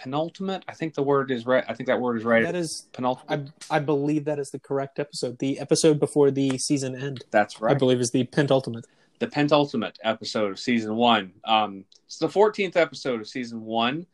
penultimate. 0.00 0.64
I 0.68 0.72
think 0.72 0.94
the 0.94 1.02
word 1.02 1.30
is 1.30 1.46
right. 1.46 1.64
I 1.68 1.74
think 1.74 1.86
that 1.88 2.00
word 2.00 2.16
is 2.18 2.24
right. 2.24 2.42
that 2.44 2.54
is 2.54 2.86
penultimate. 2.92 3.50
I, 3.70 3.76
I 3.76 3.78
believe 3.78 4.24
that 4.24 4.38
is 4.38 4.50
the 4.50 4.58
correct 4.58 4.98
episode 4.98 5.38
the 5.38 5.58
episode 5.58 6.00
before 6.00 6.30
the 6.30 6.58
season 6.58 6.96
end 6.96 7.24
That's 7.30 7.60
right. 7.60 7.72
i 7.72 7.74
believe 7.74 8.00
is 8.00 8.10
the 8.10 8.24
penultimate 8.24 8.86
the 9.20 9.28
penultimate 9.28 9.98
episode 10.02 10.50
of 10.50 10.58
season 10.58 10.96
one. 10.96 11.32
Um, 11.44 11.84
it's 12.06 12.18
the 12.18 12.26
14th 12.26 12.74
episode 12.74 13.20
of 13.20 13.28
season 13.28 13.62
one. 13.64 14.06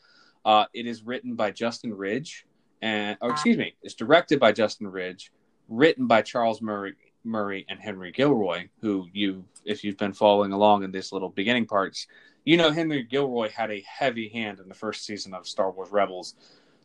Uh, 0.44 0.66
it 0.74 0.86
is 0.86 1.02
written 1.04 1.34
by 1.34 1.50
Justin 1.52 1.94
Ridge, 1.94 2.44
and 2.82 3.16
or 3.20 3.30
excuse 3.30 3.56
me, 3.56 3.74
it's 3.82 3.94
directed 3.94 4.38
by 4.38 4.52
Justin 4.52 4.88
Ridge, 4.88 5.32
written 5.68 6.06
by 6.06 6.22
Charles 6.22 6.60
Murray, 6.60 6.94
Murray 7.24 7.64
and 7.68 7.80
Henry 7.80 8.12
Gilroy, 8.12 8.68
who 8.80 9.06
you, 9.12 9.44
if 9.64 9.82
you've 9.82 9.96
been 9.96 10.12
following 10.12 10.52
along 10.52 10.84
in 10.84 10.92
this 10.92 11.12
little 11.12 11.30
beginning 11.30 11.66
parts, 11.66 12.06
you 12.46 12.56
know 12.56 12.70
Henry 12.70 13.02
Gilroy 13.02 13.50
had 13.50 13.70
a 13.70 13.84
heavy 13.86 14.30
hand 14.30 14.60
in 14.60 14.68
the 14.68 14.74
first 14.74 15.04
season 15.04 15.34
of 15.34 15.46
Star 15.46 15.70
Wars 15.70 15.90
Rebels. 15.90 16.34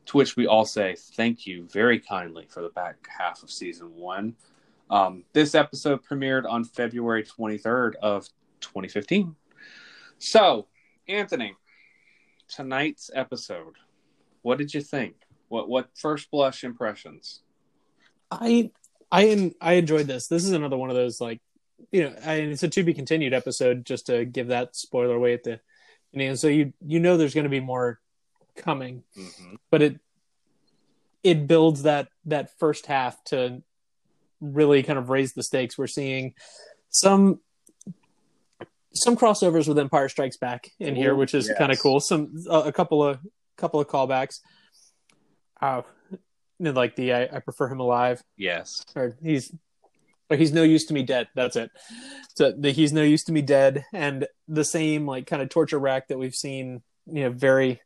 To 0.07 0.17
which 0.17 0.35
we 0.35 0.47
all 0.47 0.65
say 0.65 0.95
thank 0.97 1.45
you 1.45 1.67
very 1.71 1.99
kindly 1.99 2.47
for 2.49 2.61
the 2.63 2.69
back 2.69 3.07
half 3.07 3.43
of 3.43 3.51
season 3.51 3.95
one. 3.95 4.35
Um, 4.89 5.23
this 5.31 5.53
episode 5.53 6.03
premiered 6.03 6.49
on 6.49 6.63
February 6.65 7.23
23rd 7.23 7.93
of 8.01 8.27
2015. 8.61 9.35
So, 10.17 10.67
Anthony, 11.07 11.55
tonight's 12.49 13.11
episode, 13.13 13.75
what 14.41 14.57
did 14.57 14.73
you 14.73 14.81
think? 14.81 15.15
What 15.47 15.69
what 15.69 15.89
first 15.93 16.31
blush 16.31 16.63
impressions? 16.63 17.41
I 18.31 18.71
I 19.11 19.53
I 19.61 19.73
enjoyed 19.73 20.07
this. 20.07 20.27
This 20.27 20.43
is 20.43 20.51
another 20.51 20.77
one 20.77 20.89
of 20.89 20.95
those 20.95 21.21
like 21.21 21.41
you 21.91 22.03
know, 22.03 22.15
I, 22.25 22.33
it's 22.35 22.63
a 22.63 22.67
to 22.69 22.83
be 22.83 22.93
continued 22.93 23.33
episode. 23.33 23.85
Just 23.85 24.07
to 24.07 24.25
give 24.25 24.47
that 24.47 24.75
spoiler 24.75 25.15
away 25.15 25.33
at 25.33 25.43
the 25.43 25.59
you 26.11 26.27
know, 26.27 26.35
so 26.35 26.47
you 26.47 26.73
you 26.85 26.99
know 26.99 27.17
there's 27.17 27.33
going 27.33 27.45
to 27.45 27.49
be 27.49 27.59
more 27.59 27.99
coming, 28.55 29.03
Mm-hmm. 29.17 29.55
but 29.69 29.81
it 29.81 29.99
it 31.23 31.47
builds 31.47 31.83
that 31.83 32.07
that 32.25 32.57
first 32.59 32.85
half 32.87 33.23
to 33.25 33.61
really 34.39 34.83
kind 34.83 34.97
of 34.99 35.09
raise 35.09 35.33
the 35.33 35.43
stakes. 35.43 35.77
We're 35.77 35.87
seeing 35.87 36.33
some 36.89 37.39
some 38.93 39.15
crossovers 39.15 39.67
with 39.67 39.79
Empire 39.79 40.09
Strikes 40.09 40.37
Back 40.37 40.69
in 40.79 40.95
here, 40.95 41.15
which 41.15 41.33
is 41.33 41.47
yes. 41.47 41.57
kind 41.57 41.71
of 41.71 41.79
cool. 41.79 41.99
Some 41.99 42.33
a, 42.49 42.59
a 42.59 42.71
couple 42.73 43.03
of 43.03 43.19
couple 43.57 43.79
of 43.79 43.87
callbacks. 43.87 44.39
Uh, 45.61 45.83
like 46.59 46.95
the 46.95 47.13
I, 47.13 47.23
I 47.23 47.39
prefer 47.39 47.67
him 47.69 47.79
alive 47.79 48.21
Yes. 48.37 48.83
or 48.95 49.15
he's 49.23 49.53
or 50.31 50.37
he's 50.37 50.53
no 50.53 50.63
use 50.63 50.85
to 50.85 50.93
me 50.93 51.03
dead. 51.03 51.27
That's 51.35 51.57
it. 51.57 51.69
So 52.35 52.53
the 52.57 52.71
he's 52.71 52.93
no 52.93 53.03
use 53.03 53.25
to 53.25 53.33
me 53.33 53.41
dead. 53.41 53.85
And 53.93 54.25
the 54.47 54.63
same 54.63 55.05
like 55.05 55.27
kind 55.27 55.41
of 55.41 55.49
torture 55.49 55.77
rack 55.77 56.07
that 56.07 56.17
we've 56.17 56.33
seen 56.35 56.81
you 57.05 57.23
know 57.23 57.31
very 57.31 57.81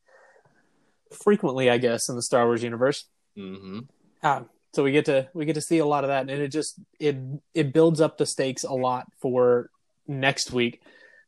frequently 1.13 1.69
i 1.69 1.77
guess 1.77 2.09
in 2.09 2.15
the 2.15 2.21
star 2.21 2.45
wars 2.45 2.63
universe. 2.63 3.05
Mm-hmm. 3.37 3.79
uh, 4.23 4.41
so 4.73 4.83
we 4.83 4.91
get 4.91 5.05
to 5.05 5.27
we 5.33 5.45
get 5.45 5.55
to 5.55 5.61
see 5.61 5.79
a 5.79 5.85
lot 5.85 6.03
of 6.03 6.09
that. 6.09 6.29
And 6.29 6.29
it 6.29 6.49
just 6.49 6.79
it 6.99 7.17
it 7.53 7.73
builds 7.73 7.99
up 7.99 8.17
the 8.17 8.25
stakes 8.25 8.63
a 8.63 8.73
lot 8.73 9.07
for 9.19 9.69
next 10.07 10.51
week 10.51 10.81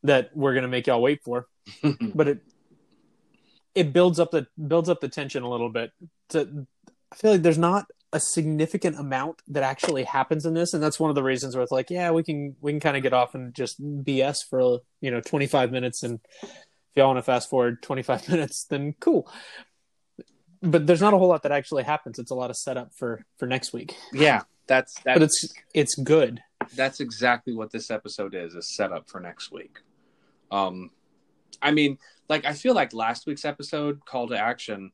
that 0.04 0.30
we're 0.36 0.54
gonna 0.54 0.68
make 0.68 0.88
y'all 0.88 1.02
wait 1.02 1.24
for. 1.24 1.48
But 2.14 2.28
it 2.28 2.40
it 3.74 3.94
builds 3.94 4.20
up 4.20 4.32
the 4.32 4.48
builds 4.68 4.90
up 4.90 5.00
the 5.02 5.10
tension 5.10 5.44
a 5.44 5.50
little 5.50 5.70
bit. 5.70 5.92
To, 6.30 6.68
I 7.12 7.16
feel 7.16 7.32
like 7.32 7.42
there's 7.42 7.58
not 7.58 7.86
a 8.14 8.20
significant 8.20 8.98
amount 8.98 9.42
that 9.50 9.64
actually 9.64 10.04
happens 10.04 10.46
in 10.46 10.54
this, 10.54 10.74
and 10.74 10.82
that's 10.82 11.00
one 11.00 11.10
of 11.10 11.16
the 11.16 11.24
reasons 11.24 11.56
where 11.56 11.64
it's 11.64 11.72
like, 11.72 11.90
yeah, 11.90 12.12
we 12.12 12.24
can 12.24 12.56
we 12.62 12.72
can 12.72 12.80
kind 12.80 12.98
of 12.98 13.04
get 13.04 13.14
off 13.14 13.36
and 13.36 13.54
just 13.54 13.82
BS 13.82 14.38
for 14.50 14.80
you 15.02 15.12
know 15.12 15.22
25 15.22 15.72
minutes, 15.72 16.04
and 16.04 16.20
if 16.44 16.50
y'all 16.96 17.08
want 17.08 17.18
to 17.18 17.24
fast 17.24 17.50
forward 17.50 17.82
25 17.82 18.30
minutes, 18.30 18.66
then 18.66 18.94
cool. 19.00 19.30
But 20.62 20.88
there's 20.88 21.02
not 21.02 21.14
a 21.14 21.18
whole 21.18 21.28
lot 21.28 21.44
that 21.44 21.52
actually 21.52 21.84
happens. 21.84 22.18
It's 22.18 22.32
a 22.32 22.36
lot 22.36 22.50
of 22.50 22.58
setup 22.58 22.94
for 22.96 23.26
for 23.38 23.46
next 23.46 23.74
week, 23.74 23.96
yeah, 24.14 24.42
that's 24.68 24.94
that's 25.04 25.16
but 25.16 25.24
it's 25.24 25.54
it's 25.74 25.96
good. 25.96 26.42
that's 26.76 27.00
exactly 27.00 27.54
what 27.54 27.72
this 27.72 27.90
episode 27.90 28.36
is 28.36 28.56
a 28.56 28.62
setup 28.62 29.10
for 29.10 29.20
next 29.20 29.52
week 29.52 29.80
um 30.52 30.92
i 31.62 31.72
mean 31.72 31.98
like 32.30 32.46
i 32.46 32.54
feel 32.54 32.74
like 32.74 32.94
last 32.94 33.26
week's 33.26 33.46
episode 33.46 34.04
call 34.06 34.28
to 34.28 34.38
action 34.38 34.92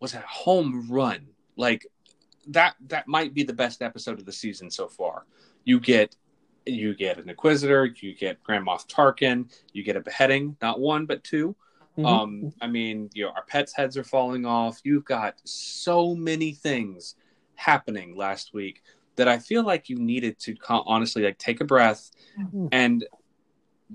was 0.00 0.14
a 0.14 0.20
home 0.20 0.86
run 0.90 1.26
like 1.56 1.86
that 2.48 2.76
that 2.88 3.06
might 3.08 3.34
be 3.34 3.42
the 3.42 3.52
best 3.52 3.82
episode 3.82 4.18
of 4.18 4.26
the 4.26 4.32
season 4.32 4.70
so 4.70 4.88
far. 4.88 5.24
You 5.64 5.80
get 5.80 6.16
you 6.66 6.94
get 6.94 7.18
an 7.18 7.28
inquisitor 7.28 7.84
you 8.00 8.14
get 8.14 8.42
grand 8.42 8.66
moff 8.66 8.86
tarkin 8.88 9.52
you 9.74 9.82
get 9.82 9.96
a 9.96 10.00
beheading 10.00 10.56
not 10.62 10.80
one 10.80 11.04
but 11.04 11.22
2 11.22 11.54
Mhm. 11.98 12.06
um 12.06 12.52
i 12.62 12.66
mean 12.66 13.08
you 13.14 13.24
know 13.24 13.30
our 13.32 13.44
pets 13.44 13.72
heads 13.74 13.96
are 13.98 14.02
falling 14.02 14.46
off. 14.46 14.80
You've 14.82 15.04
got 15.04 15.34
so 15.44 16.14
many 16.14 16.52
things 16.54 17.16
happening 17.54 18.16
last 18.16 18.54
week 18.54 18.82
that 19.16 19.28
i 19.28 19.38
feel 19.38 19.62
like 19.62 19.88
you 19.90 19.96
needed 19.96 20.38
to 20.40 20.56
honestly 20.68 21.22
like 21.22 21.38
take 21.38 21.60
a 21.60 21.64
breath. 21.64 22.10
Mhm. 22.38 22.68
and 22.72 23.06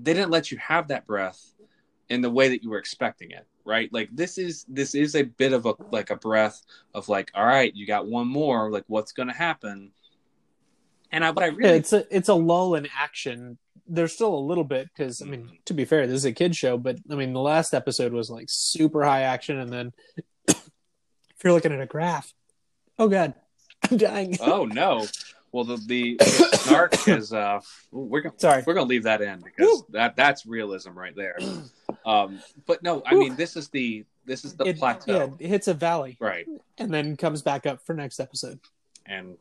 they 0.00 0.14
didn't 0.14 0.30
let 0.30 0.50
you 0.52 0.58
have 0.58 0.86
that 0.88 1.06
breath 1.06 1.52
in 2.08 2.20
the 2.22 2.30
way 2.30 2.48
that 2.48 2.62
you 2.62 2.70
were 2.70 2.78
expecting 2.78 3.32
it 3.32 3.46
right 3.70 3.92
like 3.92 4.08
this 4.12 4.36
is 4.36 4.66
this 4.68 4.94
is 4.94 5.14
a 5.14 5.22
bit 5.22 5.52
of 5.52 5.64
a 5.64 5.74
like 5.92 6.10
a 6.10 6.16
breath 6.16 6.60
of 6.92 7.08
like 7.08 7.30
all 7.34 7.46
right 7.46 7.74
you 7.76 7.86
got 7.86 8.06
one 8.06 8.26
more 8.26 8.70
like 8.70 8.84
what's 8.88 9.12
gonna 9.12 9.32
happen 9.32 9.92
and 11.12 11.24
i 11.24 11.30
what 11.30 11.44
i 11.44 11.48
Yeah, 11.48 11.54
really 11.56 11.78
it's 11.78 11.92
a 11.92 12.04
it's 12.16 12.28
a 12.28 12.34
lull 12.34 12.74
in 12.74 12.88
action. 12.98 13.58
There's 13.92 14.12
still 14.12 14.34
a 14.34 14.46
little 14.50 14.62
bit 14.64 14.88
because 14.88 15.20
I 15.20 15.24
mean, 15.24 15.58
to 15.64 15.74
be 15.74 15.84
fair, 15.84 16.06
this 16.06 16.14
is 16.16 16.24
a 16.24 16.32
kid 16.32 16.54
show, 16.54 16.78
but 16.78 16.98
I 17.10 17.16
mean, 17.16 17.32
the 17.32 17.40
last 17.40 17.74
episode 17.74 18.12
was 18.12 18.30
like 18.30 18.46
super 18.48 19.02
high 19.02 19.22
action, 19.22 19.58
and 19.58 19.72
then 19.72 19.92
if 20.48 20.62
you're 21.42 21.52
looking 21.52 21.72
at 21.72 21.80
a 21.80 21.86
graph, 21.86 22.32
oh 23.00 23.08
god, 23.08 23.34
I'm 23.90 23.96
dying. 23.96 24.36
oh 24.40 24.64
no 24.66 25.06
well 25.52 25.64
the 25.64 25.76
the, 25.86 26.16
the 26.18 26.58
snark 26.60 27.08
is 27.08 27.32
uh 27.32 27.60
we're 27.90 28.20
gonna 28.20 28.34
Sorry. 28.38 28.62
we're 28.66 28.74
gonna 28.74 28.86
leave 28.86 29.04
that 29.04 29.20
in 29.22 29.40
because 29.40 29.66
Woo. 29.66 29.86
that 29.90 30.14
that's 30.16 30.46
realism 30.46 30.92
right 30.96 31.16
there 31.16 31.36
um 32.06 32.40
but 32.66 32.82
no 32.82 33.02
i 33.06 33.14
mean 33.14 33.34
this 33.36 33.56
is 33.56 33.68
the 33.68 34.04
this 34.26 34.44
is 34.44 34.54
the 34.54 34.64
It, 34.64 34.78
plateau. 34.78 35.12
yeah, 35.12 35.26
it 35.46 35.48
hits 35.48 35.66
a 35.66 35.74
valley. 35.74 36.16
Right. 36.20 36.46
And 36.78 36.92
then 36.92 37.16
comes 37.16 37.42
back 37.42 37.66
up 37.66 37.84
for 37.84 37.94
next 37.94 38.20
episode. 38.20 38.60
and 39.06 39.36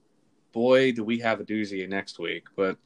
boy 0.51 0.91
do 0.93 1.03
we 1.03 1.19
have 1.19 1.39
a 1.39 1.43
doozy 1.43 1.87
next 1.87 2.17
week. 2.17 2.45
But 2.55 2.77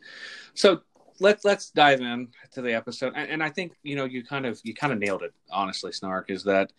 so 0.54 0.82
let's 1.20 1.46
let's 1.46 1.70
dive 1.70 2.02
in 2.02 2.28
to 2.52 2.62
the 2.62 2.74
episode. 2.74 3.14
And, 3.16 3.30
and 3.30 3.44
i 3.44 3.50
think 3.50 3.74
you 3.84 3.96
know 3.96 4.06
you 4.06 4.24
kind 4.24 4.46
of 4.46 4.60
you 4.64 4.74
kind 4.74 4.92
of 4.92 5.00
nailed 5.00 5.24
it 5.24 5.34
honestly 5.52 5.92
snark 5.94 6.30
is 6.30 6.44
that 6.44 6.74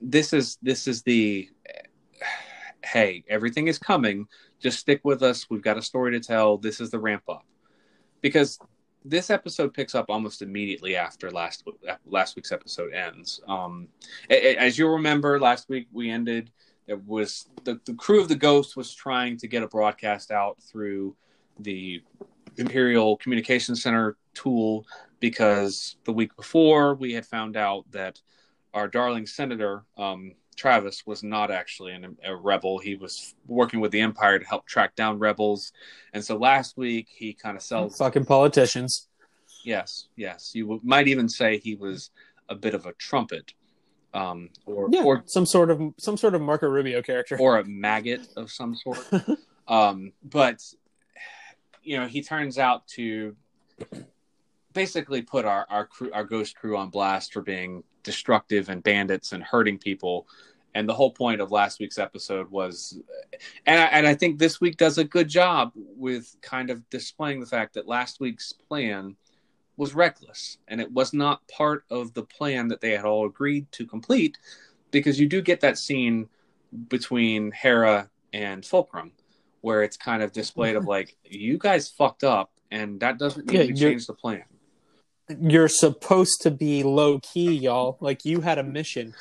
this 0.00 0.32
is 0.32 0.56
this 0.62 0.86
is 0.86 1.02
the 1.02 1.48
hey 2.84 3.24
everything 3.28 3.66
is 3.68 3.78
coming. 3.78 4.26
Just 4.60 4.78
stick 4.78 5.00
with 5.04 5.22
us. 5.22 5.48
We've 5.50 5.62
got 5.62 5.78
a 5.78 5.82
story 5.82 6.12
to 6.12 6.20
tell. 6.20 6.58
This 6.58 6.80
is 6.80 6.90
the 6.90 6.98
ramp 6.98 7.22
up. 7.28 7.44
Because 8.20 8.58
this 9.04 9.30
episode 9.30 9.72
picks 9.72 9.94
up 9.94 10.06
almost 10.08 10.42
immediately 10.42 10.96
after 10.96 11.30
last 11.30 11.64
last 12.06 12.36
week's 12.36 12.52
episode 12.52 12.92
ends. 12.92 13.40
Um 13.48 13.88
as 14.28 14.78
you'll 14.78 14.90
remember 14.92 15.40
last 15.40 15.68
week 15.68 15.88
we 15.92 16.10
ended 16.10 16.50
there 16.86 16.96
was 17.06 17.46
the, 17.64 17.80
the 17.84 17.94
crew 17.94 18.20
of 18.20 18.28
the 18.28 18.34
ghost 18.34 18.76
was 18.76 18.92
trying 18.92 19.36
to 19.36 19.46
get 19.46 19.62
a 19.62 19.68
broadcast 19.68 20.30
out 20.30 20.60
through 20.60 21.14
the 21.60 22.02
imperial 22.56 23.16
communications 23.18 23.82
center 23.82 24.16
tool 24.34 24.84
because 25.20 25.96
the 26.04 26.12
week 26.12 26.34
before 26.36 26.94
we 26.94 27.12
had 27.12 27.24
found 27.24 27.56
out 27.56 27.84
that 27.92 28.20
our 28.74 28.88
darling 28.88 29.26
senator 29.26 29.84
um, 29.96 30.32
Trayvis 30.60 31.06
was 31.06 31.22
not 31.22 31.50
actually 31.50 31.92
an, 31.92 32.16
a 32.24 32.34
rebel 32.34 32.78
he 32.78 32.94
was 32.96 33.34
working 33.46 33.80
with 33.80 33.90
the 33.92 34.00
empire 34.00 34.38
to 34.38 34.44
help 34.46 34.66
track 34.66 34.94
down 34.96 35.18
rebels 35.18 35.72
and 36.12 36.24
so 36.24 36.36
last 36.36 36.76
week 36.76 37.06
he 37.10 37.32
kind 37.32 37.56
of 37.56 37.62
sells 37.62 37.96
Fucking 37.98 38.24
politicians. 38.26 39.08
yes 39.64 40.08
yes 40.16 40.52
you 40.54 40.64
w- 40.64 40.80
might 40.84 41.08
even 41.08 41.28
say 41.28 41.58
he 41.58 41.74
was 41.76 42.10
a 42.48 42.54
bit 42.54 42.74
of 42.74 42.86
a 42.86 42.92
trumpet 42.94 43.52
um, 44.12 44.48
or 44.66 44.88
Yeah, 44.90 45.04
or 45.04 45.22
some 45.26 45.46
sort 45.46 45.70
of 45.70 45.80
some 45.98 46.16
sort 46.16 46.34
of 46.34 46.40
Marco 46.42 46.66
Rubio 46.68 47.00
character. 47.00 47.38
or 47.38 47.58
a 47.60 47.64
maggot 47.64 48.26
of 48.36 48.50
some 48.50 48.74
sort. 48.74 48.98
um, 49.68 50.12
but 50.24 50.58
you 51.84 51.96
know, 51.96 52.08
he 52.08 52.20
turns 52.20 52.58
out 52.58 52.86
to 52.96 53.36
basically 54.72 55.22
put 55.22 55.44
our 55.44 55.64
our 55.70 55.86
crew, 55.86 56.10
our 56.12 56.24
ghost 56.24 56.56
crew 56.56 56.76
on 56.76 56.90
blast 56.90 57.32
for 57.32 57.40
being 57.42 57.82
destructive 58.02 58.68
and 58.68 58.82
bandits 58.82 59.32
and 59.32 59.42
hurting 59.42 59.78
people. 59.78 60.26
And 60.74 60.88
the 60.88 60.94
whole 60.94 61.10
point 61.10 61.40
of 61.40 61.50
last 61.50 61.80
week's 61.80 61.98
episode 61.98 62.50
was, 62.50 63.00
and 63.66 63.80
I, 63.80 63.84
and 63.86 64.06
I 64.06 64.14
think 64.14 64.38
this 64.38 64.60
week 64.60 64.76
does 64.76 64.98
a 64.98 65.04
good 65.04 65.28
job 65.28 65.72
with 65.74 66.36
kind 66.42 66.70
of 66.70 66.88
displaying 66.90 67.40
the 67.40 67.46
fact 67.46 67.74
that 67.74 67.88
last 67.88 68.20
week's 68.20 68.52
plan 68.52 69.16
was 69.76 69.94
reckless 69.94 70.58
and 70.68 70.80
it 70.80 70.92
was 70.92 71.12
not 71.12 71.40
part 71.48 71.84
of 71.90 72.14
the 72.14 72.22
plan 72.22 72.68
that 72.68 72.80
they 72.80 72.90
had 72.90 73.04
all 73.04 73.26
agreed 73.26 73.66
to 73.72 73.86
complete 73.86 74.38
because 74.90 75.18
you 75.18 75.26
do 75.26 75.40
get 75.40 75.60
that 75.60 75.78
scene 75.78 76.28
between 76.88 77.50
Hera 77.50 78.10
and 78.32 78.64
Fulcrum, 78.64 79.12
where 79.60 79.82
it's 79.82 79.96
kind 79.96 80.22
of 80.22 80.32
displayed 80.32 80.76
of 80.76 80.82
mm-hmm. 80.82 80.90
like 80.90 81.16
you 81.24 81.58
guys 81.58 81.88
fucked 81.88 82.24
up, 82.24 82.50
and 82.70 83.00
that 83.00 83.18
doesn't 83.18 83.46
mean 83.46 83.60
Yeah, 83.60 83.66
we 83.66 83.74
change 83.74 84.06
the 84.06 84.14
plan. 84.14 84.44
You're 85.40 85.68
supposed 85.68 86.42
to 86.42 86.50
be 86.50 86.82
low 86.82 87.20
key, 87.20 87.52
y'all. 87.52 87.96
Like 88.00 88.24
you 88.24 88.40
had 88.40 88.58
a 88.58 88.64
mission, 88.64 89.14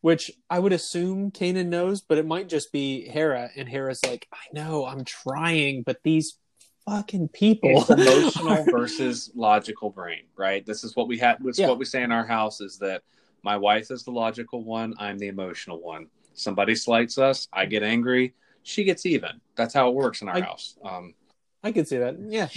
which 0.00 0.30
I 0.48 0.58
would 0.58 0.72
assume 0.72 1.30
Kanan 1.30 1.66
knows, 1.66 2.00
but 2.00 2.18
it 2.18 2.26
might 2.26 2.48
just 2.48 2.72
be 2.72 3.08
Hera, 3.08 3.50
and 3.56 3.68
Hera's 3.68 4.04
like, 4.04 4.28
I 4.32 4.38
know, 4.52 4.86
I'm 4.86 5.04
trying, 5.04 5.82
but 5.82 5.98
these 6.02 6.38
fucking 6.86 7.28
people. 7.28 7.84
It's 7.88 7.90
emotional 7.90 8.64
versus 8.70 9.30
logical 9.34 9.90
brain, 9.90 10.22
right? 10.36 10.64
This 10.64 10.84
is 10.84 10.96
what 10.96 11.08
we 11.08 11.18
had. 11.18 11.38
This 11.40 11.56
is 11.56 11.60
Yeah. 11.60 11.68
what 11.68 11.78
we 11.78 11.84
say 11.84 12.02
in 12.02 12.12
our 12.12 12.24
house 12.26 12.60
is 12.60 12.78
that 12.78 13.02
my 13.42 13.56
wife 13.56 13.90
is 13.90 14.04
the 14.04 14.10
logical 14.10 14.62
one, 14.64 14.94
I'm 14.98 15.18
the 15.18 15.28
emotional 15.28 15.80
one. 15.80 16.06
Somebody 16.34 16.74
slights 16.74 17.18
us, 17.18 17.48
I 17.52 17.66
get 17.66 17.82
angry, 17.82 18.34
she 18.62 18.84
gets 18.84 19.04
even. 19.06 19.40
That's 19.56 19.74
how 19.74 19.88
it 19.88 19.94
works 19.94 20.22
in 20.22 20.28
our 20.28 20.36
I- 20.36 20.40
house. 20.40 20.76
Um, 20.84 21.14
I 21.62 21.72
could 21.72 21.88
see 21.88 21.98
that. 21.98 22.16
Yeah. 22.28 22.48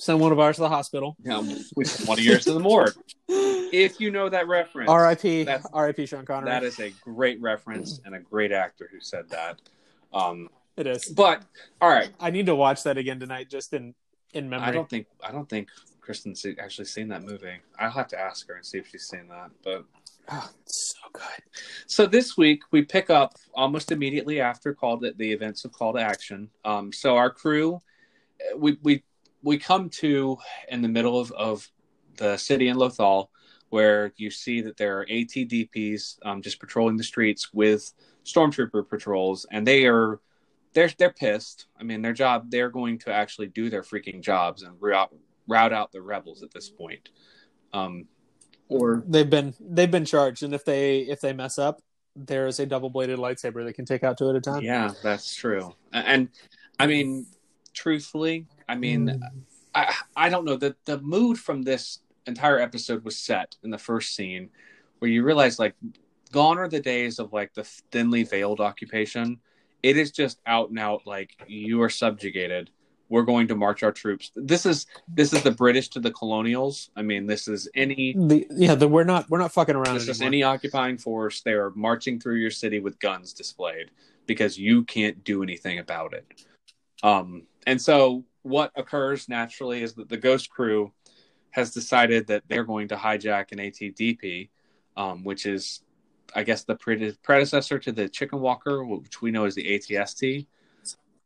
Send 0.00 0.18
one 0.18 0.32
of 0.32 0.38
ours 0.38 0.56
to 0.56 0.62
the 0.62 0.68
hospital. 0.68 1.14
know, 1.22 1.42
we 1.76 1.84
send 1.84 2.08
one 2.08 2.18
of 2.18 2.24
yours 2.24 2.44
to 2.46 2.54
the 2.54 2.58
morgue. 2.60 2.94
if 3.28 4.00
you 4.00 4.10
know 4.10 4.30
that 4.30 4.48
reference, 4.48 4.88
R.I.P. 4.88 5.42
That's- 5.44 5.66
R.I.P. 5.74 6.06
Sean 6.06 6.24
Connery. 6.24 6.48
that 6.48 6.64
is 6.64 6.80
a 6.80 6.88
great 7.04 7.38
reference 7.42 8.00
and 8.06 8.14
a 8.14 8.18
great 8.18 8.50
actor 8.50 8.88
who 8.90 8.98
said 9.00 9.28
that. 9.28 9.60
Um, 10.14 10.48
it 10.78 10.86
is. 10.86 11.04
but 11.10 11.42
all 11.82 11.90
right, 11.90 12.08
I 12.18 12.30
need 12.30 12.46
to 12.46 12.54
watch 12.54 12.82
that 12.84 12.96
again 12.96 13.20
tonight, 13.20 13.50
just 13.50 13.74
in 13.74 13.94
in 14.32 14.48
memory. 14.48 14.68
I 14.68 14.70
don't 14.70 14.88
think 14.88 15.06
I 15.22 15.32
don't 15.32 15.48
think 15.50 15.68
Kristen's 16.00 16.46
actually 16.58 16.86
seen 16.86 17.08
that 17.08 17.22
movie. 17.22 17.58
I'll 17.78 17.90
have 17.90 18.08
to 18.08 18.18
ask 18.18 18.48
her 18.48 18.54
and 18.54 18.64
see 18.64 18.78
if 18.78 18.88
she's 18.88 19.02
seen 19.06 19.28
that. 19.28 19.50
But 19.62 19.84
Oh, 20.32 20.48
it's 20.62 20.94
so 20.94 21.10
good. 21.12 21.42
so 21.86 22.06
this 22.06 22.38
week 22.38 22.62
we 22.70 22.82
pick 22.82 23.10
up 23.10 23.34
almost 23.54 23.92
immediately 23.92 24.40
after 24.40 24.72
called 24.72 25.04
the 25.18 25.30
events 25.32 25.66
of 25.66 25.72
Call 25.72 25.92
to 25.92 26.00
Action. 26.00 26.48
Um, 26.64 26.90
so 26.90 27.16
our 27.18 27.28
crew, 27.28 27.80
we 28.56 28.78
we 28.82 29.02
we 29.42 29.58
come 29.58 29.88
to 29.88 30.38
in 30.68 30.82
the 30.82 30.88
middle 30.88 31.18
of, 31.18 31.32
of 31.32 31.70
the 32.16 32.36
city 32.36 32.68
in 32.68 32.76
Lothal, 32.76 33.28
where 33.70 34.12
you 34.16 34.30
see 34.30 34.60
that 34.62 34.76
there 34.76 34.98
are 34.98 35.06
ATDPs 35.06 36.18
um, 36.24 36.42
just 36.42 36.60
patrolling 36.60 36.96
the 36.96 37.04
streets 37.04 37.52
with 37.52 37.92
stormtrooper 38.24 38.88
patrols, 38.88 39.46
and 39.50 39.66
they 39.66 39.86
are 39.86 40.20
they're 40.72 40.90
they're 40.98 41.12
pissed. 41.12 41.66
I 41.78 41.84
mean, 41.84 42.02
their 42.02 42.12
job 42.12 42.50
they're 42.50 42.70
going 42.70 42.98
to 43.00 43.12
actually 43.12 43.48
do 43.48 43.70
their 43.70 43.82
freaking 43.82 44.20
jobs 44.20 44.62
and 44.62 44.74
route 44.80 45.14
route 45.46 45.72
out 45.72 45.92
the 45.92 46.02
rebels 46.02 46.42
at 46.42 46.52
this 46.52 46.68
point. 46.68 47.08
Um, 47.72 48.06
or 48.68 49.02
They've 49.06 49.28
been 49.28 49.54
they've 49.60 49.90
been 49.90 50.04
charged, 50.04 50.42
and 50.42 50.54
if 50.54 50.64
they 50.64 51.00
if 51.00 51.20
they 51.20 51.32
mess 51.32 51.58
up, 51.58 51.80
there 52.16 52.46
is 52.46 52.60
a 52.60 52.66
double 52.66 52.90
bladed 52.90 53.18
lightsaber 53.18 53.64
they 53.64 53.72
can 53.72 53.84
take 53.84 54.04
out 54.04 54.18
two 54.18 54.28
at 54.28 54.36
a 54.36 54.40
time. 54.40 54.62
yeah, 54.62 54.92
that's 55.02 55.34
true. 55.34 55.74
And 55.92 56.28
I 56.78 56.86
mean, 56.86 57.26
truthfully, 57.72 58.46
I 58.70 58.76
mean, 58.76 59.08
Mm. 59.08 59.20
I 59.74 59.94
I 60.16 60.28
don't 60.28 60.44
know 60.44 60.56
the 60.56 60.76
the 60.84 61.00
mood 61.00 61.38
from 61.38 61.62
this 61.62 62.00
entire 62.26 62.58
episode 62.58 63.04
was 63.04 63.16
set 63.16 63.56
in 63.64 63.70
the 63.70 63.78
first 63.78 64.14
scene 64.14 64.50
where 64.98 65.10
you 65.10 65.22
realize 65.24 65.58
like 65.58 65.74
gone 66.32 66.58
are 66.58 66.68
the 66.68 66.80
days 66.80 67.18
of 67.18 67.32
like 67.32 67.52
the 67.54 67.64
thinly 67.64 68.22
veiled 68.22 68.60
occupation. 68.60 69.40
It 69.82 69.96
is 69.96 70.10
just 70.12 70.40
out 70.46 70.68
and 70.70 70.78
out 70.78 71.02
like 71.06 71.30
you 71.48 71.82
are 71.82 71.88
subjugated. 71.88 72.70
We're 73.08 73.22
going 73.22 73.48
to 73.48 73.56
march 73.56 73.82
our 73.82 73.90
troops. 73.90 74.30
This 74.36 74.64
is 74.66 74.86
this 75.08 75.32
is 75.32 75.42
the 75.42 75.50
British 75.50 75.88
to 75.90 76.00
the 76.00 76.12
colonials. 76.12 76.90
I 76.94 77.02
mean, 77.02 77.26
this 77.26 77.48
is 77.48 77.68
any 77.74 78.14
The, 78.16 78.46
yeah, 78.50 78.76
the, 78.76 78.86
we're 78.86 79.04
not 79.04 79.28
we're 79.30 79.38
not 79.38 79.52
fucking 79.52 79.74
around 79.74 79.94
this 79.94 80.08
is 80.08 80.22
any 80.22 80.44
occupying 80.44 80.96
force. 80.96 81.40
They 81.40 81.54
are 81.54 81.70
marching 81.74 82.20
through 82.20 82.36
your 82.36 82.52
city 82.52 82.78
with 82.78 83.00
guns 83.00 83.32
displayed 83.32 83.90
because 84.26 84.56
you 84.58 84.84
can't 84.84 85.24
do 85.24 85.42
anything 85.42 85.80
about 85.80 86.14
it. 86.14 86.26
Um, 87.02 87.46
and 87.66 87.80
so 87.82 88.24
what 88.42 88.72
occurs 88.76 89.28
naturally 89.28 89.82
is 89.82 89.94
that 89.94 90.08
the 90.08 90.16
Ghost 90.16 90.50
Crew 90.50 90.92
has 91.50 91.72
decided 91.72 92.26
that 92.28 92.44
they're 92.48 92.64
going 92.64 92.88
to 92.88 92.96
hijack 92.96 93.52
an 93.52 93.58
ATDP, 93.58 94.48
um, 94.96 95.24
which 95.24 95.46
is, 95.46 95.82
I 96.34 96.42
guess, 96.44 96.64
the 96.64 96.76
pre- 96.76 97.16
predecessor 97.22 97.78
to 97.80 97.92
the 97.92 98.08
Chicken 98.08 98.40
Walker, 98.40 98.84
which 98.84 99.20
we 99.20 99.30
know 99.30 99.44
as 99.44 99.54
the 99.54 99.64
ATST, 99.64 100.46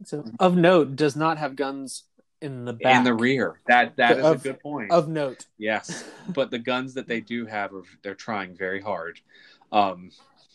So, 0.04 0.24
of 0.40 0.56
note, 0.56 0.96
does 0.96 1.14
not 1.14 1.38
have 1.38 1.56
guns 1.56 2.04
in 2.40 2.64
the 2.64 2.72
back. 2.72 2.96
in 2.96 3.04
the 3.04 3.14
rear. 3.14 3.60
That 3.66 3.96
that 3.96 4.18
is 4.18 4.24
a 4.26 4.36
good 4.36 4.60
point. 4.60 4.90
Of 4.90 5.08
note, 5.08 5.46
yes, 5.58 6.04
but 6.34 6.50
the 6.50 6.58
guns 6.58 6.94
that 6.94 7.06
they 7.06 7.20
do 7.20 7.46
have 7.46 7.72
are 7.72 7.82
they're 8.02 8.14
trying 8.14 8.56
very 8.56 8.80
hard. 8.80 9.20
Um, 9.72 10.10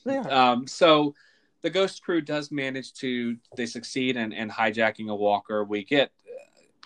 are. 0.06 0.32
Um, 0.32 0.68
so 0.68 1.16
the 1.62 1.70
Ghost 1.70 2.04
Crew 2.04 2.22
does 2.22 2.52
manage 2.52 2.94
to 2.96 3.38
they 3.56 3.66
succeed 3.66 4.18
in, 4.18 4.32
in 4.32 4.50
hijacking 4.50 5.10
a 5.10 5.16
walker. 5.16 5.64
We 5.64 5.84
get 5.84 6.12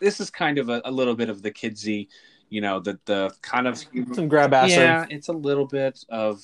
this 0.04 0.20
is 0.20 0.30
kind 0.30 0.58
of 0.58 0.70
a, 0.70 0.82
a 0.86 0.92
little 0.92 1.16
bit 1.16 1.30
of 1.30 1.42
the 1.42 1.50
kidsy, 1.50 2.10
you 2.50 2.62
know, 2.62 2.80
the 2.80 3.00
the 3.06 3.32
kind 3.42 3.68
of 3.68 3.78
Some 4.14 4.28
grab 4.28 4.54
ass. 4.54 4.70
yeah, 4.70 5.06
it's 5.10 5.30
a 5.30 5.34
little 5.34 5.66
bit 5.66 6.04
of 6.10 6.44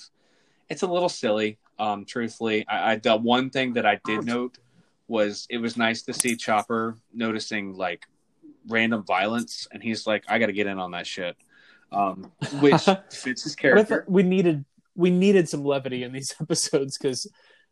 it's 0.70 0.82
a 0.82 0.88
little 0.88 1.10
silly. 1.10 1.60
Um, 1.78 2.06
truthfully, 2.06 2.66
I, 2.68 2.94
I 2.94 2.96
the 2.96 3.16
one 3.18 3.50
thing 3.50 3.74
that 3.74 3.86
I 3.86 4.00
did 4.06 4.26
note 4.26 4.58
was 5.08 5.46
it 5.50 5.58
was 5.58 5.76
nice 5.78 6.02
to 6.04 6.14
see 6.14 6.36
Chopper 6.36 6.98
noticing 7.14 7.74
like 7.76 8.08
random 8.68 9.04
violence, 9.04 9.68
and 9.72 9.84
he's 9.84 10.08
like, 10.08 10.24
I 10.28 10.40
got 10.40 10.48
to 10.48 10.54
get 10.54 10.68
in 10.68 10.80
on 10.80 10.92
that 10.92 11.06
shit, 11.06 11.36
um, 11.92 12.32
which 12.60 12.88
fits 13.12 13.44
his 13.44 13.56
character. 13.56 14.06
we 14.08 14.24
needed 14.24 14.66
we 14.96 15.10
needed 15.10 15.48
some 15.50 15.64
levity 15.64 16.04
in 16.04 16.12
these 16.12 16.34
episodes 16.42 16.98
because 16.98 17.30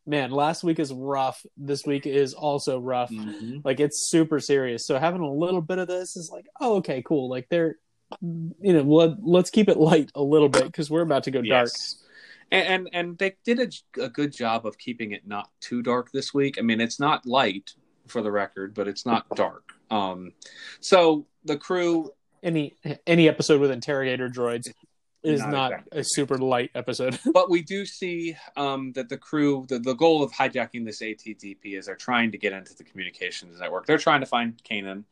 man, 0.08 0.32
last 0.32 0.64
week 0.64 0.80
is 0.80 0.92
rough. 0.94 1.46
This 1.58 1.86
week 1.86 2.08
is 2.08 2.34
also 2.34 2.80
rough. 2.80 3.12
Mhm. 3.12 3.64
Like 3.64 3.80
it's 3.80 4.10
super 4.10 4.40
serious. 4.40 4.88
So 4.88 4.98
having 4.98 5.22
a 5.22 5.32
little 5.32 5.62
bit 5.62 5.78
of 5.78 5.88
this 5.88 6.16
is 6.16 6.32
like, 6.32 6.48
oh, 6.60 6.78
okay, 6.78 7.04
cool. 7.04 7.30
Like 7.30 7.48
they're, 7.50 7.76
you 8.22 8.54
know, 8.74 8.84
let, 8.84 9.18
let's 9.22 9.50
keep 9.50 9.70
it 9.70 9.78
light 9.78 10.12
a 10.16 10.24
little 10.24 10.50
bit 10.50 10.64
because 10.64 10.90
we're 10.90 11.02
about 11.02 11.26
to 11.26 11.32
go 11.32 11.42
dark. 11.42 11.68
Yes. 11.68 12.04
And, 12.50 12.68
and 12.68 12.90
and 12.94 13.18
they 13.18 13.36
did 13.44 13.60
a, 13.60 14.04
a 14.04 14.10
good 14.10 14.32
job 14.32 14.66
of 14.66 14.78
keeping 14.78 15.12
it 15.12 15.28
not 15.28 15.50
too 15.60 15.82
dark 15.82 16.12
this 16.14 16.34
week. 16.34 16.58
I 16.58 16.62
mean, 16.62 16.80
it's 16.80 17.00
not 17.00 17.26
light 17.26 17.72
for 18.08 18.22
the 18.22 18.32
record, 18.32 18.74
but 18.74 18.88
it's 18.88 19.06
not 19.06 19.28
dark. 19.36 19.74
Um, 19.92 20.32
so 20.80 21.28
the 21.44 21.58
crew, 21.58 22.12
Any 22.42 22.78
any 23.06 23.28
episode 23.28 23.60
with 23.60 23.72
interrogator 23.72 24.30
droids 24.30 24.72
is 25.24 25.42
Not 25.42 25.52
not, 25.52 25.72
exactly. 25.72 26.00
a 26.00 26.04
super 26.04 26.38
light 26.38 26.72
episode. 26.76 27.20
but 27.34 27.50
we 27.50 27.62
do 27.62 27.86
see 27.86 28.36
um, 28.56 28.94
that 28.94 29.10
the 29.10 29.18
crew, 29.18 29.66
the, 29.68 29.80
the 29.80 29.96
goal 29.96 30.24
of 30.24 30.32
hijacking 30.32 30.86
this 30.86 31.02
ATDP 31.02 31.78
is 31.78 31.88
they're 31.88 31.96
trying 31.96 32.32
to 32.32 32.38
get 32.38 32.54
into 32.54 32.76
the 32.76 32.84
communications 32.84 33.60
network. 33.60 33.86
They're 33.86 33.98
trying 33.98 34.22
to 34.22 34.26
find 34.28 34.62
Kanan. 34.64 35.04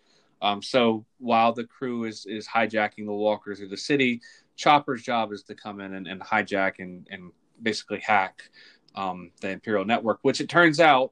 Um, 0.41 0.61
so 0.61 1.05
while 1.17 1.53
the 1.53 1.63
crew 1.63 2.03
is 2.03 2.25
is 2.25 2.47
hijacking 2.47 3.05
the 3.05 3.13
walker 3.13 3.55
through 3.55 3.69
the 3.69 3.77
city, 3.77 4.21
Chopper's 4.55 5.01
job 5.01 5.31
is 5.31 5.43
to 5.43 5.55
come 5.55 5.79
in 5.79 5.93
and, 5.93 6.07
and 6.07 6.21
hijack 6.21 6.79
and, 6.79 7.07
and 7.09 7.31
basically 7.61 7.99
hack 7.99 8.49
um, 8.95 9.31
the 9.41 9.49
Imperial 9.49 9.85
network, 9.85 10.19
which 10.21 10.41
it 10.41 10.49
turns 10.49 10.79
out 10.79 11.11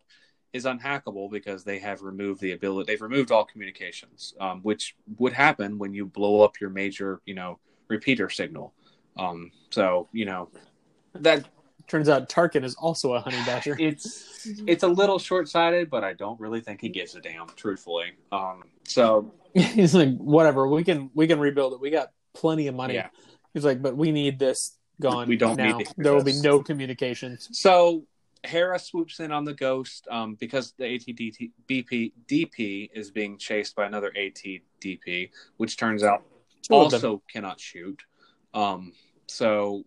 is 0.54 0.66
unhackable 0.66 1.32
because 1.32 1.64
they 1.64 1.80
have 1.80 2.04
removed 2.04 2.40
the 2.42 2.52
ability. 2.52 2.92
They've 2.92 3.02
removed 3.02 3.32
all 3.32 3.44
communications, 3.44 4.36
um, 4.40 4.62
which 4.62 4.96
would 5.18 5.34
happen 5.34 5.80
when 5.80 5.94
you 5.94 6.06
blow 6.06 6.42
up 6.42 6.62
your 6.62 6.70
major, 6.70 7.22
you 7.26 7.34
know, 7.34 7.60
repeater 7.88 8.30
signal. 8.30 8.74
Um, 9.18 9.52
so 9.70 10.08
you 10.12 10.26
know 10.26 10.50
that 11.16 11.46
Turns 11.86 12.08
out 12.08 12.30
Tarkin 12.30 12.64
is 12.64 12.76
also 12.76 13.14
a 13.14 13.20
honey 13.20 13.38
badger. 13.46 13.76
it's 13.80 14.48
it's 14.66 14.84
a 14.84 14.88
little 14.88 15.20
short 15.20 15.50
sighted, 15.50 15.90
but 15.90 16.04
I 16.04 16.14
don't 16.14 16.40
really 16.40 16.62
think 16.62 16.80
he 16.80 16.88
gives 16.88 17.14
a 17.16 17.20
damn, 17.20 17.48
truthfully. 17.56 18.14
Um, 18.32 18.64
so 18.88 19.34
He's 19.54 19.94
like, 19.94 20.18
whatever, 20.18 20.68
we 20.68 20.84
can 20.84 21.12
we 21.14 21.28
can 21.28 21.40
rebuild 21.40 21.74
it. 21.74 21.80
We 21.80 21.92
got 21.92 22.12
plenty 22.34 22.68
of 22.68 22.76
money. 22.76 22.96
Yeah. 22.96 23.10
He's 23.54 23.64
like, 23.64 23.82
but 23.82 23.96
we 23.96 24.12
need 24.12 24.40
this 24.40 24.78
gone. 25.00 25.28
We 25.28 25.38
don't 25.38 25.58
now. 25.58 25.78
need 25.78 25.88
There 25.96 26.14
will 26.14 26.24
be 26.24 26.40
no 26.42 26.64
communications. 26.64 27.50
so 27.52 28.06
Hera 28.44 28.80
swoops 28.80 29.20
in 29.20 29.32
on 29.32 29.46
the 29.46 29.54
ghost 29.54 30.08
um, 30.10 30.36
because 30.40 30.74
the 30.78 30.86
ATDP 30.86 31.52
BP, 31.70 32.14
DP 32.28 32.90
is 32.94 33.12
being 33.12 33.38
chased 33.38 33.76
by 33.76 33.86
another 33.86 34.12
ATDP, 34.18 35.30
which 35.58 35.78
turns 35.78 36.04
out 36.04 36.24
Two 36.64 36.74
also 36.74 37.22
cannot 37.32 37.60
shoot. 37.60 38.02
Um, 38.54 38.94
so 39.28 39.86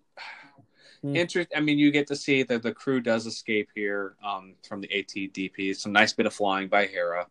Hmm. 1.06 1.14
interest. 1.14 1.52
I 1.54 1.60
mean, 1.60 1.78
you 1.78 1.90
get 1.90 2.06
to 2.08 2.16
see 2.16 2.42
that 2.42 2.62
the 2.62 2.72
crew 2.72 3.00
does 3.00 3.26
escape 3.26 3.68
here 3.74 4.16
um, 4.24 4.54
from 4.66 4.80
the 4.80 4.88
ATDP. 4.88 5.76
Some 5.76 5.92
nice 5.92 6.12
bit 6.12 6.26
of 6.26 6.34
flying 6.34 6.68
by 6.68 6.86
Hera, 6.86 7.26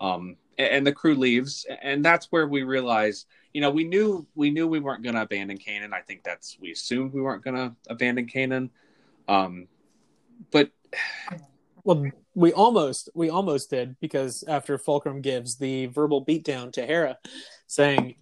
um, 0.00 0.36
and, 0.58 0.68
and 0.68 0.86
the 0.86 0.92
crew 0.92 1.14
leaves, 1.14 1.66
and 1.82 2.04
that's 2.04 2.26
where 2.26 2.46
we 2.46 2.62
realize, 2.62 3.26
you 3.52 3.60
know, 3.60 3.70
we 3.70 3.84
knew 3.84 4.26
we 4.34 4.50
knew 4.50 4.68
we 4.68 4.80
weren't 4.80 5.02
going 5.02 5.14
to 5.14 5.22
abandon 5.22 5.58
Kanan. 5.58 5.92
I 5.92 6.02
think 6.02 6.22
that's 6.22 6.56
we 6.60 6.72
assumed 6.72 7.12
we 7.12 7.22
weren't 7.22 7.42
going 7.42 7.56
to 7.56 7.74
abandon 7.88 8.26
Kanan, 8.26 8.70
um, 9.28 9.66
but 10.52 10.70
Well, 11.84 12.10
we 12.34 12.52
almost 12.52 13.08
we 13.14 13.30
almost 13.30 13.70
did 13.70 13.98
because 13.98 14.44
after 14.46 14.78
Fulcrum 14.78 15.20
gives 15.20 15.56
the 15.56 15.86
verbal 15.86 16.24
beatdown 16.24 16.72
to 16.74 16.86
Hera, 16.86 17.18
saying, 17.66 18.16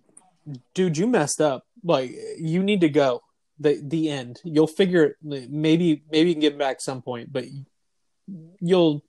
"Dude, 0.74 0.96
you 0.98 1.06
messed 1.06 1.40
up. 1.40 1.66
Like 1.82 2.12
you 2.38 2.62
need 2.62 2.80
to 2.82 2.88
go. 2.88 3.22
The 3.58 3.80
the 3.82 4.10
end. 4.10 4.40
You'll 4.44 4.66
figure 4.66 5.04
it. 5.04 5.16
Maybe 5.22 6.02
maybe 6.10 6.28
you 6.30 6.34
can 6.34 6.40
get 6.40 6.58
back 6.58 6.80
some 6.80 7.02
point, 7.02 7.32
but 7.32 7.44
you'll 8.60 9.04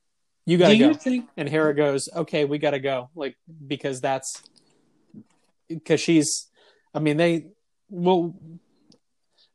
you 0.45 0.57
gotta 0.57 0.73
do 0.73 0.79
you 0.79 0.93
go." 0.93 0.99
think 0.99 1.29
And 1.37 1.49
Hera 1.49 1.73
goes, 1.73 2.09
"Okay, 2.15 2.45
we 2.45 2.57
gotta 2.57 2.79
go." 2.79 3.09
Like 3.15 3.37
because 3.67 4.01
that's 4.01 4.43
because 5.67 5.99
she's. 5.99 6.47
I 6.93 6.99
mean, 6.99 7.17
they 7.17 7.47
well, 7.89 8.35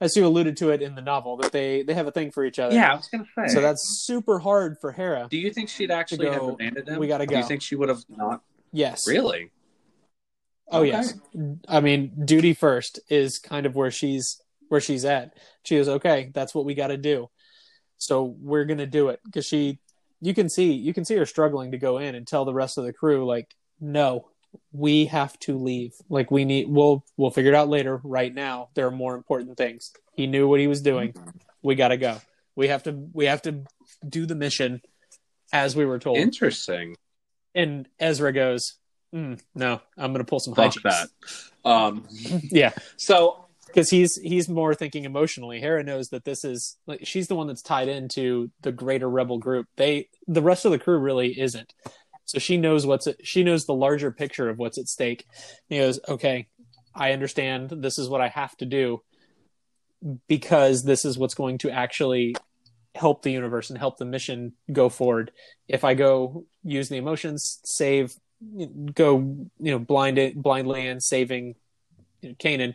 as 0.01 0.17
you 0.17 0.27
alluded 0.27 0.57
to 0.59 0.71
it 0.71 0.83
in 0.83 0.95
the 0.95 1.03
novel, 1.03 1.37
that 1.39 1.53
they 1.53 1.83
they 1.83 1.95
have 1.95 2.07
a 2.07 2.11
thing 2.11 2.31
for 2.31 2.45
each 2.45 2.59
other. 2.59 2.75
Yeah, 2.75 2.93
I 2.93 2.97
was 2.97 3.09
going 3.09 3.25
to 3.25 3.31
say. 3.37 3.55
So 3.55 3.61
that's 3.61 4.03
super 4.05 4.39
hard 4.39 4.79
for 4.81 4.93
Hera. 4.93 5.29
Do 5.31 5.39
you 5.39 5.53
think 5.53 5.69
she'd 5.69 5.91
actually 5.91 6.27
go, 6.27 6.33
have 6.33 6.43
abandoned 6.43 6.89
him? 6.89 6.99
"We 6.99 7.07
gotta 7.07 7.27
go. 7.27 7.35
Do 7.35 7.39
you 7.39 7.47
think 7.47 7.63
she 7.63 7.77
would 7.77 7.89
have 7.89 8.03
not? 8.09 8.43
Yes. 8.73 9.07
Really? 9.07 9.51
Oh 10.71 10.81
Okay. 10.81 10.89
yes. 10.91 11.15
I 11.69 11.81
mean, 11.81 12.13
duty 12.25 12.55
first 12.55 13.01
is 13.09 13.39
kind 13.39 13.67
of 13.67 13.75
where 13.75 13.91
she's 13.91 14.41
where 14.69 14.81
she's 14.81 15.05
at. 15.05 15.35
She 15.65 15.77
goes, 15.77 15.89
okay, 15.89 16.31
that's 16.33 16.55
what 16.55 16.65
we 16.65 16.75
got 16.75 16.89
to 16.89 16.97
do. 16.97 17.29
So 17.99 18.37
we're 18.41 18.65
gonna 18.65 18.87
do 18.87 19.09
it 19.09 19.21
because 19.25 19.45
she, 19.45 19.79
you 20.21 20.33
can 20.33 20.49
see, 20.49 20.73
you 20.73 20.95
can 20.95 21.05
see 21.05 21.17
her 21.17 21.27
struggling 21.27 21.73
to 21.73 21.79
go 21.79 21.99
in 21.99 22.15
and 22.15 22.27
tell 22.27 22.45
the 22.45 22.55
rest 22.55 22.79
of 22.79 22.85
the 22.85 22.93
crew 22.93 23.27
like, 23.27 23.55
no, 23.81 24.29
we 24.73 25.07
have 25.07 25.39
to 25.41 25.59
leave. 25.59 25.93
Like 26.09 26.31
we 26.31 26.45
need 26.45 26.69
we'll 26.69 27.05
we'll 27.17 27.31
figure 27.31 27.53
it 27.53 27.57
out 27.57 27.69
later. 27.69 28.01
Right 28.05 28.33
now, 28.35 28.69
there 28.75 28.87
are 28.87 28.91
more 28.93 29.15
important 29.17 29.57
things. 29.57 29.93
He 30.15 30.27
knew 30.27 30.49
what 30.49 30.61
he 30.61 30.67
was 30.67 30.83
doing. 30.83 31.13
Mm-hmm. 31.13 31.31
We 31.63 31.75
got 31.75 31.89
to 31.89 31.97
go. 31.97 32.21
We 32.57 32.69
have 32.69 32.85
to 32.85 32.93
we 33.13 33.27
have 33.27 33.43
to 33.43 33.65
do 34.09 34.25
the 34.27 34.35
mission 34.35 34.81
as 35.53 35.75
we 35.77 35.85
were 35.85 35.99
told. 35.99 36.17
Interesting. 36.19 36.95
and 37.55 37.89
Ezra 37.99 38.33
goes, 38.33 38.75
"Mm, 39.15 39.41
"No, 39.55 39.81
I'm 39.97 40.13
going 40.13 40.25
to 40.25 40.29
pull 40.29 40.41
some 40.41 40.55
Fuck 40.55 40.75
hijinks." 40.75 40.83
that. 41.63 41.69
Um, 41.69 42.07
Yeah, 42.51 42.73
so 42.97 43.47
because 43.67 43.91
he's 43.91 44.17
he's 44.17 44.49
more 44.49 44.75
thinking 44.75 45.05
emotionally. 45.05 45.61
Hera 45.61 45.83
knows 45.83 46.09
that 46.09 46.25
this 46.25 46.45
is 46.45 46.77
like 46.87 47.07
she's 47.07 47.29
the 47.29 47.37
one 47.37 47.47
that's 47.47 47.63
tied 47.63 47.89
into 47.89 48.51
the 48.63 48.73
greater 48.73 49.09
rebel 49.09 49.39
group. 49.39 49.67
They 49.77 50.09
the 50.27 50.43
rest 50.43 50.65
of 50.65 50.73
the 50.73 50.79
crew 50.79 50.99
really 50.99 51.39
isn't. 51.41 51.73
So 52.31 52.39
she 52.39 52.59
knows 52.59 52.87
what's 52.87 53.09
at, 53.09 53.27
she 53.27 53.43
knows 53.43 53.67
the 53.67 53.75
larger 53.75 54.13
picture 54.13 54.49
of 54.49 54.57
what's 54.57 54.79
at 54.79 54.87
stake. 54.87 55.27
He 55.69 55.79
goes, 55.79 55.99
okay, 56.09 56.47
I 56.95 57.11
understand. 57.11 57.71
This 57.71 57.99
is 57.99 58.09
what 58.09 58.21
I 58.21 58.29
have 58.29 58.57
to 58.59 58.67
do 58.67 59.03
because 60.29 60.85
this 60.85 61.05
is 61.05 61.19
what's 61.19 61.35
going 61.35 61.59
to 61.59 61.71
actually 61.71 62.37
help 62.95 63.23
the 63.23 63.33
universe 63.33 63.69
and 63.71 63.79
help 63.79 63.99
the 63.99 64.05
mission 64.05 64.53
go 64.73 64.89
forward. 64.89 65.33
If 65.67 65.83
I 65.83 65.95
go 65.95 66.45
use 66.63 66.89
the 66.89 66.99
emotions, 66.99 67.59
save, 67.65 68.15
go 68.95 69.19
you 69.59 69.71
know 69.71 69.79
blind 69.79 70.19
it 70.19 70.35
blindly 70.41 70.87
and 70.87 71.03
saving 71.03 71.55
you 72.23 72.31
know, 72.31 72.35
Kanan, 72.37 72.75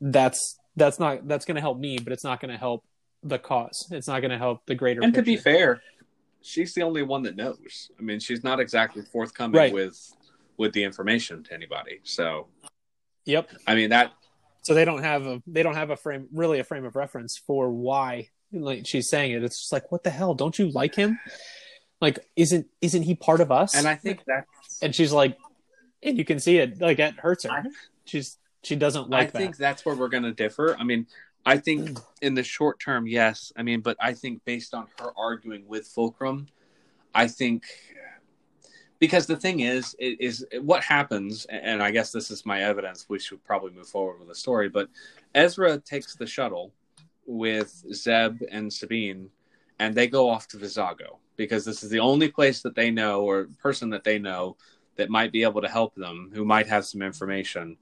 that's 0.00 0.58
that's 0.76 0.98
not 0.98 1.26
that's 1.28 1.44
going 1.44 1.54
to 1.56 1.60
help 1.60 1.78
me, 1.78 1.98
but 1.98 2.12
it's 2.12 2.24
not 2.24 2.40
going 2.40 2.50
to 2.50 2.58
help 2.58 2.84
the 3.22 3.38
cause. 3.38 3.88
It's 3.90 4.08
not 4.08 4.20
going 4.20 4.30
to 4.30 4.38
help 4.38 4.66
the 4.66 4.74
greater. 4.74 5.02
and 5.02 5.14
to 5.14 5.22
be 5.22 5.36
fair, 5.36 5.80
she's 6.42 6.74
the 6.74 6.82
only 6.82 7.02
one 7.02 7.22
that 7.22 7.36
knows. 7.36 7.90
I 7.98 8.02
mean, 8.02 8.20
she's 8.20 8.42
not 8.42 8.60
exactly 8.60 9.02
forthcoming 9.02 9.58
Right. 9.58 9.72
with 9.72 9.98
with 10.56 10.72
the 10.72 10.84
information 10.84 11.42
to 11.44 11.54
anybody. 11.54 12.00
So, 12.04 12.48
yep. 13.24 13.48
I 13.66 13.74
mean 13.74 13.90
that 13.90 14.12
So 14.62 14.74
they 14.74 14.84
don't 14.84 15.02
have 15.02 15.26
a 15.26 15.42
they 15.46 15.62
don't 15.62 15.74
have 15.74 15.90
a 15.90 15.96
frame 15.96 16.28
really 16.32 16.58
a 16.58 16.64
frame 16.64 16.84
of 16.84 16.96
reference 16.96 17.38
for 17.46 17.70
why 17.70 18.28
like 18.52 18.86
she's 18.86 19.08
saying 19.08 19.32
it. 19.32 19.42
It's 19.42 19.60
just 19.60 19.72
like 19.72 19.90
what 19.92 20.04
the 20.04 20.10
hell? 20.10 20.34
Don't 20.34 20.58
you 20.58 20.70
like 20.70 20.94
him? 20.94 21.18
Like 22.02 22.18
isn't 22.34 22.66
isn't 22.80 23.04
he 23.04 23.14
part 23.14 23.40
of 23.40 23.52
us? 23.52 23.76
and 23.76 23.86
I 23.86 23.94
think 23.94 24.24
that 24.26 24.46
and 24.82 24.92
she's 24.92 25.12
like, 25.12 25.38
and 26.02 26.18
you 26.18 26.24
can 26.24 26.40
see 26.40 26.58
it 26.58 26.80
like 26.80 26.98
it 26.98 27.14
hurts 27.14 27.44
her. 27.44 27.64
She's 28.04 28.38
she 28.64 28.74
doesn't 28.74 29.08
like 29.08 29.28
I 29.28 29.30
that. 29.30 29.38
think 29.38 29.56
that's 29.56 29.86
where 29.86 29.94
we're 29.94 30.08
going 30.08 30.24
to 30.24 30.32
differ. 30.32 30.76
I 30.76 30.82
mean, 30.82 31.06
I 31.46 31.58
think 31.58 31.90
mm. 31.90 32.04
in 32.20 32.34
the 32.34 32.42
short 32.42 32.80
term, 32.80 33.06
yes. 33.06 33.52
I 33.56 33.62
mean, 33.62 33.82
but 33.82 33.96
I 34.00 34.14
think 34.14 34.44
based 34.44 34.74
on 34.74 34.88
her 34.98 35.12
arguing 35.16 35.68
with 35.68 35.86
Fulcrum, 35.86 36.48
I 37.14 37.28
think 37.28 37.62
because 38.98 39.26
the 39.26 39.36
thing 39.36 39.60
is, 39.60 39.94
i- 40.00 40.16
is 40.18 40.44
what 40.60 40.82
happens, 40.82 41.44
and 41.46 41.80
I 41.80 41.92
guess 41.92 42.10
this 42.10 42.32
is 42.32 42.44
my 42.44 42.62
evidence. 42.62 43.06
We 43.08 43.20
should 43.20 43.44
probably 43.44 43.70
move 43.70 43.88
forward 43.88 44.18
with 44.18 44.28
the 44.28 44.34
story. 44.34 44.68
But 44.68 44.88
Ezra 45.36 45.78
takes 45.78 46.16
the 46.16 46.26
shuttle 46.26 46.72
with 47.26 47.84
Zeb 47.92 48.42
and 48.50 48.72
Sabine, 48.72 49.30
and 49.78 49.94
they 49.94 50.08
go 50.08 50.28
off 50.28 50.48
to 50.48 50.56
Vizago 50.56 51.18
because 51.36 51.64
this 51.64 51.82
is 51.82 51.90
the 51.90 52.00
only 52.00 52.28
place 52.28 52.62
that 52.62 52.74
they 52.74 52.90
know 52.90 53.22
or 53.22 53.48
person 53.58 53.90
that 53.90 54.04
they 54.04 54.18
know 54.18 54.56
that 54.96 55.10
might 55.10 55.32
be 55.32 55.42
able 55.42 55.62
to 55.62 55.68
help 55.68 55.94
them, 55.94 56.30
who 56.34 56.44
might 56.44 56.66
have 56.66 56.84
some 56.84 57.02
information. 57.02 57.76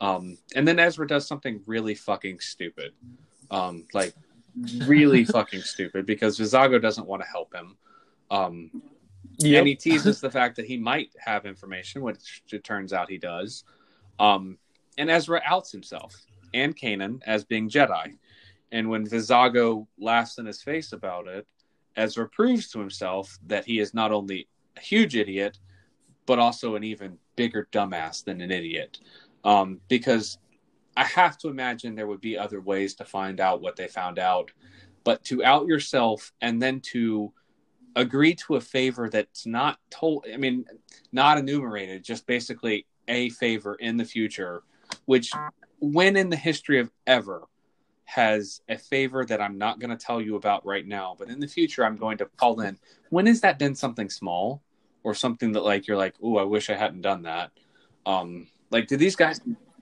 Um, 0.00 0.36
and 0.54 0.66
then 0.66 0.78
Ezra 0.78 1.06
does 1.06 1.26
something 1.26 1.62
really 1.66 1.94
fucking 1.94 2.40
stupid, 2.40 2.92
um, 3.50 3.86
like 3.94 4.14
really 4.84 5.24
fucking 5.36 5.62
stupid 5.62 6.06
because 6.06 6.38
Vizago 6.38 6.80
doesn't 6.80 7.06
want 7.06 7.22
to 7.22 7.28
help 7.28 7.54
him. 7.54 7.76
Um, 8.30 8.70
Yep. 9.38 9.58
and 9.58 9.68
he 9.68 9.74
teases 9.74 10.20
the 10.20 10.30
fact 10.30 10.56
that 10.56 10.66
he 10.66 10.78
might 10.78 11.10
have 11.18 11.44
information, 11.46 12.00
which 12.00 12.42
it 12.50 12.64
turns 12.64 12.92
out 12.92 13.10
he 13.10 13.18
does. 13.18 13.64
Um, 14.18 14.56
and 14.96 15.10
Ezra 15.10 15.42
outs 15.44 15.70
himself 15.70 16.14
and 16.54 16.74
Kanan 16.76 17.20
as 17.26 17.44
being 17.44 17.68
Jedi. 17.68 18.16
And 18.72 18.88
when 18.88 19.06
Vizago 19.06 19.86
laughs 19.98 20.38
in 20.38 20.46
his 20.46 20.62
face 20.62 20.92
about 20.92 21.28
it, 21.28 21.46
Ezra 21.96 22.28
proves 22.28 22.70
to 22.70 22.78
himself 22.78 23.38
that 23.46 23.64
he 23.64 23.78
is 23.78 23.94
not 23.94 24.12
only 24.12 24.48
a 24.76 24.80
huge 24.80 25.16
idiot, 25.16 25.58
but 26.26 26.38
also 26.38 26.74
an 26.74 26.84
even 26.84 27.18
bigger 27.36 27.68
dumbass 27.72 28.24
than 28.24 28.40
an 28.40 28.50
idiot. 28.50 28.98
Um, 29.44 29.80
because 29.88 30.38
I 30.96 31.04
have 31.04 31.38
to 31.38 31.48
imagine 31.48 31.94
there 31.94 32.06
would 32.06 32.20
be 32.20 32.38
other 32.38 32.60
ways 32.60 32.94
to 32.96 33.04
find 33.04 33.40
out 33.40 33.60
what 33.60 33.76
they 33.76 33.86
found 33.86 34.18
out. 34.18 34.50
But 35.04 35.22
to 35.24 35.44
out 35.44 35.66
yourself 35.66 36.32
and 36.40 36.60
then 36.60 36.80
to 36.92 37.32
agree 37.96 38.34
to 38.34 38.56
a 38.56 38.60
favor 38.60 39.08
that's 39.08 39.46
not 39.46 39.78
told 39.90 40.24
i 40.32 40.36
mean 40.36 40.64
not 41.12 41.38
enumerated 41.38 42.04
just 42.04 42.26
basically 42.26 42.86
a 43.08 43.30
favor 43.30 43.74
in 43.76 43.96
the 43.96 44.04
future 44.04 44.62
which 45.06 45.32
when 45.80 46.14
in 46.14 46.28
the 46.28 46.36
history 46.36 46.78
of 46.78 46.90
ever 47.06 47.42
has 48.06 48.60
a 48.68 48.78
favor 48.78 49.24
that 49.24 49.40
i'm 49.40 49.58
not 49.58 49.78
going 49.80 49.90
to 49.90 49.96
tell 49.96 50.20
you 50.20 50.36
about 50.36 50.64
right 50.64 50.86
now 50.86 51.14
but 51.18 51.28
in 51.28 51.38
the 51.40 51.46
future 51.46 51.84
i'm 51.84 51.96
going 51.96 52.16
to 52.16 52.26
call 52.36 52.60
in 52.60 52.78
when 53.10 53.26
has 53.26 53.40
that 53.40 53.58
been 53.58 53.74
something 53.74 54.08
small 54.08 54.62
or 55.04 55.14
something 55.14 55.52
that 55.52 55.64
like 55.64 55.86
you're 55.86 55.96
like 55.96 56.14
oh 56.22 56.36
i 56.38 56.42
wish 56.42 56.70
i 56.70 56.74
hadn't 56.74 57.02
done 57.02 57.22
that 57.22 57.50
um 58.06 58.46
like 58.70 58.86
do 58.86 58.96
these 58.96 59.16
guys 59.16 59.40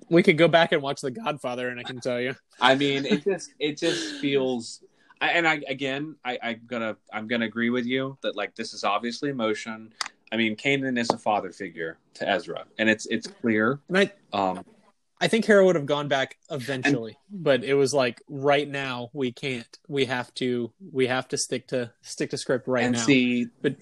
we 0.08 0.22
could 0.22 0.38
go 0.38 0.48
back 0.48 0.72
and 0.72 0.82
watch 0.82 1.00
The 1.00 1.10
Godfather, 1.10 1.68
and 1.68 1.80
I 1.80 1.84
can 1.84 2.00
tell 2.00 2.20
you. 2.20 2.34
I 2.60 2.74
mean, 2.74 3.06
it 3.06 3.24
just 3.24 3.54
it 3.58 3.78
just 3.78 4.20
feels, 4.20 4.82
I- 5.20 5.30
and 5.30 5.48
I 5.48 5.62
again, 5.66 6.16
I, 6.24 6.38
I'm 6.42 6.60
gonna 6.66 6.96
I'm 7.12 7.26
gonna 7.26 7.46
agree 7.46 7.70
with 7.70 7.86
you 7.86 8.18
that 8.22 8.36
like 8.36 8.54
this 8.54 8.74
is 8.74 8.84
obviously 8.84 9.30
emotion. 9.30 9.92
I 10.32 10.36
mean, 10.36 10.56
Kanan 10.56 10.98
is 10.98 11.10
a 11.10 11.18
father 11.18 11.52
figure 11.52 11.98
to 12.14 12.28
Ezra, 12.28 12.64
and 12.78 12.88
it's 12.88 13.06
it's 13.06 13.26
clear. 13.26 13.80
And 13.88 13.98
I 13.98 14.12
Um, 14.32 14.64
I 15.24 15.28
think 15.28 15.46
Hera 15.46 15.64
would 15.64 15.74
have 15.74 15.86
gone 15.86 16.06
back 16.06 16.36
eventually, 16.50 17.16
but 17.30 17.64
it 17.64 17.72
was 17.72 17.94
like 17.94 18.20
right 18.28 18.68
now 18.68 19.08
we 19.14 19.32
can't. 19.32 19.78
We 19.88 20.04
have 20.04 20.34
to. 20.34 20.70
We 20.92 21.06
have 21.06 21.28
to 21.28 21.38
stick 21.38 21.68
to 21.68 21.90
stick 22.02 22.28
to 22.30 22.36
script 22.36 22.68
right 22.68 22.84
and 22.84 22.94
now. 22.94 23.00
see, 23.00 23.46
but 23.62 23.76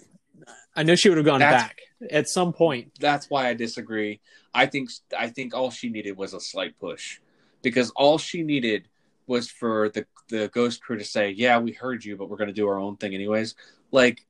I 0.76 0.84
know 0.84 0.95
she 0.95 1.09
would 1.09 1.18
have 1.18 1.26
gone 1.26 1.40
back 1.40 1.78
at 2.12 2.28
some 2.28 2.53
point. 2.53 2.93
that's 3.01 3.28
why 3.28 3.49
I 3.49 3.55
disagree. 3.55 4.20
I 4.55 4.66
think 4.66 4.90
I 5.18 5.30
think 5.30 5.53
all 5.53 5.72
she 5.72 5.88
needed 5.88 6.16
was 6.16 6.32
a 6.32 6.38
slight 6.38 6.78
push, 6.78 7.18
because 7.61 7.90
all 7.97 8.18
she 8.18 8.45
needed 8.45 8.86
was 9.26 9.51
for 9.51 9.88
the 9.88 10.07
the 10.28 10.49
Ghost 10.55 10.80
Crew 10.80 10.97
to 10.97 11.05
say, 11.05 11.30
"Yeah, 11.30 11.59
we 11.59 11.72
heard 11.72 12.05
you, 12.05 12.16
but 12.16 12.30
we're 12.30 12.36
going 12.36 12.55
to 12.55 12.55
do 12.55 12.68
our 12.68 12.78
own 12.78 12.99
thing 12.99 13.16
anyways." 13.16 13.57
Like 13.90 14.24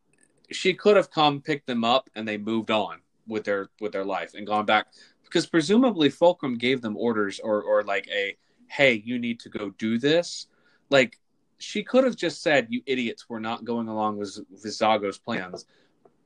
she 0.50 0.72
could 0.72 0.96
have 0.96 1.10
come, 1.10 1.42
picked 1.42 1.66
them 1.66 1.84
up, 1.84 2.08
and 2.14 2.26
they 2.26 2.38
moved 2.38 2.70
on 2.70 3.00
with 3.26 3.44
their 3.44 3.68
with 3.80 3.92
their 3.92 4.04
life 4.04 4.32
and 4.34 4.46
gone 4.46 4.64
back 4.64 4.86
because 5.32 5.46
presumably 5.46 6.10
Fulcrum 6.10 6.58
gave 6.58 6.82
them 6.82 6.96
orders 6.96 7.40
or 7.40 7.62
or 7.62 7.82
like 7.82 8.08
a, 8.08 8.36
"Hey, 8.68 9.02
you 9.04 9.18
need 9.18 9.40
to 9.40 9.48
go 9.48 9.70
do 9.78 9.98
this." 9.98 10.46
Like 10.90 11.18
she 11.58 11.82
could 11.82 12.04
have 12.04 12.16
just 12.16 12.42
said, 12.42 12.66
"You 12.70 12.82
idiots, 12.86 13.28
we're 13.28 13.38
not 13.38 13.64
going 13.64 13.88
along 13.88 14.18
with 14.18 14.38
Vizago's 14.62 15.18
plans," 15.18 15.64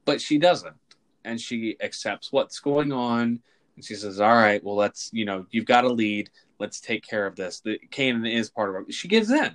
but 0.05 0.21
she 0.21 0.39
doesn't 0.39 0.77
and 1.25 1.41
she 1.41 1.77
accepts 1.81 2.31
what's 2.31 2.61
going 2.61 2.93
on 2.93 3.41
and 3.75 3.85
she 3.85 3.97
says 3.97 4.21
all 4.21 4.37
right 4.37 4.63
well 4.63 4.77
let's 4.77 5.11
you 5.13 5.25
know 5.25 5.45
you've 5.51 5.65
got 5.65 5.81
to 5.81 5.89
lead 5.89 6.31
let's 6.61 6.81
take 6.81 7.05
care 7.05 7.27
of 7.27 7.35
this 7.35 7.59
the 7.59 7.81
Kanan 7.91 8.33
is 8.33 8.49
part 8.49 8.71
of 8.71 8.89
it 8.89 8.95
she 8.95 9.09
gives 9.09 9.29
in 9.33 9.51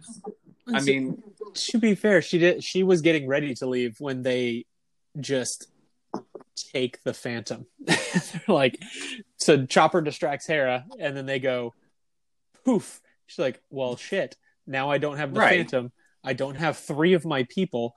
i 0.74 0.82
mean 0.82 1.24
to 1.54 1.78
be 1.78 1.96
fair, 1.96 2.22
she 2.22 2.38
did. 2.38 2.64
She 2.64 2.84
was 2.84 3.02
getting 3.02 3.28
ready 3.28 3.54
to 3.56 3.66
leave 3.66 4.00
when 4.00 4.24
they 4.24 4.66
just 5.20 5.68
take 6.56 7.02
the 7.04 7.14
Phantom. 7.14 7.66
They're 7.80 8.42
like, 8.48 8.82
so 9.42 9.66
Chopper 9.66 10.02
distracts 10.02 10.46
Hera, 10.46 10.86
and 11.00 11.18
then 11.18 11.26
they 11.26 11.40
go, 11.40 11.74
poof. 12.64 13.02
She's 13.26 13.40
like, 13.40 13.62
well, 13.70 13.96
shit. 13.96 14.38
Now 14.68 14.92
I 14.92 14.98
don't 15.00 15.18
have 15.18 15.34
the 15.34 15.40
Right. 15.40 15.58
Phantom. 15.58 15.92
I 16.24 16.34
don't 16.34 16.56
have 16.56 16.78
three 16.78 17.14
of 17.14 17.26
my 17.26 17.44
people. 17.44 17.96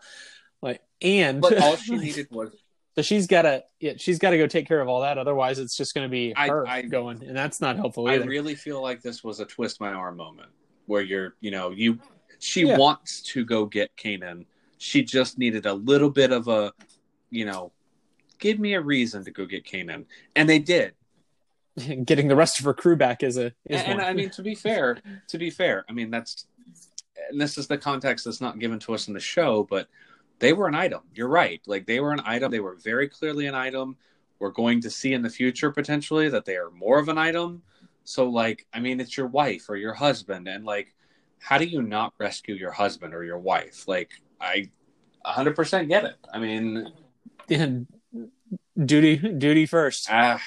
Like, 0.62 0.80
and 1.02 1.40
but 1.42 1.58
all 1.58 1.76
she 1.84 1.96
needed 1.96 2.28
was 2.30 2.50
so 2.96 3.02
she's 3.02 3.26
got 3.26 3.42
to, 3.42 3.64
yeah, 3.80 3.94
she's 3.96 4.18
got 4.20 4.30
to 4.30 4.38
go 4.38 4.46
take 4.46 4.68
care 4.68 4.80
of 4.80 4.88
all 4.88 5.00
that. 5.00 5.18
Otherwise, 5.18 5.58
it's 5.58 5.76
just 5.76 5.94
going 5.94 6.06
to 6.06 6.10
be 6.10 6.32
her 6.36 6.66
I- 6.66 6.82
going, 6.82 7.22
and 7.24 7.36
that's 7.36 7.60
not 7.60 7.76
helpful 7.76 8.08
i 8.08 8.14
really 8.14 8.54
feel 8.54 8.80
like 8.80 9.02
this 9.02 9.22
was 9.24 9.40
a 9.40 9.44
twist 9.44 9.80
my 9.80 9.92
arm 9.92 10.16
moment 10.16 10.50
where 10.86 11.02
you're 11.02 11.34
you 11.40 11.50
know 11.50 11.70
you 11.70 11.98
she 12.38 12.62
Yeah. 12.66 12.78
wants 12.78 13.20
to 13.32 13.44
go 13.44 13.66
get 13.66 13.94
Kanan 13.96 14.46
she 14.78 15.02
just 15.02 15.38
needed 15.38 15.66
a 15.66 15.74
little 15.74 16.10
bit 16.10 16.30
of 16.30 16.46
a 16.48 16.72
you 17.30 17.44
know 17.44 17.72
give 18.38 18.58
me 18.58 18.74
a 18.74 18.80
reason 18.80 19.24
to 19.24 19.30
go 19.30 19.44
get 19.44 19.64
Kanan 19.64 20.04
and 20.36 20.48
they 20.48 20.58
did 20.60 20.92
Getting 22.04 22.28
the 22.28 22.36
rest 22.36 22.58
of 22.58 22.64
her 22.64 22.74
crew 22.74 22.96
back 22.96 23.22
is 23.22 23.36
a 23.36 23.46
is 23.66 23.82
and, 23.82 23.92
and. 23.92 24.02
I 24.02 24.12
mean, 24.12 24.30
to 24.30 24.42
be 24.42 24.54
fair, 24.54 24.98
to 25.28 25.38
be 25.38 25.50
fair, 25.50 25.84
I 25.88 25.92
mean 25.92 26.10
that's, 26.10 26.46
and 27.30 27.40
this 27.40 27.58
is 27.58 27.66
the 27.66 27.78
context 27.78 28.24
that's 28.24 28.40
not 28.40 28.58
given 28.58 28.78
to 28.80 28.94
us 28.94 29.08
in 29.08 29.14
the 29.14 29.20
show, 29.20 29.64
but 29.68 29.88
they 30.38 30.52
were 30.52 30.68
an 30.68 30.74
item. 30.74 31.00
You're 31.14 31.28
right. 31.28 31.60
Like 31.66 31.86
they 31.86 32.00
were 32.00 32.12
an 32.12 32.22
item. 32.24 32.50
They 32.50 32.60
were 32.60 32.76
very 32.76 33.08
clearly 33.08 33.46
an 33.46 33.54
item. 33.54 33.96
We're 34.38 34.50
going 34.50 34.80
to 34.82 34.90
see 34.90 35.14
in 35.14 35.22
the 35.22 35.30
future 35.30 35.70
potentially 35.70 36.28
that 36.28 36.44
they 36.44 36.56
are 36.56 36.70
more 36.70 36.98
of 36.98 37.08
an 37.08 37.18
item. 37.18 37.62
So, 38.04 38.28
like, 38.28 38.66
I 38.72 38.80
mean, 38.80 39.00
it's 39.00 39.16
your 39.16 39.26
wife 39.26 39.70
or 39.70 39.76
your 39.76 39.94
husband, 39.94 40.46
and 40.46 40.64
like, 40.64 40.94
how 41.38 41.56
do 41.56 41.64
you 41.64 41.82
not 41.82 42.12
rescue 42.18 42.54
your 42.54 42.70
husband 42.70 43.14
or 43.14 43.24
your 43.24 43.38
wife? 43.38 43.88
Like, 43.88 44.10
I 44.40 44.70
100% 45.24 45.88
get 45.88 46.04
it. 46.04 46.16
I 46.32 46.38
mean, 46.38 46.92
duty 48.84 49.16
duty 49.16 49.66
first. 49.66 50.08
ah, 50.10 50.40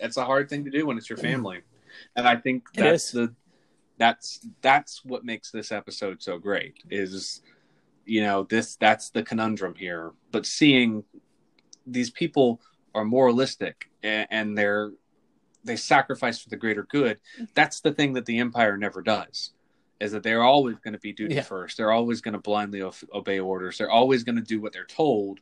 It's 0.00 0.16
a 0.16 0.24
hard 0.24 0.48
thing 0.48 0.64
to 0.64 0.70
do 0.70 0.86
when 0.86 0.96
it's 0.96 1.08
your 1.08 1.18
mm. 1.18 1.22
family, 1.22 1.60
and 2.16 2.26
I 2.26 2.36
think 2.36 2.64
that's 2.74 3.12
the 3.12 3.34
that's 3.98 4.46
that's 4.62 5.04
what 5.04 5.24
makes 5.24 5.50
this 5.50 5.70
episode 5.70 6.22
so 6.22 6.38
great. 6.38 6.82
Is 6.90 7.42
you 8.06 8.22
know 8.22 8.44
this 8.44 8.76
that's 8.76 9.10
the 9.10 9.22
conundrum 9.22 9.74
here, 9.74 10.12
but 10.32 10.46
seeing 10.46 11.04
these 11.86 12.10
people 12.10 12.60
are 12.94 13.04
moralistic 13.04 13.90
and, 14.02 14.26
and 14.30 14.58
they're 14.58 14.90
they 15.64 15.76
sacrifice 15.76 16.40
for 16.40 16.48
the 16.48 16.56
greater 16.56 16.84
good. 16.84 17.18
That's 17.54 17.80
the 17.80 17.92
thing 17.92 18.14
that 18.14 18.24
the 18.24 18.38
Empire 18.38 18.76
never 18.76 19.02
does. 19.02 19.52
Is 20.00 20.12
that 20.12 20.22
they're 20.22 20.42
always 20.42 20.76
going 20.76 20.94
to 20.94 20.98
be 20.98 21.12
duty 21.12 21.34
Yeah. 21.34 21.42
first. 21.42 21.76
They're 21.76 21.92
always 21.92 22.22
going 22.22 22.32
to 22.32 22.40
blindly 22.40 22.80
o- 22.80 22.94
obey 23.12 23.38
orders. 23.38 23.76
They're 23.76 23.90
always 23.90 24.24
going 24.24 24.36
to 24.36 24.42
do 24.42 24.60
what 24.60 24.72
they're 24.72 24.86
told. 24.86 25.40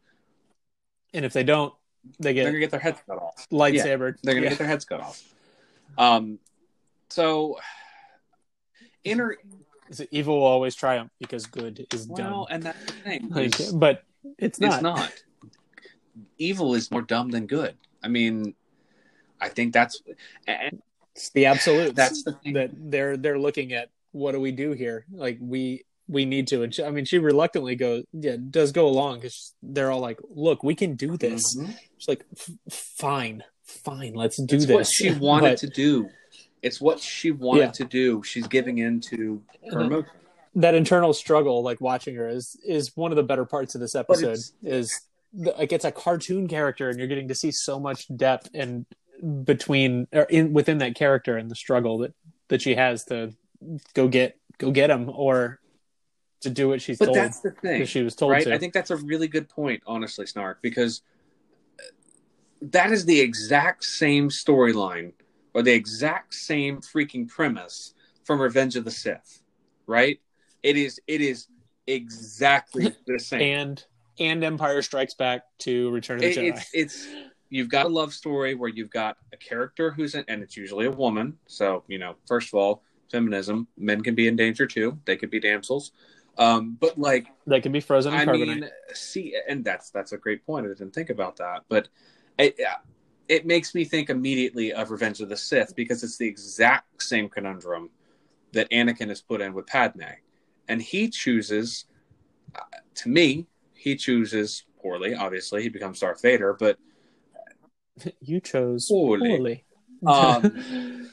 And 1.15 1.25
if 1.25 1.33
they 1.33 1.45
don't, 1.45 1.73
they 2.19 2.33
They're 2.33 2.35
get 2.35 2.43
going 2.45 2.55
to 2.55 2.61
get 2.61 2.71
their 2.71 2.81
heads 2.81 3.01
cut 3.07 3.19
off. 3.19 3.47
lightsabered. 3.51 4.17
They're 4.23 4.35
going 4.35 4.43
to 4.43 4.43
Yeah. 4.45 4.49
get 4.51 4.59
their 4.59 4.67
heads 4.67 4.85
cut 4.85 5.01
off. 5.01 5.23
Um, 5.97 6.39
so 7.11 7.59
inner 9.05 9.37
So 9.91 10.05
evil 10.11 10.37
will 10.41 10.47
always 10.47 10.75
triumph 10.75 11.11
because 11.19 11.47
good 11.47 11.87
is 11.93 12.07
well, 12.09 12.45
dumb. 12.45 12.47
and 12.51 12.63
that's 12.63 12.85
the 12.85 12.93
thing. 12.93 13.29
Like, 13.31 13.55
but 13.75 14.05
it's 14.39 14.61
not. 14.61 14.75
It's 14.75 14.83
not. 14.83 15.13
Evil 16.39 16.75
is 16.75 16.91
more 16.91 17.03
dumb 17.03 17.31
than 17.31 17.47
good. 17.47 17.75
I 18.03 18.09
mean, 18.09 18.55
I 19.41 19.49
think 19.49 19.73
that's 19.73 20.03
and 20.47 20.83
It's 21.15 21.31
the 21.31 21.47
absolute. 21.47 21.95
that's 21.97 22.23
the 22.23 22.33
thing. 22.33 22.53
that 22.55 22.71
they're 22.75 23.17
they're 23.17 23.39
looking 23.39 23.73
at. 23.73 23.91
What 24.13 24.33
do 24.33 24.41
we 24.41 24.53
do 24.53 24.73
here? 24.73 25.05
Like 25.13 25.39
we 25.41 25.85
we 26.09 26.25
need 26.25 26.49
to. 26.49 26.63
And 26.63 26.75
she, 26.75 26.83
I 26.83 26.91
mean, 26.91 27.05
she 27.05 27.19
reluctantly 27.19 27.77
goes. 27.77 28.05
Yeah, 28.13 28.37
does 28.51 28.73
go 28.73 28.87
along 28.89 29.19
because 29.21 29.55
they're 29.63 29.91
all 29.91 30.01
like, 30.01 30.19
"Look, 30.31 30.63
we 30.63 30.75
can 30.75 30.95
do 30.97 31.17
this." 31.17 31.57
Mhm. 31.57 31.75
She's 31.99 32.09
like, 32.09 32.25
"Fine, 32.71 33.45
fine, 33.63 34.15
let's 34.15 34.37
do 34.43 34.57
It's 34.57 34.67
this." 34.67 34.75
what 34.75 34.87
she 34.87 35.11
wanted 35.13 35.51
But 35.51 35.59
to 35.59 35.67
do. 35.69 36.09
It's 36.63 36.81
what 36.81 36.99
she 37.01 37.31
wanted 37.31 37.61
Yeah. 37.61 37.71
to 37.73 37.85
do. 37.85 38.23
She's 38.25 38.47
giving 38.49 38.79
in 38.79 39.01
to 39.11 39.43
her 39.71 39.81
emotion. 39.83 40.11
that 40.55 40.75
internal 40.75 41.13
struggle, 41.13 41.63
like 41.63 41.81
watching 41.81 42.15
her, 42.17 42.29
is 42.29 42.57
is 42.67 42.97
one 42.97 43.13
of 43.13 43.17
the 43.17 43.23
better 43.23 43.45
parts 43.45 43.75
of 43.75 43.81
this 43.81 43.95
episode. 43.95 44.39
Is 44.63 45.01
the, 45.33 45.55
like 45.59 45.73
it's 45.73 45.85
a 45.85 45.93
cartoon 45.93 46.49
character, 46.49 46.89
and 46.89 46.99
you're 46.99 47.07
getting 47.07 47.29
to 47.29 47.35
see 47.35 47.51
so 47.53 47.79
much 47.79 48.07
depth 48.17 48.49
and 48.55 48.87
between 49.45 50.07
or 50.13 50.23
in 50.23 50.53
within 50.53 50.79
that 50.79 50.95
character 50.95 51.37
and 51.37 51.51
the 51.51 51.55
struggle 51.55 51.99
that 51.99 52.15
that 52.49 52.63
she 52.63 52.75
has 52.75 53.05
to 53.05 53.35
go 53.95 54.09
get 54.09 54.37
go 54.59 54.71
get 54.71 54.91
him 54.91 55.11
or 55.13 55.61
to 56.41 56.51
do 56.51 56.69
what 56.69 56.81
she's 56.81 56.99
But 56.99 57.07
told 57.07 57.17
that's 57.17 57.41
the 57.41 57.51
thing. 57.51 57.85
she 57.85 58.03
was 58.03 58.15
told 58.15 58.33
right? 58.33 58.45
to. 58.45 58.55
I 58.55 58.59
think 58.59 58.73
that's 58.73 58.91
a 58.91 58.97
really 58.97 59.29
good 59.29 59.49
point, 59.49 59.83
honestly, 59.87 60.27
Snark, 60.27 60.61
because 60.63 61.03
that 62.63 62.91
is 62.93 63.05
the 63.05 63.21
exact 63.21 63.85
same 63.85 64.29
storyline 64.29 65.13
or 65.55 65.63
the 65.63 65.73
exact 65.73 66.35
same 66.35 66.79
freaking 66.81 67.29
premise 67.29 67.95
from 68.25 68.41
Revenge 68.41 68.77
of 68.77 68.85
the 68.85 68.91
Sith, 68.91 69.43
right? 69.87 70.21
It 70.63 70.77
is. 70.77 71.01
It 71.07 71.21
is 71.21 71.47
exactly 71.87 72.93
the 73.07 73.19
same. 73.19 73.41
and 73.41 73.85
and 74.21 74.43
Empire 74.45 74.83
Strikes 74.83 75.15
Back 75.15 75.43
to 75.59 75.91
Return 75.91 76.17
of 76.17 76.23
the 76.23 76.29
It- 76.31 76.37
Jedi. 76.37 76.49
it's 76.59 76.71
it's 76.75 77.07
you've 77.51 77.69
got 77.71 77.87
a 77.87 77.89
love 77.89 78.13
story 78.13 78.55
where 78.55 78.69
you've 78.69 78.91
got 78.91 79.17
a 79.33 79.37
character 79.37 79.91
who's 79.93 80.15
in, 80.15 80.25
and 80.29 80.43
it's 80.43 80.57
usually 80.57 80.87
a 80.87 80.91
woman. 80.91 81.39
So 81.47 81.85
you 81.89 81.99
know, 81.99 82.17
first 82.27 82.49
of 82.49 82.55
all, 82.55 82.83
feminism. 83.11 83.69
Men 83.79 84.03
can 84.03 84.15
be 84.15 84.27
in 84.29 84.37
danger 84.37 84.67
too. 84.67 84.99
They 85.05 85.17
could 85.17 85.31
be 85.31 85.41
damsels. 85.41 85.93
Um, 86.39 86.77
but 86.81 86.97
like 86.99 87.27
That 87.47 87.63
can 87.63 87.73
be 87.73 87.81
frozen 87.81 88.13
I 88.15 88.25
carbonite. 88.25 88.61
mean, 88.61 88.71
see, 88.95 89.35
and 89.49 89.65
that's 89.65 89.91
that's 89.91 90.13
a 90.13 90.17
great 90.19 90.47
point. 90.47 90.67
I 90.67 90.69
didn't 90.69 90.93
think 90.93 91.11
about 91.11 91.37
that, 91.37 91.65
but 91.69 91.89
it 92.39 92.57
it 93.29 93.45
makes 93.45 93.75
me 93.75 93.85
think 93.85 94.09
immediately 94.09 94.73
of 94.73 94.91
Revenge 94.91 95.21
of 95.21 95.29
the 95.29 95.37
Sith 95.37 95.75
because 95.75 96.03
it's 96.05 96.17
the 96.17 96.29
exact 96.29 97.03
same 97.03 97.29
conundrum 97.29 97.91
that 98.53 98.71
Anakin 98.71 99.11
is 99.11 99.21
put 99.21 99.41
in 99.41 99.53
with 99.53 99.67
Padme, 99.67 100.03
and 100.69 100.81
he 100.81 101.09
chooses. 101.09 101.85
uh, 102.55 102.61
To 102.95 103.09
me, 103.09 103.49
he 103.75 103.97
chooses 103.97 104.65
poorly. 104.81 105.15
Obviously, 105.15 105.63
he 105.63 105.69
becomes 105.69 105.99
Darth 106.01 106.23
Vader, 106.23 106.55
but 106.59 106.79
you 108.21 108.41
chose 108.41 108.89
Poorly. 108.89 109.29
poorly. 109.29 109.65
Um, 110.07 110.57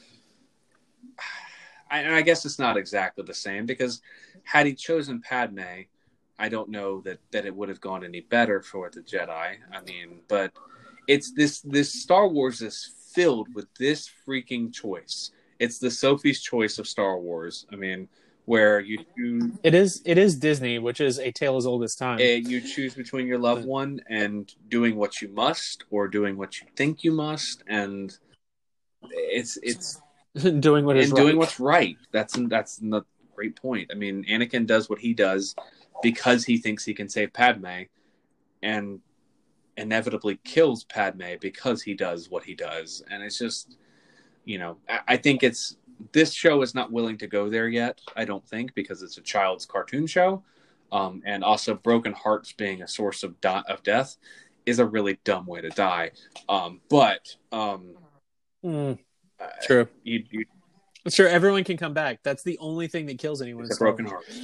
I 1.90 2.22
guess 2.22 2.44
it's 2.44 2.58
not 2.58 2.76
exactly 2.76 3.24
the 3.24 3.34
same 3.34 3.64
because 3.66 4.00
had 4.46 4.66
he 4.66 4.74
chosen 4.74 5.20
Padme, 5.20 5.82
I 6.38 6.48
don't 6.48 6.70
know 6.70 7.00
that 7.02 7.18
that 7.32 7.46
it 7.46 7.54
would 7.54 7.68
have 7.68 7.80
gone 7.80 8.04
any 8.04 8.20
better 8.20 8.62
for 8.62 8.88
the 8.90 9.00
Jedi. 9.00 9.56
I 9.72 9.80
mean, 9.86 10.20
but 10.28 10.52
it's 11.08 11.32
this 11.32 11.60
this 11.60 11.92
Star 11.92 12.28
Wars 12.28 12.62
is 12.62 12.94
filled 13.12 13.52
with 13.54 13.66
this 13.78 14.08
freaking 14.26 14.72
choice. 14.72 15.32
It's 15.58 15.78
the 15.78 15.90
Sophie's 15.90 16.40
choice 16.40 16.78
of 16.78 16.86
Star 16.86 17.18
Wars. 17.18 17.66
I 17.72 17.76
mean, 17.76 18.08
where 18.44 18.78
you 18.78 18.98
choose, 19.16 19.50
it 19.64 19.74
is 19.74 20.00
it 20.04 20.16
is 20.16 20.36
Disney, 20.36 20.78
which 20.78 21.00
is 21.00 21.18
a 21.18 21.32
tale 21.32 21.56
as 21.56 21.66
old 21.66 21.82
as 21.82 21.96
time. 21.96 22.18
uh, 22.18 22.22
you 22.22 22.60
choose 22.60 22.94
between 22.94 23.26
your 23.26 23.38
loved 23.38 23.64
one 23.64 24.00
and 24.08 24.52
doing 24.68 24.94
what 24.94 25.20
you 25.20 25.28
must, 25.28 25.84
or 25.90 26.06
doing 26.06 26.36
what 26.36 26.60
you 26.60 26.68
think 26.76 27.02
you 27.02 27.10
must, 27.10 27.64
and 27.66 28.16
it's 29.10 29.58
it's 29.62 30.00
doing 30.60 30.84
what 30.84 30.96
is 30.96 31.10
and 31.10 31.18
right. 31.18 31.24
doing 31.24 31.36
what's 31.36 31.58
right. 31.58 31.96
That's 32.12 32.34
that's 32.48 32.76
the 32.76 33.02
great 33.36 33.54
point. 33.54 33.90
I 33.92 33.94
mean, 33.94 34.24
Anakin 34.24 34.66
does 34.66 34.88
what 34.88 34.98
he 34.98 35.12
does 35.14 35.54
because 36.02 36.44
he 36.44 36.56
thinks 36.58 36.84
he 36.84 36.94
can 36.94 37.08
save 37.08 37.32
Padme, 37.32 37.82
and 38.62 39.00
inevitably 39.76 40.40
kills 40.42 40.84
Padme 40.84 41.34
because 41.40 41.82
he 41.82 41.94
does 41.94 42.30
what 42.30 42.42
he 42.42 42.54
does. 42.54 43.04
And 43.10 43.22
it's 43.22 43.38
just, 43.38 43.76
you 44.44 44.58
know, 44.58 44.78
I, 44.88 45.00
I 45.08 45.16
think 45.16 45.42
it's 45.42 45.76
this 46.12 46.32
show 46.32 46.62
is 46.62 46.74
not 46.74 46.90
willing 46.90 47.18
to 47.18 47.26
go 47.26 47.48
there 47.50 47.68
yet. 47.68 48.00
I 48.16 48.24
don't 48.24 48.46
think 48.46 48.74
because 48.74 49.02
it's 49.02 49.18
a 49.18 49.22
child's 49.22 49.66
cartoon 49.66 50.06
show, 50.06 50.42
um, 50.92 51.22
and 51.26 51.44
also 51.44 51.74
broken 51.74 52.12
hearts 52.12 52.52
being 52.52 52.82
a 52.82 52.88
source 52.88 53.22
of 53.22 53.40
di- 53.40 53.64
of 53.68 53.82
death 53.82 54.16
is 54.64 54.78
a 54.78 54.86
really 54.86 55.18
dumb 55.24 55.46
way 55.46 55.60
to 55.60 55.70
die. 55.70 56.10
Um, 56.48 56.80
but 56.88 57.36
um, 57.52 57.96
Mm, 58.64 58.98
uh, 59.38 59.46
true. 59.62 59.86
you, 60.02 60.24
you 60.30 60.44
Sure, 61.08 61.28
everyone 61.28 61.64
can 61.64 61.76
come 61.76 61.94
back. 61.94 62.20
That's 62.22 62.42
the 62.42 62.58
only 62.58 62.88
thing 62.88 63.06
that 63.06 63.18
kills 63.18 63.40
anyone. 63.42 63.64
it's 63.64 63.76
a 63.76 63.78
broken 63.78 64.06
heart. 64.06 64.24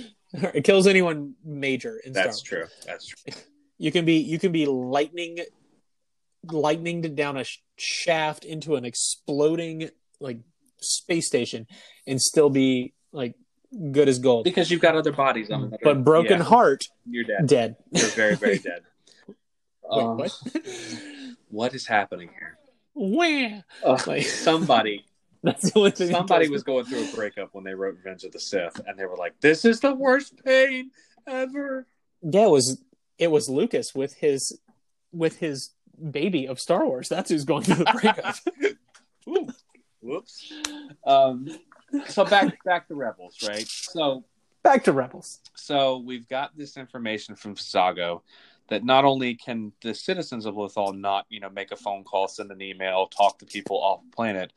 It 0.55 0.65
kills 0.65 0.87
anyone 0.87 1.35
major 1.45 2.01
in 2.03 2.15
That's 2.15 2.39
Star 2.39 2.61
Wars. 2.61 2.71
true. 2.73 2.87
That's 2.87 3.07
true. 3.07 3.33
You 3.79 3.91
can 3.93 4.05
be 4.05 4.19
you 4.19 4.39
can 4.39 4.53
be 4.53 4.65
lightning, 4.67 5.41
lightning 6.51 7.01
down 7.17 7.37
a 7.37 7.45
sh- 7.45 7.59
shaft 7.77 8.45
into 8.45 8.77
an 8.77 8.85
exploding 8.85 9.91
like 10.21 10.39
space 10.81 11.27
station, 11.27 11.67
and 12.07 12.21
still 12.21 12.49
be 12.51 12.93
like 13.13 13.35
good 13.91 14.09
as 14.09 14.19
gold. 14.21 14.45
Because 14.45 14.71
you've 14.71 14.81
got 14.81 14.95
other 14.95 15.13
bodies 15.13 15.51
on 15.51 15.71
the 15.71 15.79
But 15.83 16.05
broken 16.05 16.39
yeah, 16.39 16.45
heart, 16.45 16.85
You're 17.09 17.25
dead. 17.25 17.47
dead. 17.47 17.77
You're 17.91 18.07
very, 18.11 18.37
very 18.37 18.59
dead. 18.59 18.83
Wait, 19.27 19.37
Um, 19.91 20.17
what? 20.17 20.33
what 21.49 21.75
is 21.75 21.87
happening 21.87 22.29
here? 22.39 22.59
Wah! 22.95 23.63
Ugh, 23.85 24.07
Like- 24.07 24.27
somebody, 24.27 25.05
That's 25.45 25.73
the 25.73 25.79
only 25.79 25.91
thing. 25.91 26.11
somebody 26.11 26.49
was 26.49 26.63
going 26.63 26.85
through 26.85 27.09
a 27.09 27.15
breakup 27.15 27.51
when 27.53 27.65
they 27.65 27.75
wrote 27.75 27.97
Revenge 27.97 28.25
of 28.25 28.33
the 28.33 28.39
Sith, 28.39 28.81
and 28.87 28.97
they 28.99 29.07
were 29.07 29.17
like, 29.17 29.41
"This 29.41 29.65
is 29.65 29.81
the 29.81 29.95
worst 29.95 30.43
pain 30.45 30.91
ever." 31.27 31.87
Yeah, 32.23 32.47
it 32.47 32.51
was 32.51 32.83
it 33.19 33.31
was 33.31 33.49
Lucas 33.49 33.95
with 33.95 34.15
his 34.15 34.61
with 35.13 35.39
his 35.39 35.71
baby 36.11 36.47
of 36.47 36.61
Star 36.61 36.87
Wars. 36.87 37.09
That's 37.09 37.31
who's 37.31 37.45
going 37.45 37.65
through 37.65 37.85
the 37.85 37.99
breakup. 38.01 38.37
Ooh, 39.29 39.49
whoops. 40.01 40.53
Um, 41.05 41.49
so 42.07 42.25
back 42.25 42.63
back 42.65 42.87
to 42.89 42.95
Rebels, 42.95 43.39
right? 43.47 43.67
So 43.67 44.25
Back 44.63 44.85
to 44.85 44.93
Rebels. 44.93 45.41
so 45.57 45.99
we've 45.99 46.29
got 46.29 46.57
this 46.57 46.77
information 46.77 47.35
from 47.35 47.57
Zago 47.57 48.23
that 48.69 48.85
not 48.85 49.05
only 49.05 49.35
can 49.35 49.73
the 49.83 49.93
citizens 49.93 50.47
of 50.47 50.55
Lothal 50.55 50.97
not, 50.97 51.27
you 51.29 51.41
know, 51.41 51.51
make 51.51 51.73
a 51.73 51.77
phone 51.77 52.05
call, 52.05 52.29
send 52.29 52.53
an 52.53 52.63
email, 52.63 53.09
talk 53.09 53.39
to 53.41 53.45
people 53.45 53.83
off 53.83 54.01
planet, 54.15 54.53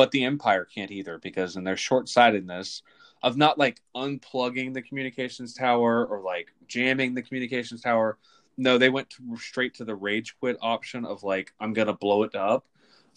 but 0.00 0.12
the 0.12 0.24
Empire 0.24 0.64
can't 0.64 0.90
either 0.90 1.18
because 1.18 1.56
in 1.56 1.64
their 1.64 1.76
short-sightedness 1.76 2.82
of 3.22 3.36
not 3.36 3.58
like 3.58 3.82
unplugging 3.94 4.72
the 4.72 4.80
communications 4.80 5.52
tower 5.52 6.06
or 6.06 6.22
like 6.22 6.54
jamming 6.68 7.12
the 7.12 7.20
communications 7.20 7.82
tower, 7.82 8.16
no, 8.56 8.78
they 8.78 8.88
went 8.88 9.10
to, 9.10 9.36
straight 9.36 9.74
to 9.74 9.84
the 9.84 9.94
rage 9.94 10.38
quit 10.40 10.56
option 10.62 11.04
of 11.04 11.22
like 11.22 11.52
I'm 11.60 11.74
gonna 11.74 11.92
blow 11.92 12.22
it 12.22 12.34
up. 12.34 12.64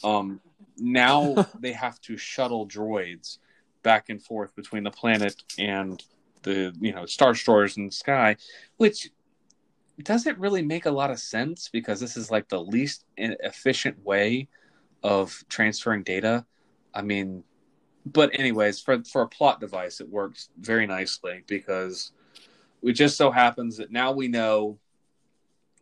Um, 0.04 0.42
now 0.76 1.48
they 1.62 1.72
have 1.72 2.02
to 2.02 2.18
shuttle 2.18 2.68
droids 2.68 3.38
back 3.82 4.10
and 4.10 4.22
forth 4.22 4.54
between 4.54 4.84
the 4.84 4.92
planet 4.92 5.42
and 5.58 6.04
the 6.42 6.76
you 6.82 6.92
know 6.92 7.06
star 7.06 7.32
destroyers 7.32 7.78
in 7.78 7.86
the 7.86 7.94
sky, 7.94 8.36
which 8.76 9.10
doesn't 10.02 10.38
really 10.38 10.64
make 10.64 10.86
a 10.86 10.92
lot 10.92 11.12
of 11.12 11.20
sense 11.20 11.70
because 11.72 12.02
this 12.02 12.18
is 12.18 12.30
like 12.30 12.50
the 12.50 12.62
least 12.62 13.06
efficient 13.16 14.04
way 14.04 14.50
of 15.02 15.46
transferring 15.48 16.04
data. 16.04 16.46
I 16.94 17.02
mean, 17.02 17.44
but 18.06 18.38
anyways, 18.38 18.80
for 18.80 19.04
for 19.04 19.22
a 19.24 19.28
plot 19.28 19.60
device, 19.60 20.02
it 20.02 20.10
works 20.10 20.50
very 20.60 20.86
nicely 20.86 21.44
because 21.48 22.12
it 22.82 22.94
just 22.94 23.18
so 23.18 23.32
happens 23.32 23.78
that 23.78 23.92
now 23.92 24.12
we 24.12 24.28
know 24.28 24.78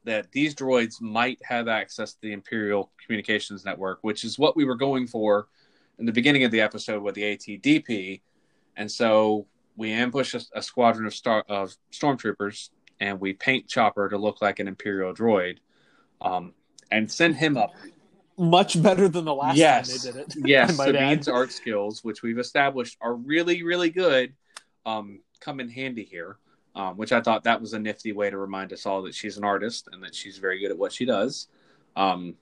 that 0.04 0.32
these 0.32 0.56
droids 0.56 1.02
might 1.02 1.40
have 1.44 1.68
access 1.68 2.14
to 2.14 2.22
the 2.22 2.34
Imperial 2.34 2.92
Communications 3.04 3.66
Network, 3.66 4.00
which 4.02 4.24
is 4.24 4.40
what 4.40 4.56
we 4.56 4.66
were 4.66 4.76
going 4.76 5.08
for 5.08 5.48
in 6.00 6.06
the 6.06 6.12
beginning 6.12 6.44
of 6.44 6.52
the 6.52 6.62
episode 6.62 7.04
with 7.04 7.16
the 7.16 7.22
ATDP. 7.22 8.22
And 8.78 8.92
so 8.92 9.46
we 9.76 9.92
ambush 9.92 10.34
a, 10.34 10.42
a 10.56 10.62
squadron 10.62 11.06
of 11.06 11.14
star 11.14 11.44
of 11.48 11.76
stormtroopers, 11.92 12.70
and 13.00 13.20
we 13.20 13.34
paint 13.34 13.68
Chopper 13.68 14.10
to 14.10 14.18
look 14.18 14.42
like 14.42 14.60
an 14.60 14.68
Imperial 14.68 15.14
droid, 15.14 15.58
um, 16.22 16.54
and 16.92 17.12
send 17.12 17.36
him 17.36 17.58
up. 17.58 17.74
Much 18.42 18.82
better 18.82 19.08
than 19.08 19.24
the 19.24 19.34
last 19.34 19.56
yes, 19.56 20.04
time 20.04 20.14
they 20.14 20.20
did 20.20 20.30
it. 20.30 20.36
yes. 20.48 20.78
Might 20.78 20.96
add. 20.96 20.96
Sabine's 20.96 21.28
art 21.28 21.52
skills, 21.52 22.04
which 22.04 22.24
we've 22.24 22.40
established 22.40 22.98
are 23.00 23.14
really, 23.14 23.62
really 23.62 23.92
good, 23.92 24.34
um, 24.86 25.20
come 25.40 25.60
in 25.60 25.70
handy 25.70 26.04
here. 26.04 26.38
Um, 26.74 26.96
which 26.96 27.12
I 27.12 27.20
thought 27.20 27.44
that 27.44 27.60
was 27.60 27.74
a 27.74 27.80
nifty 27.80 28.14
way 28.14 28.30
to 28.30 28.38
remind 28.38 28.72
us 28.72 28.86
all 28.86 29.02
that 29.02 29.14
she's 29.14 29.38
an 29.38 29.44
artist 29.44 29.90
and 29.92 30.02
that 30.04 30.16
she's 30.16 30.38
very 30.38 30.58
good 30.60 30.72
at 30.72 30.78
what 30.78 30.94
she 30.94 31.04
does. 31.04 31.50
Um, 31.98 32.36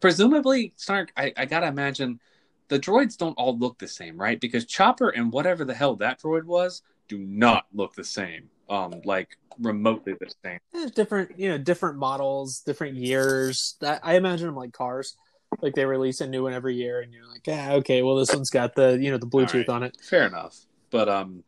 presumably, 0.00 0.72
Snark, 0.76 1.12
I, 1.14 1.34
I 1.36 1.44
gotta 1.44 1.66
imagine 1.66 2.20
the 2.68 2.78
droids 2.78 3.18
don't 3.18 3.34
all 3.34 3.58
look 3.58 3.78
the 3.78 3.86
same, 3.86 4.18
right? 4.18 4.40
Because 4.40 4.64
Chopper 4.64 5.10
and 5.10 5.30
whatever 5.30 5.66
the 5.66 5.74
hell 5.74 5.94
that 5.96 6.22
droid 6.22 6.44
was 6.44 6.82
do 7.06 7.18
not 7.18 7.66
look 7.74 7.94
the 7.94 8.04
same, 8.04 8.48
um, 8.68 9.00
like 9.04 9.36
remotely 9.60 10.14
the 10.18 10.32
same. 10.44 10.90
Different, 10.94 11.38
you 11.38 11.48
know, 11.48 11.58
different 11.58 11.98
models, 11.98 12.60
different 12.60 12.96
years. 12.96 13.76
That 13.80 14.00
I 14.02 14.16
imagine 14.16 14.46
them 14.46 14.56
like 14.56 14.72
cars. 14.72 15.16
Like 15.62 15.74
they 15.74 15.86
release 15.86 16.20
a 16.20 16.26
new 16.26 16.42
one 16.42 16.52
every 16.52 16.76
year, 16.76 17.00
and 17.00 17.12
you're 17.12 17.26
like, 17.26 17.42
ah, 17.48 17.72
okay, 17.72 18.02
well, 18.02 18.16
this 18.16 18.32
one's 18.34 18.50
got 18.50 18.74
the 18.74 18.98
you 19.00 19.10
know 19.10 19.18
the 19.18 19.26
Bluetooth 19.26 19.68
right. 19.68 19.68
on 19.68 19.82
it. 19.82 19.96
Fair 20.02 20.26
enough, 20.26 20.56
but 20.90 21.08
um, 21.08 21.42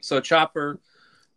so 0.00 0.20
Chopper 0.20 0.80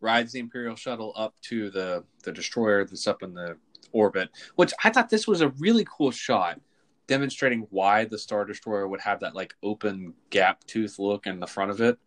rides 0.01 0.34
the 0.34 0.39
Imperial 0.39 0.75
shuttle 0.75 1.13
up 1.15 1.34
to 1.43 1.69
the 1.69 2.03
the 2.23 2.31
destroyer 2.31 2.84
that's 2.84 3.07
up 3.07 3.23
in 3.23 3.34
the 3.34 3.57
orbit, 3.93 4.29
which 4.55 4.73
I 4.84 4.89
thought 4.89 5.09
this 5.09 5.27
was 5.27 5.41
a 5.41 5.49
really 5.59 5.86
cool 5.89 6.11
shot, 6.11 6.59
demonstrating 7.07 7.67
why 7.69 8.05
the 8.05 8.17
Star 8.17 8.43
Destroyer 8.43 8.88
would 8.88 9.01
have 9.01 9.21
that 9.21 9.36
like 9.36 9.53
open 9.63 10.13
gap 10.29 10.63
tooth 10.65 10.99
look 10.99 11.25
in 11.27 11.39
the 11.39 11.47
front 11.47 11.71
of 11.71 11.79
it. 11.79 11.97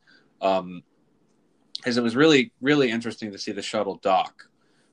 Um, 0.42 0.82
because 1.76 1.96
it 1.96 2.02
was 2.02 2.16
really 2.16 2.52
really 2.60 2.90
interesting 2.90 3.32
to 3.32 3.38
see 3.38 3.52
the 3.52 3.62
shuttle 3.62 3.96
dock 4.02 4.48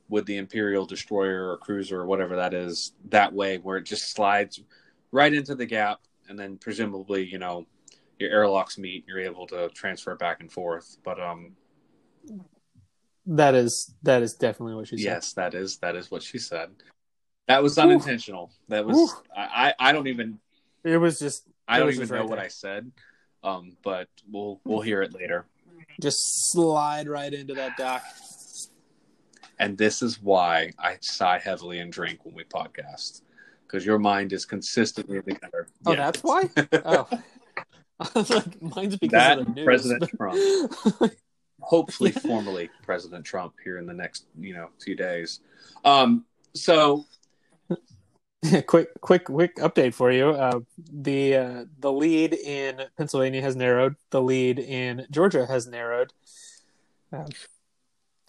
with 0.10 0.26
the 0.26 0.38
Imperial 0.38 0.86
destroyer 0.86 1.50
or 1.50 1.58
cruiser 1.58 2.00
or 2.02 2.06
whatever 2.06 2.36
that 2.36 2.54
is 2.54 2.94
that 3.10 3.34
way, 3.34 3.58
where 3.58 3.78
it 3.78 3.84
just 3.84 4.12
slides 4.12 4.62
right 5.12 5.34
into 5.34 5.56
the 5.56 5.66
gap, 5.66 6.00
and 6.30 6.38
then 6.38 6.58
presumably 6.58 7.24
you 7.26 7.40
know 7.40 7.66
your 8.20 8.30
airlocks 8.32 8.78
meet, 8.78 9.04
and 9.04 9.08
you're 9.08 9.20
able 9.20 9.48
to 9.48 9.70
transfer 9.70 10.16
back 10.16 10.40
and 10.40 10.52
forth. 10.52 10.98
But 11.04 11.20
um, 11.20 11.56
That 13.26 13.56
is 13.56 13.96
that 14.04 14.22
is 14.22 14.34
definitely 14.34 14.76
what 14.76 14.88
she 14.88 14.98
said. 14.98 15.04
yes, 15.06 15.34
that 15.34 15.54
is 15.54 15.78
that 15.78 15.96
is 15.96 16.12
what 16.12 16.22
she 16.22 16.38
said. 16.38 16.70
That 17.48 17.64
was 17.64 17.78
unintentional. 17.78 18.52
That 18.70 18.86
was 18.86 18.98
Oof. 18.98 19.12
I, 19.36 19.74
I 19.80 19.90
I 19.90 19.92
don't 19.92 20.08
even 20.08 20.40
It 20.84 20.98
was 20.98 21.20
just 21.20 21.48
I 21.68 21.80
don't 21.80 21.90
even 21.92 22.08
know 22.10 22.16
right 22.16 22.30
what 22.30 22.36
there. 22.38 22.46
I 22.46 22.50
said. 22.50 22.92
Um, 23.44 23.78
but 23.84 24.08
we'll 24.30 24.62
we'll 24.64 24.82
hear 24.82 25.02
it 25.02 25.14
later. 25.14 25.46
Just 26.02 26.52
slide 26.52 27.08
right 27.08 27.34
into 27.34 27.54
that 27.56 27.78
dock. 27.78 28.04
And 29.60 29.78
this 29.78 30.02
is 30.02 30.22
why 30.22 30.72
I 30.80 30.98
sigh 31.02 31.40
heavily 31.40 31.80
and 31.80 31.92
drink 31.92 32.26
when 32.26 32.36
we 32.36 32.44
podcast. 32.44 33.22
Because 33.66 33.86
your 33.86 34.00
mind 34.00 34.34
is 34.34 34.46
consistently 34.46 35.22
together. 35.22 35.68
Oh, 35.86 35.92
Yeah. 35.92 35.98
that's 35.98 36.24
why. 36.24 36.50
Oh, 38.16 38.24
like, 38.30 38.62
mine's 38.76 38.98
because 38.98 39.12
That 39.12 39.40
of 39.40 39.46
the 39.46 39.52
news. 39.54 39.66
President 39.66 40.10
Trump. 40.18 40.74
hopefully 41.62 42.12
formally 42.12 42.70
President 42.84 43.24
Trump 43.24 43.54
here 43.64 43.78
in 43.78 43.86
the 43.86 43.94
next, 43.94 44.26
you 44.38 44.54
know, 44.54 44.70
few 44.84 44.96
days. 44.96 45.40
Um, 45.86 46.26
so 46.56 47.06
quick, 48.68 48.90
quick, 49.00 49.26
quick 49.26 49.56
update 49.58 49.94
for 49.94 50.12
you. 50.12 50.30
Uh, 50.30 50.60
the 50.92 51.36
uh, 51.36 51.66
the 51.80 51.92
lead 51.92 52.34
in 52.34 52.82
Pennsylvania 52.98 53.42
has 53.42 53.56
narrowed. 53.56 53.96
The 54.10 54.22
lead 54.22 54.60
in 54.60 55.06
Georgia 55.12 55.46
has 55.46 55.68
narrowed, 55.68 56.14
uh, 57.12 57.26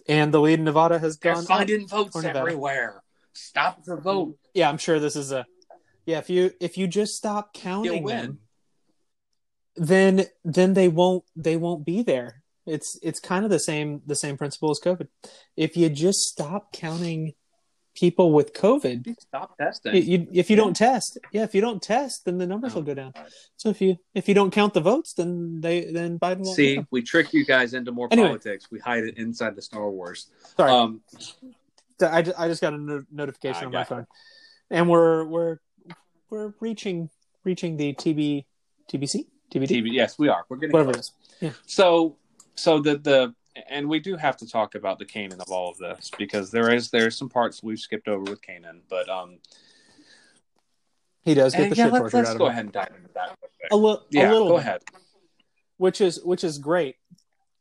and 0.07 0.33
the 0.33 0.39
lead 0.39 0.59
in 0.59 0.65
Nevada 0.65 0.99
has 0.99 1.17
they're 1.17 1.33
gone. 1.33 1.45
finding 1.45 1.87
votes 1.87 2.23
everywhere. 2.23 3.03
Stop 3.33 3.83
the 3.83 3.97
vote. 3.97 4.37
Yeah, 4.53 4.69
I'm 4.69 4.77
sure 4.77 4.99
this 4.99 5.15
is 5.15 5.31
a. 5.31 5.45
Yeah, 6.05 6.19
if 6.19 6.29
you 6.29 6.51
if 6.61 6.77
you 6.77 6.87
just 6.87 7.15
stop 7.15 7.53
counting 7.53 8.05
them, 8.05 8.39
then 9.75 10.25
then 10.43 10.73
they 10.73 10.87
won't 10.87 11.23
they 11.35 11.57
won't 11.57 11.85
be 11.85 12.03
there. 12.03 12.43
It's 12.65 12.97
it's 13.01 13.19
kind 13.19 13.43
of 13.43 13.51
the 13.51 13.59
same 13.59 14.01
the 14.05 14.15
same 14.15 14.37
principle 14.37 14.71
as 14.71 14.79
COVID. 14.79 15.07
If 15.57 15.75
you 15.75 15.89
just 15.89 16.19
stop 16.19 16.71
counting 16.71 17.33
people 17.95 18.31
with 18.33 18.53
COVID, 18.53 19.15
Stop 19.19 19.57
testing. 19.57 19.95
you, 19.95 20.27
if 20.33 20.49
you 20.49 20.55
don't 20.55 20.75
test, 20.75 21.17
yeah, 21.31 21.43
if 21.43 21.55
you 21.55 21.61
don't 21.61 21.81
test, 21.81 22.25
then 22.25 22.37
the 22.37 22.45
numbers 22.45 22.75
will 22.75 22.81
go 22.83 22.93
down. 22.93 23.13
So 23.57 23.69
if 23.69 23.81
you 23.81 23.97
if 24.13 24.27
you 24.27 24.33
don't 24.35 24.51
count 24.51 24.73
the 24.73 24.81
votes, 24.81 25.13
then 25.13 25.61
they 25.61 25.85
then 25.91 26.19
Biden 26.19 26.39
won't. 26.43 26.55
See, 26.55 26.85
we 26.91 27.01
trick 27.01 27.33
you 27.33 27.45
guys 27.45 27.73
into 27.73 27.91
more 27.91 28.07
Anyway. 28.11 28.27
politics. 28.27 28.69
We 28.71 28.79
hide 28.79 29.03
it 29.05 29.17
inside 29.17 29.55
the 29.55 29.61
Star 29.61 29.89
Wars. 29.89 30.27
sorry, 30.57 30.71
Um, 30.71 31.01
I, 32.01 32.21
ju- 32.21 32.33
I 32.37 32.47
just 32.47 32.61
got 32.61 32.73
a 32.73 32.77
no- 32.77 33.05
notification 33.11 33.63
I 33.63 33.65
on 33.67 33.71
my 33.71 33.83
phone, 33.85 34.07
and 34.69 34.89
we're 34.89 35.23
we're 35.25 35.57
we're 36.29 36.53
reaching 36.59 37.09
reaching 37.43 37.77
the 37.77 37.93
TB 37.93 38.45
TBC 38.91 39.25
TBD 39.53 39.67
TV. 39.69 39.93
Yes, 39.93 40.19
we 40.19 40.27
are. 40.27 40.43
We're 40.49 40.57
getting 40.57 40.73
whatever 40.73 40.91
it 40.91 40.93
close. 40.95 41.13
is. 41.41 41.53
So, 41.65 42.17
so 42.55 42.79
the 42.79 42.97
the 42.97 43.35
and 43.69 43.87
we 43.87 43.99
do 43.99 44.15
have 44.17 44.37
to 44.37 44.47
talk 44.47 44.75
about 44.75 44.99
the 44.99 45.05
Kanan 45.05 45.39
of 45.39 45.49
all 45.51 45.69
of 45.69 45.77
this 45.77 46.11
because 46.17 46.51
there 46.51 46.73
is 46.73 46.89
there's 46.89 47.17
some 47.17 47.29
parts 47.29 47.63
we've 47.63 47.79
skipped 47.79 48.07
over 48.07 48.23
with 48.29 48.41
Kanan, 48.41 48.81
but 48.89 49.07
um, 49.09 49.37
He 51.23 51.33
does 51.33 51.53
get 51.55 51.69
the 51.69 51.75
yeah, 51.75 51.85
shit 51.85 51.93
let's, 51.93 52.01
tortured 52.11 52.17
let's 52.17 52.29
out 52.29 52.33
of 52.35 52.39
go 52.39 52.45
him. 52.45 52.51
ahead 52.51 52.63
and 52.65 52.73
dive 52.73 52.91
into 52.97 53.09
that. 53.15 53.37
A, 53.71 53.75
li- 53.77 53.97
yeah, 54.11 54.29
a 54.29 54.31
little 54.31 54.47
go 54.49 54.53
bit. 54.57 54.61
ahead. 54.65 54.81
which 55.77 56.01
is 56.01 56.21
which 56.23 56.43
is 56.43 56.57
great 56.59 56.95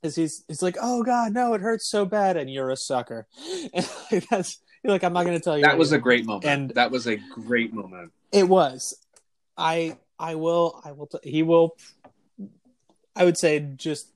is 0.03 0.14
he's 0.16 0.45
he's 0.49 0.61
like 0.61 0.76
oh 0.82 1.03
god 1.03 1.32
no 1.32 1.55
it 1.55 1.62
hurts 1.62 1.86
so 1.88 2.05
bad 2.05 2.36
and 2.36 2.51
you're 2.53 2.68
a 2.70 2.76
sucker 2.76 3.26
and 3.72 3.88
like, 4.12 4.28
that's 4.28 4.59
you're 4.82 4.92
like 4.92 5.03
i'm 5.03 5.14
not 5.14 5.24
going 5.24 5.38
to 5.38 5.42
tell 5.42 5.57
you 5.57 5.64
That 5.64 5.78
was 5.78 5.92
a 5.92 5.99
great 5.99 6.26
moment. 6.26 6.45
And- 6.45 6.70
that 6.70 6.90
was 6.90 7.07
a 7.07 7.16
great 7.16 7.72
moment. 7.72 8.12
it 8.32 8.47
was 8.47 8.99
i 9.57 9.97
i 10.18 10.34
will 10.34 10.82
i 10.84 10.92
will 10.92 11.07
t- 11.07 11.18
he 11.30 11.42
will 11.42 11.74
i 13.16 13.24
would 13.24 13.38
say 13.38 13.61
just 13.76 14.09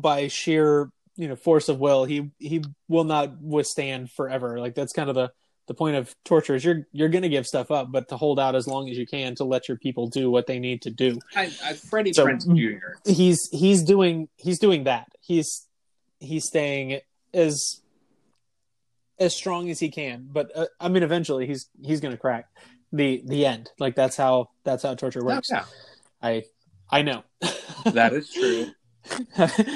by 0.00 0.28
sheer 0.28 0.90
you 1.16 1.28
know 1.28 1.36
force 1.36 1.68
of 1.68 1.78
will 1.78 2.04
he 2.04 2.30
he 2.38 2.62
will 2.88 3.04
not 3.04 3.40
withstand 3.40 4.10
forever 4.10 4.58
like 4.60 4.74
that's 4.74 4.92
kind 4.92 5.08
of 5.08 5.14
the 5.14 5.30
the 5.66 5.74
point 5.74 5.96
of 5.96 6.14
torture 6.24 6.54
is 6.54 6.64
you're 6.64 6.86
you're 6.92 7.08
going 7.10 7.22
to 7.22 7.28
give 7.28 7.46
stuff 7.46 7.70
up 7.70 7.92
but 7.92 8.08
to 8.08 8.16
hold 8.16 8.40
out 8.40 8.54
as 8.54 8.66
long 8.66 8.88
as 8.88 8.96
you 8.96 9.06
can 9.06 9.34
to 9.34 9.44
let 9.44 9.68
your 9.68 9.76
people 9.76 10.06
do 10.08 10.30
what 10.30 10.46
they 10.46 10.58
need 10.58 10.80
to 10.82 10.90
do 10.90 11.18
I, 11.36 11.52
I, 11.62 11.72
Freddie 11.74 12.12
So- 12.14 12.24
Prinze 12.24 12.46
Jr. 12.46 13.10
he's 13.10 13.48
he's 13.52 13.82
doing 13.82 14.28
he's 14.36 14.58
doing 14.58 14.84
that. 14.84 15.08
He's 15.20 15.66
he's 16.20 16.46
staying 16.46 17.00
as 17.34 17.80
as 19.18 19.34
strong 19.34 19.68
as 19.70 19.78
he 19.80 19.90
can. 19.90 20.28
But 20.32 20.50
uh, 20.56 20.66
I 20.80 20.88
mean, 20.88 21.02
eventually 21.02 21.46
he's 21.46 21.68
he's 21.82 22.00
going 22.00 22.12
to 22.12 22.18
crack 22.18 22.46
the 22.92 23.22
the 23.26 23.44
end. 23.44 23.70
Like 23.78 23.94
that's 23.94 24.16
how 24.16 24.50
that's 24.64 24.84
how 24.84 24.94
torture 24.94 25.22
works. 25.24 25.48
yeah, 25.50 25.64
I 26.22 26.44
I 26.90 27.02
know 27.02 27.24
that 27.84 28.12
is 28.14 28.32
true. 28.32 28.68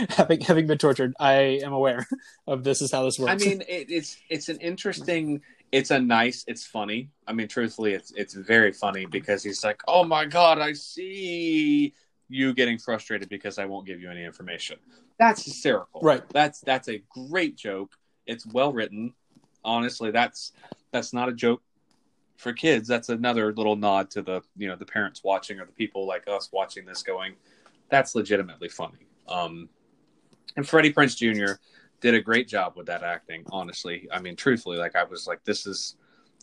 having 0.08 0.40
having 0.40 0.66
been 0.66 0.78
tortured, 0.78 1.14
I 1.18 1.60
am 1.64 1.72
aware 1.72 2.06
of 2.46 2.64
this 2.64 2.82
is 2.82 2.92
how 2.92 3.04
this 3.04 3.18
works. 3.18 3.32
I 3.32 3.36
mean, 3.36 3.62
it, 3.62 3.90
it's 3.90 4.16
it's 4.28 4.48
an 4.48 4.58
interesting. 4.58 5.42
It's 5.70 5.90
a 5.90 5.98
nice. 5.98 6.44
It's 6.46 6.66
funny. 6.66 7.10
I 7.26 7.32
mean, 7.32 7.48
truthfully, 7.48 7.94
it's 7.94 8.12
it's 8.12 8.34
very 8.34 8.72
funny 8.72 9.06
because 9.06 9.42
he's 9.42 9.64
like, 9.64 9.80
"Oh 9.88 10.04
my 10.04 10.24
god, 10.26 10.58
I 10.58 10.72
see 10.74 11.94
you 12.28 12.54
getting 12.54 12.78
frustrated 12.78 13.28
because 13.28 13.58
I 13.58 13.64
won't 13.64 13.86
give 13.86 14.00
you 14.00 14.10
any 14.10 14.24
information." 14.24 14.78
That's 15.18 15.44
hysterical, 15.44 16.00
Right. 16.00 16.22
That's 16.30 16.60
that's 16.60 16.88
a 16.88 17.02
great 17.08 17.56
joke. 17.56 17.96
It's 18.26 18.46
well 18.46 18.72
written. 18.72 19.14
Honestly, 19.64 20.10
that's 20.10 20.52
that's 20.90 21.12
not 21.12 21.28
a 21.28 21.32
joke 21.32 21.62
for 22.36 22.52
kids. 22.52 22.88
That's 22.88 23.08
another 23.08 23.52
little 23.52 23.76
nod 23.76 24.10
to 24.10 24.22
the 24.22 24.42
you 24.56 24.68
know 24.68 24.76
the 24.76 24.84
parents 24.86 25.22
watching 25.24 25.60
or 25.60 25.64
the 25.64 25.72
people 25.72 26.06
like 26.06 26.28
us 26.28 26.50
watching 26.52 26.84
this, 26.84 27.02
going, 27.02 27.34
"That's 27.88 28.14
legitimately 28.14 28.68
funny." 28.68 29.06
Um, 29.32 29.68
and 30.56 30.68
Freddie 30.68 30.92
Prinze 30.92 31.16
Jr 31.16 31.54
did 32.00 32.14
a 32.14 32.20
great 32.20 32.48
job 32.48 32.74
with 32.76 32.86
that 32.86 33.02
acting 33.02 33.44
honestly. 33.50 34.08
I 34.12 34.20
mean 34.20 34.36
truthfully 34.36 34.76
like 34.76 34.96
i 34.96 35.04
was 35.04 35.26
like 35.26 35.42
this 35.44 35.66
is 35.66 35.96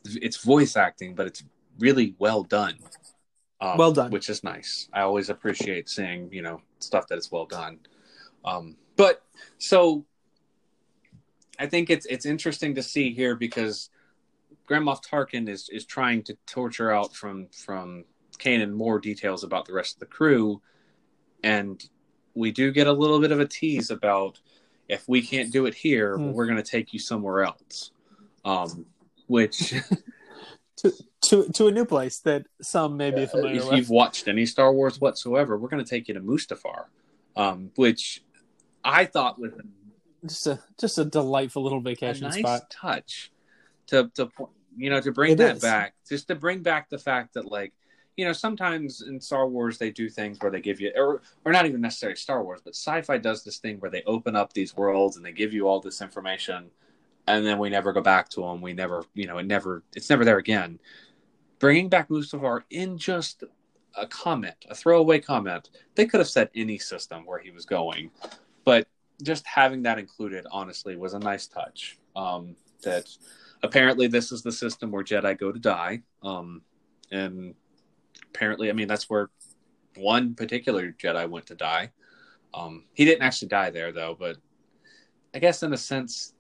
it's 0.05 0.37
voice 0.37 0.77
acting 0.77 1.13
but 1.13 1.27
it's 1.27 1.43
really 1.79 2.15
well 2.17 2.43
done. 2.43 2.77
Um, 3.61 3.77
Well 3.77 3.91
done. 3.91 4.09
which 4.09 4.29
is 4.29 4.41
nice. 4.43 4.87
I 4.93 5.01
always 5.01 5.29
appreciate 5.29 5.89
seeing 5.89 6.31
you 6.31 6.41
know 6.41 6.61
stuff 6.79 7.07
that 7.07 7.17
is 7.17 7.29
well 7.31 7.45
done. 7.45 7.79
Um, 8.45 8.77
but 8.95 9.21
so 9.57 10.05
i 11.59 11.65
think 11.65 11.89
it's 11.89 12.05
it's 12.05 12.25
interesting 12.25 12.73
to 12.75 12.81
see 12.81 13.13
here 13.13 13.35
because 13.35 13.89
grand 14.65 14.85
moff 14.85 15.01
tarkin 15.05 15.49
is 15.49 15.67
is 15.69 15.85
trying 15.85 16.23
to 16.23 16.37
torture 16.45 16.91
out 16.91 17.13
from 17.13 17.47
from 17.65 18.05
kanan 18.37 18.71
more 18.71 18.97
details 18.99 19.43
about 19.43 19.65
the 19.65 19.73
rest 19.73 19.95
of 19.95 19.99
the 19.99 20.05
crew. 20.05 20.61
And 21.43 21.83
we 22.39 22.51
do 22.51 22.71
get 22.71 22.87
a 22.87 22.93
little 22.93 23.19
bit 23.19 23.31
of 23.31 23.39
a 23.39 23.45
tease 23.45 23.91
about 23.91 24.39
if 24.87 25.07
we 25.07 25.21
can't 25.21 25.51
do 25.51 25.65
it 25.65 25.75
here, 25.75 26.15
Hmm. 26.17 26.31
we're 26.31 26.45
going 26.45 26.57
to 26.57 26.63
take 26.63 26.93
you 26.93 26.99
somewhere 26.99 27.43
else. 27.43 27.91
um, 28.45 28.85
which 29.27 29.73
to 30.77 30.91
to 31.21 31.49
to 31.51 31.67
a 31.67 31.71
new 31.71 31.85
place 31.85 32.19
that 32.19 32.45
some 32.61 32.95
may 32.97 33.11
be 33.11 33.25
familiar 33.25 33.57
if 33.57 33.65
with. 33.65 33.75
you've 33.75 33.89
watched 33.89 34.27
any 34.29 34.45
Star 34.45 34.71
Wars 34.73 34.99
whatsoever, 35.01 35.57
we're 35.57 35.67
going 35.69 35.83
to 35.83 35.89
take 35.89 36.07
you 36.07 36.13
to 36.15 36.21
Mustafar, 36.21 36.85
um, 37.35 37.69
which 37.75 38.23
I 38.83 39.05
thought 39.05 39.37
was 39.37 39.51
Just 40.25 40.47
a 40.47 40.59
just 40.79 40.97
a 40.97 41.05
delightful 41.05 41.61
little 41.63 41.79
a 41.79 41.81
vacation 41.83 42.27
nice 42.29 42.39
spot. 42.39 42.69
touch 42.71 43.31
to 43.87 44.09
to 44.15 44.29
you 44.77 44.89
know 44.89 45.01
to 45.01 45.11
bring 45.11 45.33
It 45.33 45.37
that 45.39 45.57
is. 45.57 45.61
back, 45.61 45.93
just 46.07 46.27
to 46.29 46.35
bring 46.35 46.63
back 46.63 46.89
the 46.89 46.97
fact 46.97 47.33
that 47.33 47.45
like 47.45 47.73
you 48.17 48.25
know 48.25 48.33
sometimes 48.33 49.01
in 49.01 49.19
Star 49.19 49.47
Wars 49.47 49.77
they 49.77 49.91
do 49.91 50.09
things 50.09 50.37
where 50.41 50.51
they 50.51 50.61
give 50.61 50.81
you 50.81 50.91
or 50.95 51.21
or 51.45 51.51
not 51.51 51.65
even 51.65 51.81
necessarily 51.81 52.15
Star 52.15 52.43
Wars, 52.43 52.61
but 52.63 52.75
sci-fi 52.75 53.17
does 53.17 53.43
this 53.43 53.57
thing 53.57 53.77
where 53.77 53.91
they 53.91 54.03
open 54.03 54.35
up 54.35 54.53
these 54.53 54.75
worlds 54.75 55.17
and 55.17 55.25
they 55.25 55.31
give 55.31 55.53
you 55.53 55.67
all 55.67 55.79
this 55.79 56.01
information, 56.01 56.69
and 57.27 57.45
then 57.45 57.57
we 57.59 57.69
never 57.69 57.93
go 57.93 58.01
back 58.01 58.29
to 58.29 58.41
them. 58.41 58.61
We 58.61 58.73
never 58.73 59.05
you 59.13 59.27
know 59.27 59.37
it 59.37 59.45
never 59.45 59.83
it's 59.95 60.09
never 60.09 60.25
there 60.25 60.37
again. 60.37 60.79
Bringing 61.59 61.89
back 61.89 62.09
Mustafar 62.09 62.63
in 62.69 62.97
just 62.97 63.43
a 63.95 64.07
comment, 64.07 64.55
a 64.69 64.75
throwaway 64.75 65.19
comment. 65.19 65.69
They 65.95 66.05
could 66.05 66.19
have 66.19 66.29
said 66.29 66.49
any 66.55 66.77
system 66.77 67.25
where 67.25 67.39
he 67.39 67.51
was 67.51 67.65
going, 67.65 68.11
but 68.63 68.87
just 69.21 69.45
having 69.45 69.83
that 69.83 69.99
included, 69.99 70.45
honestly, 70.51 70.95
was 70.95 71.13
a 71.13 71.19
nice 71.19 71.47
touch. 71.47 71.97
Um, 72.15 72.55
that 72.83 73.09
apparently 73.63 74.07
this 74.07 74.31
is 74.31 74.41
the 74.41 74.51
system 74.51 74.91
where 74.91 75.03
Jedi 75.03 75.37
go 75.37 75.51
to 75.51 75.59
die, 75.59 76.01
um, 76.23 76.61
and 77.11 77.55
apparently, 78.33 78.69
I 78.69 78.73
mean, 78.73 78.87
that's 78.87 79.09
where 79.09 79.29
one 79.97 80.35
particular 80.35 80.91
Jedi 80.91 81.29
went 81.29 81.47
to 81.47 81.55
die. 81.55 81.91
Um, 82.53 82.85
he 82.93 83.05
didn't 83.05 83.21
actually 83.23 83.49
die 83.49 83.69
there, 83.69 83.91
though, 83.91 84.15
but 84.19 84.37
I 85.33 85.39
guess 85.39 85.61
in 85.63 85.73
a 85.73 85.77
sense, 85.77 86.33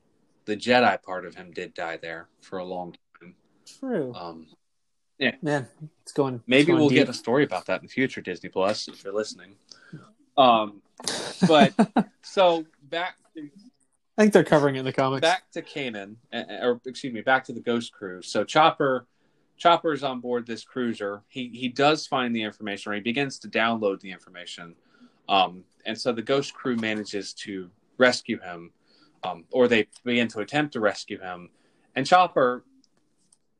the 0.45 0.55
Jedi 0.57 1.01
part 1.03 1.25
of 1.25 1.35
him 1.35 1.51
did 1.51 1.73
die 1.73 1.97
there 1.97 2.27
for 2.41 2.59
a 2.59 2.63
long 2.65 2.95
time. 3.21 3.35
True. 3.79 4.13
Um, 4.15 4.47
yeah, 5.19 5.35
Man, 5.41 5.67
it's 6.01 6.13
going. 6.13 6.35
it's 6.35 6.43
Maybe 6.47 6.67
going 6.67 6.79
we'll 6.79 6.89
deep. 6.89 6.99
get 6.99 7.09
a 7.09 7.13
story 7.13 7.43
about 7.43 7.65
that 7.67 7.81
in 7.81 7.87
the 7.87 7.91
future, 7.91 8.21
Disney 8.21 8.49
Plus, 8.49 8.87
if 8.87 9.03
you're 9.03 9.13
listening. 9.13 9.55
Um, 10.37 10.81
but 11.47 11.73
so 12.23 12.65
back 12.83 13.17
to, 13.35 13.49
I 14.17 14.21
think 14.21 14.33
they're 14.33 14.43
covering 14.45 14.75
it 14.77 14.79
in 14.79 14.85
the 14.85 14.93
comics. 14.93 15.21
back 15.21 15.51
to 15.51 15.61
Kanan, 15.61 16.15
uh, 16.33 16.43
or 16.61 16.79
excuse 16.85 17.13
me, 17.13 17.21
back 17.21 17.43
to 17.45 17.53
the 17.53 17.59
Ghost 17.59 17.91
Crew. 17.91 18.21
So 18.21 18.43
Chopper, 18.45 19.05
Chopper's 19.59 20.03
on 20.03 20.21
board 20.21 20.47
this 20.47 20.63
cruiser. 20.63 21.21
He 21.27 21.49
he 21.49 21.67
does 21.67 22.07
find 22.07 22.35
the 22.35 22.41
information, 22.41 22.91
or 22.91 22.95
he 22.95 23.01
begins 23.01 23.37
to 23.39 23.47
download 23.49 23.99
the 23.99 24.11
information, 24.11 24.73
um, 25.27 25.63
and 25.85 25.99
so 25.99 26.11
the 26.13 26.21
Ghost 26.21 26.53
Crew 26.53 26.77
manages 26.77 27.33
to 27.33 27.69
rescue 27.97 28.39
him, 28.39 28.71
um, 29.23 29.43
or 29.51 29.67
they 29.67 29.87
begin 30.05 30.29
to 30.29 30.39
attempt 30.39 30.73
to 30.73 30.79
rescue 30.79 31.19
him. 31.19 31.49
And 31.95 32.07
Chopper, 32.07 32.63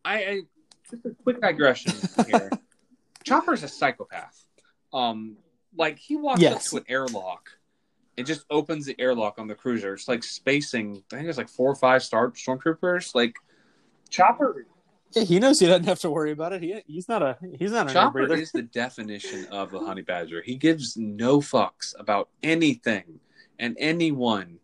I, 0.06 0.16
I 0.16 0.42
just 0.90 1.06
a 1.06 1.10
quick 1.24 1.42
digression 1.42 1.94
here. 2.26 2.50
Chopper's 3.26 3.64
a 3.64 3.68
psychopath. 3.68 4.46
Um, 4.94 5.36
like 5.78 6.00
he 6.00 6.16
walks 6.16 6.42
Yes. 6.42 6.54
up 6.56 6.72
to 6.72 6.78
an 6.78 6.84
airlock 6.88 7.50
and 8.18 8.26
just 8.26 8.46
opens 8.50 8.86
the 8.86 8.96
airlock 9.00 9.38
on 9.38 9.48
the 9.48 9.54
cruiser. 9.56 9.94
It's 9.94 10.08
like 10.08 10.24
spacing. 10.24 11.04
I 11.12 11.18
think 11.18 11.28
it's 11.28 11.38
like 11.38 11.50
four 11.50 11.70
or 11.70 11.76
five 11.76 12.02
star 12.04 12.32
stormtroopers. 12.32 13.14
Like 13.14 13.36
Chopper, 14.10 14.66
Yeah, 15.12 15.24
he 15.24 15.40
knows 15.40 15.60
he 15.60 15.66
doesn't 15.66 15.86
have 15.86 16.00
to 16.02 16.12
worry 16.12 16.32
about 16.32 16.54
it. 16.54 16.62
He 16.62 16.82
he's 16.86 17.08
not 17.08 17.24
a 17.24 17.38
he's 17.58 17.72
not 17.72 17.90
a 17.90 17.94
Chopper 17.94 18.32
is 18.34 18.52
the 18.52 18.62
definition 18.62 19.48
of 19.48 19.74
a 19.74 19.80
honey 19.80 20.04
badger. 20.04 20.42
He 20.42 20.56
gives 20.56 20.98
no 20.98 21.40
fucks 21.40 21.96
about 22.00 22.30
anything 22.44 23.20
and 23.58 23.76
anyone. 23.80 24.60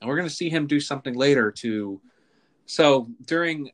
And 0.00 0.08
we're 0.08 0.16
going 0.16 0.28
to 0.28 0.34
see 0.34 0.48
him 0.48 0.66
do 0.66 0.80
something 0.80 1.14
later 1.14 1.50
to. 1.52 2.00
So 2.66 3.08
during. 3.26 3.70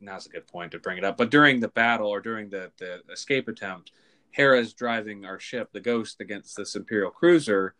Now's 0.00 0.26
a 0.26 0.28
good 0.28 0.46
point 0.46 0.70
to 0.70 0.78
bring 0.78 0.98
it 0.98 1.04
up. 1.04 1.16
But 1.16 1.32
during 1.32 1.58
the 1.58 1.66
battle 1.66 2.06
or 2.06 2.20
during 2.20 2.48
the, 2.48 2.70
the 2.78 3.02
escape 3.12 3.48
attempt, 3.48 3.90
Hera's 4.30 4.72
driving 4.72 5.24
our 5.24 5.40
ship, 5.40 5.70
the 5.72 5.80
Ghost, 5.80 6.20
against 6.20 6.56
this 6.56 6.76
Imperial 6.76 7.10
cruiser. 7.10 7.74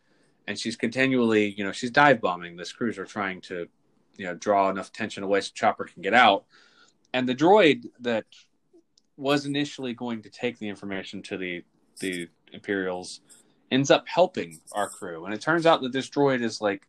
And 0.48 0.58
she's 0.58 0.74
continually, 0.74 1.54
you 1.56 1.62
know, 1.62 1.70
she's 1.70 1.92
dive 1.92 2.20
bombing 2.20 2.56
this 2.56 2.72
cruiser, 2.72 3.04
trying 3.04 3.40
to, 3.42 3.68
you 4.16 4.26
know, 4.26 4.34
draw 4.34 4.70
enough 4.70 4.92
tension 4.92 5.22
away 5.22 5.40
so 5.40 5.52
Chopper 5.54 5.84
can 5.84 6.02
get 6.02 6.14
out. 6.14 6.46
And 7.14 7.28
the 7.28 7.34
droid 7.34 7.86
that 8.00 8.24
was 9.16 9.46
initially 9.46 9.94
going 9.94 10.20
to 10.22 10.28
take 10.28 10.58
the 10.58 10.68
information 10.68 11.22
to 11.22 11.38
the 11.38 11.64
the 12.00 12.28
Imperials 12.52 13.20
ends 13.70 13.90
up 13.92 14.04
helping 14.08 14.60
our 14.72 14.88
crew, 14.88 15.24
and 15.24 15.32
it 15.32 15.40
turns 15.40 15.64
out 15.64 15.80
that 15.82 15.92
this 15.92 16.10
droid 16.10 16.42
is 16.42 16.60
like 16.60 16.88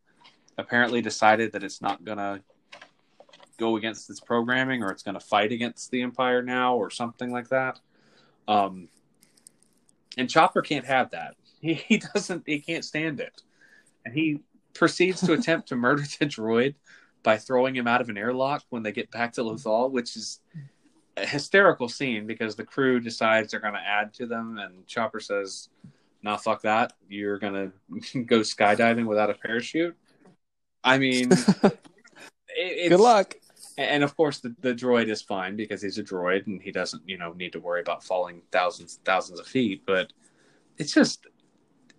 apparently 0.57 0.99
decided 0.99 1.51
that 1.51 1.63
it's 1.63 1.80
not 1.80 2.03
gonna 2.03 2.41
go 3.59 3.78
against 3.78 4.09
its 4.09 4.19
programming 4.19 4.84
or 4.84 4.91
it's 4.91 5.03
gonna 5.03 5.19
fight 5.19 5.51
against 5.51 5.91
the 5.91 6.01
Empire 6.01 6.41
now 6.41 6.76
or 6.76 6.89
something 6.89 7.32
like 7.32 7.49
that. 7.49 7.80
Um, 8.47 8.89
and 10.17 10.28
Chopper 10.28 10.63
can't 10.63 10.86
have 10.86 11.11
that. 11.11 11.36
He, 11.61 11.73
he 11.88 11.97
doesn't. 11.97 12.43
He 12.47 12.59
can't 12.59 12.84
stand 12.84 13.19
it, 13.19 13.43
and 14.03 14.13
he 14.15 14.39
proceeds 14.73 15.21
to 15.21 15.34
attempt 15.34 15.67
to 15.67 15.76
murder 15.76 16.01
the 16.19 16.26
droid 16.26 16.73
by 17.26 17.38
throwing 17.38 17.76
him 17.76 17.88
out 17.88 18.01
of 18.01 18.07
an 18.07 18.17
airlock 18.17 18.63
when 18.69 18.84
they 18.84 18.91
get 18.91 19.09
back 19.09 19.34
to 19.34 19.41
Lothal, 19.41 19.91
which 19.91 20.15
is 20.15 20.39
a 21.17 21.26
hysterical 21.26 21.89
scene 21.89 22.28
because 22.28 22.55
the 22.55 22.63
crew 22.63 22.99
decides 22.99 23.51
they're 23.51 23.59
going 23.59 23.73
to 23.73 23.80
add 23.80 24.13
to 24.13 24.28
them, 24.28 24.59
and 24.59 24.86
Chopper 24.86 25.19
says, 25.19 25.69
"Nah, 26.21 26.38
fuck 26.38 26.61
that. 26.61 26.93
You're 27.09 27.39
going 27.39 27.73
to 28.11 28.23
go 28.23 28.39
skydiving 28.41 29.07
without 29.07 29.32
a 29.32 29.34
parachute." 29.34 29.97
I 30.84 30.99
mean, 30.99 31.32
it, 31.63 31.80
it's, 32.55 32.89
Good 32.89 32.99
luck. 32.99 33.36
And 33.78 34.03
of 34.03 34.15
course, 34.15 34.39
the, 34.39 34.55
the 34.61 34.73
droid 34.73 35.09
is 35.09 35.21
fine 35.23 35.55
because 35.55 35.82
he's 35.82 35.97
a 35.97 36.03
droid 36.03 36.45
and 36.45 36.61
he 36.61 36.71
doesn't, 36.71 37.01
you 37.09 37.17
know, 37.17 37.34
need 37.34 37.53
to 37.53 37.59
worry 37.59 37.82
about 37.82 38.03
falling 38.03 38.43
thousands, 38.51 38.99
thousands 39.03 39.39
of 39.39 39.47
feet. 39.47 39.82
But 39.86 40.13
it's 40.78 40.93
just, 40.93 41.26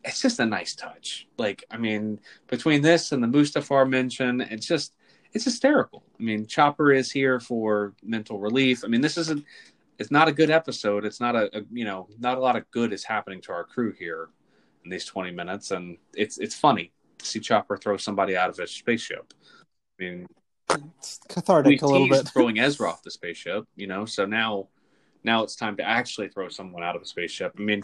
it's 0.04 0.22
just 0.22 0.38
a 0.38 0.46
nice 0.46 0.74
touch. 0.74 1.26
Like, 1.36 1.64
I 1.70 1.76
mean, 1.76 2.20
between 2.46 2.80
this 2.80 3.12
and 3.12 3.22
the 3.22 3.26
Mustafar 3.26 3.90
mention, 3.90 4.40
it's 4.40 4.66
just, 4.66 4.95
it's 5.32 5.44
hysterical. 5.44 6.02
I 6.18 6.22
mean, 6.22 6.46
Chopper 6.46 6.92
is 6.92 7.10
here 7.10 7.40
for 7.40 7.94
mental 8.02 8.38
relief. 8.38 8.84
I 8.84 8.88
mean, 8.88 9.00
this 9.00 9.18
isn't, 9.18 9.44
it's 9.98 10.10
not 10.10 10.28
a 10.28 10.32
good 10.32 10.50
episode. 10.50 11.04
It's 11.04 11.20
not 11.20 11.36
a, 11.36 11.56
a 11.56 11.62
you 11.72 11.84
know, 11.84 12.08
not 12.18 12.38
a 12.38 12.40
lot 12.40 12.56
of 12.56 12.70
good 12.70 12.92
is 12.92 13.04
happening 13.04 13.40
to 13.42 13.52
our 13.52 13.64
crew 13.64 13.92
here 13.98 14.28
in 14.84 14.90
these 14.90 15.04
20 15.04 15.30
minutes. 15.32 15.70
And 15.70 15.98
it's, 16.14 16.38
it's 16.38 16.54
funny 16.54 16.92
to 17.18 17.26
see 17.26 17.40
Chopper 17.40 17.76
throw 17.76 17.96
somebody 17.96 18.36
out 18.36 18.50
of 18.50 18.58
a 18.58 18.66
spaceship. 18.66 19.32
I 19.98 20.02
mean, 20.02 20.26
It's 20.98 21.20
cathartic 21.28 21.82
a 21.82 21.86
little 21.86 22.08
bit. 22.08 22.28
throwing 22.32 22.58
Ezra 22.58 22.88
off 22.88 23.02
the 23.02 23.10
spaceship, 23.10 23.64
you 23.76 23.86
know. 23.86 24.04
So 24.04 24.26
now, 24.26 24.68
now 25.24 25.42
it's 25.42 25.56
time 25.56 25.76
to 25.78 25.82
actually 25.82 26.28
throw 26.28 26.48
someone 26.48 26.82
out 26.82 26.96
of 26.96 27.02
a 27.02 27.06
spaceship. 27.06 27.54
I 27.58 27.62
mean, 27.62 27.82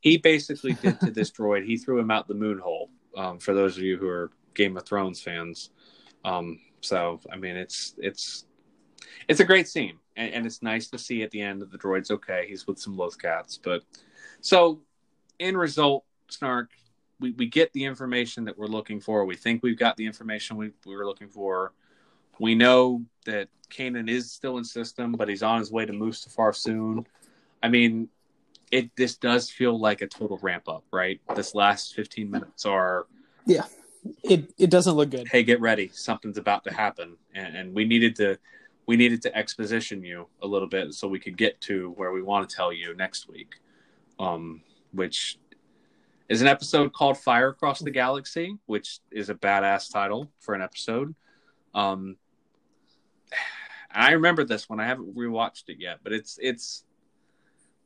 he 0.00 0.16
basically 0.16 0.74
did 0.74 1.00
to 1.00 1.10
this 1.10 1.30
droid. 1.38 1.66
He 1.66 1.76
threw 1.76 1.98
him 1.98 2.10
out 2.10 2.28
the 2.28 2.34
moon 2.34 2.58
hole. 2.58 2.90
Um, 3.16 3.38
for 3.38 3.54
those 3.54 3.76
of 3.76 3.82
you 3.82 3.96
who 3.96 4.08
are 4.08 4.30
Game 4.54 4.76
of 4.76 4.84
Thrones 4.84 5.20
fans, 5.20 5.70
um, 6.24 6.60
so 6.80 7.20
I 7.32 7.36
mean, 7.36 7.56
it's 7.56 7.94
it's 7.98 8.46
it's 9.28 9.40
a 9.40 9.44
great 9.44 9.68
scene, 9.68 9.98
and, 10.16 10.32
and 10.32 10.46
it's 10.46 10.62
nice 10.62 10.88
to 10.88 10.98
see 10.98 11.22
at 11.22 11.30
the 11.30 11.40
end 11.40 11.60
that 11.62 11.70
the 11.70 11.78
droid's 11.78 12.10
okay. 12.10 12.46
He's 12.48 12.66
with 12.66 12.78
some 12.78 12.96
loth 12.96 13.20
cats, 13.20 13.58
but 13.62 13.82
so 14.40 14.80
in 15.38 15.56
result, 15.56 16.04
Snark, 16.28 16.70
we, 17.20 17.32
we 17.32 17.46
get 17.46 17.72
the 17.72 17.84
information 17.84 18.44
that 18.44 18.56
we're 18.58 18.66
looking 18.66 19.00
for. 19.00 19.24
We 19.24 19.36
think 19.36 19.62
we've 19.62 19.78
got 19.78 19.96
the 19.96 20.06
information 20.06 20.56
we, 20.56 20.72
we 20.86 20.96
were 20.96 21.06
looking 21.06 21.28
for. 21.28 21.72
We 22.38 22.54
know 22.54 23.04
that 23.24 23.48
Kanan 23.70 24.08
is 24.08 24.30
still 24.30 24.58
in 24.58 24.64
system, 24.64 25.12
but 25.12 25.28
he's 25.28 25.42
on 25.42 25.58
his 25.58 25.72
way 25.72 25.84
to 25.84 25.92
Mustafar 25.92 26.54
soon. 26.54 27.06
I 27.62 27.68
mean, 27.68 28.08
it 28.70 28.94
this 28.96 29.16
does 29.16 29.50
feel 29.50 29.78
like 29.78 30.02
a 30.02 30.06
total 30.06 30.38
ramp 30.38 30.68
up, 30.68 30.84
right? 30.92 31.20
This 31.34 31.54
last 31.54 31.94
15 31.94 32.30
minutes 32.30 32.66
are, 32.66 33.06
It 34.22 34.52
it 34.58 34.70
doesn't 34.70 34.94
look 34.94 35.10
good. 35.10 35.28
hey, 35.28 35.42
get 35.42 35.60
ready, 35.60 35.90
something's 35.92 36.38
about 36.38 36.64
to 36.64 36.72
happen, 36.72 37.16
and, 37.34 37.56
and 37.56 37.74
we 37.74 37.84
needed 37.84 38.16
to 38.16 38.38
we 38.86 38.96
needed 38.96 39.20
to 39.22 39.36
exposition 39.36 40.02
you 40.02 40.26
a 40.42 40.46
little 40.46 40.68
bit 40.68 40.94
so 40.94 41.06
we 41.06 41.18
could 41.18 41.36
get 41.36 41.60
to 41.60 41.90
where 41.96 42.10
we 42.10 42.22
want 42.22 42.48
to 42.48 42.56
tell 42.56 42.72
you 42.72 42.94
next 42.94 43.28
week, 43.28 43.56
um, 44.18 44.62
which 44.92 45.38
is 46.28 46.40
an 46.40 46.48
episode 46.48 46.92
called 46.92 47.18
Fire 47.18 47.48
Across 47.48 47.80
the 47.80 47.90
Galaxy, 47.90 48.56
which 48.66 49.00
is 49.10 49.28
a 49.28 49.34
badass 49.34 49.92
title 49.92 50.30
for 50.40 50.54
an 50.54 50.62
episode. 50.62 51.14
Um, 51.74 52.16
I 53.90 54.12
remember 54.12 54.44
this 54.44 54.68
one. 54.68 54.80
I 54.80 54.86
haven't 54.86 55.14
rewatched 55.14 55.68
it 55.68 55.76
yet, 55.78 55.98
but 56.02 56.12
it's 56.12 56.38
it's 56.40 56.84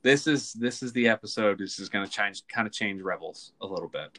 this 0.03 0.27
is 0.27 0.53
this 0.53 0.83
is 0.83 0.93
the 0.93 1.09
episode. 1.09 1.59
This 1.59 1.79
is 1.79 1.89
going 1.89 2.05
to 2.05 2.11
change 2.11 2.43
kind 2.49 2.67
of 2.67 2.73
change 2.73 3.03
Rebels 3.03 3.53
a 3.61 3.67
little 3.67 3.89
bit. 3.89 4.19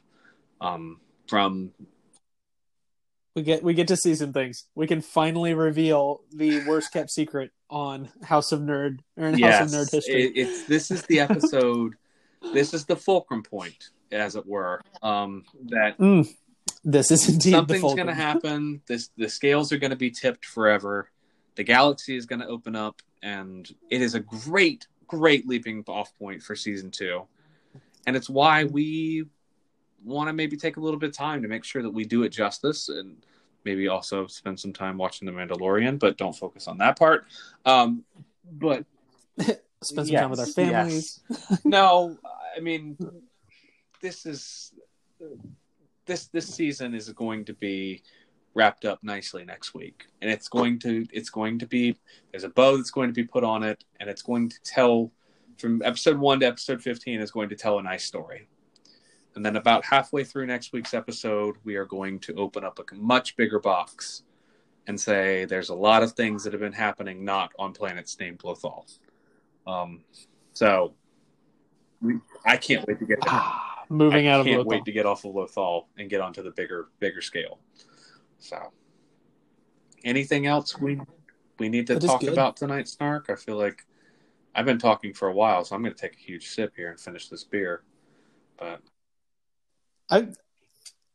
Um, 0.60 0.99
from 1.28 1.72
We 3.36 3.42
get 3.42 3.64
we 3.64 3.74
get 3.74 3.88
to 3.88 3.98
see 3.98 4.14
some 4.14 4.32
things. 4.32 4.66
We 4.76 4.86
can 4.86 5.02
finally 5.02 5.54
reveal 5.54 6.22
the 6.32 6.66
worst 6.68 6.94
kept 6.94 7.10
secret 7.10 7.52
on 7.70 8.10
House 8.22 8.52
of 8.52 8.62
Nerd 8.62 9.00
or 9.18 9.28
in 9.28 9.42
House 9.42 9.74
of 9.74 9.80
Nerd 9.80 9.92
history. 9.92 10.26
It, 10.26 10.34
it's 10.36 10.66
this 10.66 10.92
is 10.92 11.02
the 11.04 11.20
episode. 11.20 11.96
this 12.54 12.74
is 12.74 12.86
the 12.86 12.96
fulcrum 12.96 13.42
point, 13.42 13.90
as 14.12 14.36
it 14.36 14.46
were. 14.46 14.82
Um, 15.02 15.46
that 15.70 15.98
Mm, 16.00 16.32
this 16.84 17.10
is 17.10 17.28
indeed 17.28 17.52
something's 17.52 17.82
going 17.82 18.06
to 18.08 18.14
happen. 18.14 18.82
This 18.88 19.10
the 19.18 19.30
scales 19.30 19.72
are 19.72 19.78
going 19.78 19.92
to 19.92 19.98
be 19.98 20.12
tipped 20.12 20.46
forever, 20.46 21.10
the 21.56 21.64
galaxy 21.64 22.16
is 22.16 22.26
going 22.26 22.42
to 22.42 22.48
open 22.48 22.76
up, 22.76 23.02
and 23.22 23.70
it 23.90 24.02
is 24.02 24.16
a 24.16 24.20
great, 24.20 24.88
great 25.08 25.48
leaping 25.48 25.84
off 25.88 26.16
point 26.18 26.42
for 26.42 26.56
season 26.56 26.92
two, 26.92 27.24
and 28.06 28.16
it's 28.16 28.30
why 28.30 28.66
we 28.66 29.26
want 30.04 30.28
to 30.30 30.34
maybe 30.34 30.58
take 30.58 30.78
a 30.78 30.80
little 30.80 30.99
bit 30.99 31.10
of 31.10 31.16
time 31.16 31.41
to 31.41 31.47
make 31.47 31.64
sure 31.64 31.82
that 31.82 31.89
we 31.89 32.04
do 32.06 32.24
it 32.24 32.30
justice 32.30 32.89
and 32.89 33.26
maybe 33.66 33.88
also 33.88 34.28
spend 34.28 34.60
some 34.60 34.74
time 34.74 34.97
watching 34.97 35.26
the 35.26 35.32
mandalorian 35.32 35.97
but 35.97 36.18
don't 36.18 36.36
focus 36.36 36.68
on 36.68 36.78
that 36.78 36.97
part. 36.97 37.26
Um 37.66 38.04
but 38.51 38.86
Spend 39.82 40.08
some 40.08 40.16
time 40.16 40.30
with 40.30 40.39
our 40.39 40.45
Yes, 40.45 40.54
families. 40.54 41.20
no 41.66 42.18
i 42.56 42.60
mean 42.60 42.97
this 44.01 44.26
is 44.26 44.74
this 46.06 46.28
this 46.28 46.47
season 46.47 46.93
is 46.93 47.10
going 47.10 47.45
to 47.45 47.54
be 47.54 48.01
wrapped 48.56 48.86
up 48.86 48.99
nicely 49.04 49.43
next 49.43 49.74
week. 49.74 50.06
And 50.22 50.30
it's 50.30 50.47
going 50.47 50.80
to 50.80 51.06
it's 51.12 51.30
going 51.30 51.60
to 51.60 51.66
be 51.66 51.97
there's 52.32 52.43
a 52.43 52.49
bow 52.49 52.78
that's 52.78 52.91
going 52.91 53.10
to 53.10 53.14
be 53.14 53.24
put 53.24 53.43
on 53.43 53.64
it 53.64 53.84
and 53.99 54.10
it's 54.10 54.22
going 54.22 54.49
to 54.49 54.62
tell 54.64 55.12
from 55.58 55.82
episode 55.84 56.18
1 56.18 56.41
to 56.41 56.47
episode 56.47 56.82
15 56.82 57.22
is 57.22 57.32
going 57.32 57.49
to 57.49 57.56
tell 57.56 57.80
a 57.80 57.84
nice 57.84 58.04
story 58.04 58.47
and 59.36 59.46
then 59.46 59.56
about 59.56 59.84
halfway 59.86 60.24
through 60.24 60.46
next 60.46 60.74
week's 60.74 60.94
episode 60.94 61.56
we 61.64 61.76
are 61.76 61.86
going 61.86 62.20
to 62.20 62.34
open 62.36 62.64
up 62.64 62.80
a 62.80 62.96
much 62.96 63.36
bigger 63.36 63.60
box 63.60 64.24
and 64.88 65.00
say 65.00 65.46
there's 65.46 65.70
a 65.70 65.76
lot 65.76 66.04
of 66.04 66.12
things 66.14 66.44
that 66.44 66.54
have 66.54 66.60
been 66.62 66.74
happening 66.74 67.24
not 67.24 67.52
on 67.58 67.72
planets 67.74 68.20
named 68.20 68.40
Lothal. 68.40 68.84
Um, 69.66 70.04
so 70.52 70.94
we, 72.02 72.16
I 72.46 72.58
can't 72.58 72.86
wait 72.88 73.00
to 73.00 73.06
get 73.06 73.20
Ah, 73.28 73.86
moving 73.90 74.28
I 74.28 74.32
out 74.32 74.42
of 74.42 74.46
can't 74.46 74.62
Lothal. 74.64 74.66
wait 74.66 74.86
to 74.86 74.92
get 74.92 75.06
off 75.06 75.24
of 75.24 75.34
Lothal 75.34 75.86
and 75.98 76.10
get 76.10 76.20
onto 76.20 76.44
the 76.44 76.52
bigger 76.52 76.90
bigger 77.00 77.22
scale. 77.22 77.60
So, 78.40 78.58
anything 80.04 80.48
else 80.48 80.78
we 80.78 81.00
we 81.60 81.70
need 81.70 81.88
to 81.88 81.96
That 81.96 82.06
talk 82.06 82.24
about 82.24 82.58
tonight, 82.58 82.90
Snark? 82.90 83.30
I 83.30 83.36
feel 83.36 83.56
like 83.56 83.86
I've 84.54 84.66
been 84.66 84.80
talking 84.80 85.14
for 85.14 85.30
a 85.30 85.34
while, 85.34 85.64
so 85.64 85.76
I'm 85.76 85.82
going 85.82 85.96
to 85.96 86.00
take 86.02 86.16
a 86.16 86.20
huge 86.20 86.48
sip 86.50 86.74
here 86.76 86.90
and 86.90 87.00
finish 87.00 87.30
this 87.30 87.46
beer. 87.46 87.84
But 88.60 88.82
I 90.10 90.28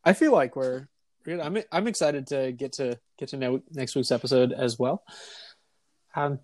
I 0.04 0.12
feel 0.12 0.32
like 0.32 0.56
we're. 0.56 0.88
I'm 1.26 1.58
I'm 1.70 1.86
excited 1.86 2.26
to 2.28 2.52
get 2.52 2.72
to 2.74 2.98
get 3.18 3.30
to 3.30 3.36
know 3.36 3.60
next 3.72 3.94
week's 3.94 4.10
episode 4.10 4.52
as 4.52 4.78
well. 4.78 5.02
Um, 6.16 6.40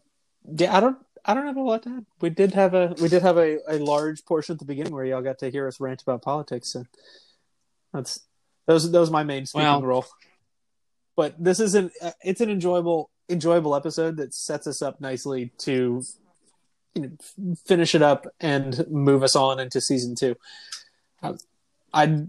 yeah, 0.56 0.76
I 0.76 0.80
don't 0.80 0.98
I 1.24 1.32
don't 1.32 1.46
have 1.46 1.56
a 1.56 1.62
lot 1.62 1.84
to 1.84 1.88
add. 1.90 2.06
We 2.20 2.30
did 2.30 2.52
have 2.52 2.74
a 2.74 2.94
we 3.00 3.08
did 3.08 3.22
have 3.22 3.38
a, 3.38 3.58
a 3.68 3.78
large 3.78 4.24
portion 4.26 4.54
at 4.54 4.58
the 4.58 4.66
beginning 4.66 4.92
where 4.94 5.04
y'all 5.04 5.22
got 5.22 5.38
to 5.38 5.50
hear 5.50 5.66
us 5.66 5.80
rant 5.80 6.02
about 6.02 6.22
politics. 6.22 6.70
So 6.72 6.84
that's 7.92 8.20
those 8.66 8.90
those 8.90 9.10
my 9.10 9.24
main 9.24 9.46
speaking 9.46 9.66
Well- 9.66 9.82
role. 9.82 10.06
But 11.16 11.42
this 11.42 11.60
is 11.60 11.74
an 11.76 11.90
uh, 12.02 12.10
it's 12.22 12.40
an 12.40 12.50
enjoyable 12.50 13.08
enjoyable 13.30 13.74
episode 13.74 14.16
that 14.18 14.34
sets 14.34 14.66
us 14.66 14.82
up 14.82 15.00
nicely 15.00 15.52
to 15.58 16.02
you 16.94 17.02
know, 17.02 17.54
finish 17.66 17.94
it 17.94 18.02
up 18.02 18.26
and 18.40 18.84
move 18.88 19.22
us 19.22 19.34
on 19.34 19.58
into 19.60 19.80
season 19.80 20.14
two. 20.14 20.36
Uh, 21.22 21.34
I 21.94 22.26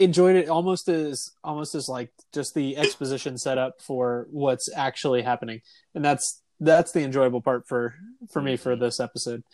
enjoyed 0.00 0.34
it 0.34 0.48
almost 0.48 0.88
as 0.88 1.30
almost 1.44 1.74
as 1.74 1.88
like 1.88 2.10
just 2.32 2.54
the 2.54 2.76
exposition 2.76 3.38
setup 3.38 3.80
for 3.80 4.26
what's 4.30 4.68
actually 4.74 5.22
happening, 5.22 5.60
and 5.94 6.04
that's 6.04 6.42
that's 6.58 6.92
the 6.92 7.02
enjoyable 7.02 7.40
part 7.40 7.68
for 7.68 7.94
for 8.30 8.42
me 8.42 8.56
for 8.56 8.74
this 8.74 8.98
episode. 8.98 9.44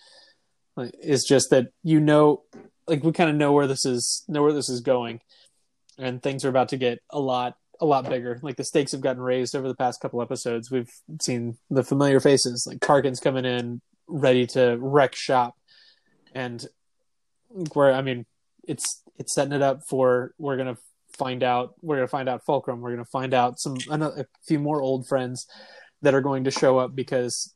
Like, 0.77 0.95
is 1.03 1.25
just 1.25 1.51
that 1.51 1.69
you 1.83 2.01
know, 2.01 2.43
like 2.87 3.05
we 3.05 3.13
kind 3.13 3.31
of 3.31 3.37
know 3.37 3.53
where 3.53 3.67
this 3.67 3.85
is 3.85 4.25
know 4.29 4.43
where 4.43 4.53
this 4.53 4.71
is 4.71 4.81
going, 4.81 5.21
and 5.99 6.23
things 6.23 6.45
are 6.45 6.51
about 6.51 6.71
to 6.71 6.79
get 6.79 7.01
a 7.11 7.21
lot 7.21 7.57
a 7.81 7.87
lot 7.87 8.09
bigger. 8.09 8.39
Like 8.43 8.57
the 8.57 8.65
stakes 8.65 8.93
have 8.93 9.03
gotten 9.03 9.23
raised 9.23 9.55
over 9.55 9.69
the 9.69 9.75
past 9.75 10.01
couple 10.01 10.23
episodes. 10.23 10.71
We've 10.71 10.91
seen 11.21 11.59
the 11.71 11.85
familiar 11.85 12.21
faces, 12.21 12.67
like 12.67 12.79
Tarkin's 12.79 13.21
coming 13.21 13.45
in 13.45 13.83
ready 14.07 14.47
to 14.47 14.79
wreck 14.81 15.15
shop, 15.15 15.55
and 16.35 16.65
where 17.75 17.93
I 17.93 18.01
mean, 18.01 18.27
it's 18.67 19.03
it's 19.17 19.35
setting 19.35 19.53
it 19.53 19.63
up 19.63 19.81
for 19.89 20.35
we're 20.39 20.57
gonna 20.57 20.77
find 21.17 21.43
out 21.43 21.75
we're 21.83 21.97
gonna 21.97 22.09
find 22.09 22.29
out 22.29 22.45
Fulcrum. 22.45 22.81
We're 22.81 22.93
gonna 22.93 23.05
find 23.05 23.35
out 23.35 23.59
some 23.59 23.77
another, 23.91 24.23
a 24.23 24.27
few 24.47 24.59
more 24.59 24.81
old 24.81 25.07
friends 25.07 25.47
that 26.03 26.15
are 26.15 26.21
going 26.21 26.45
to 26.45 26.51
show 26.51 26.79
up 26.79 26.95
because 26.95 27.55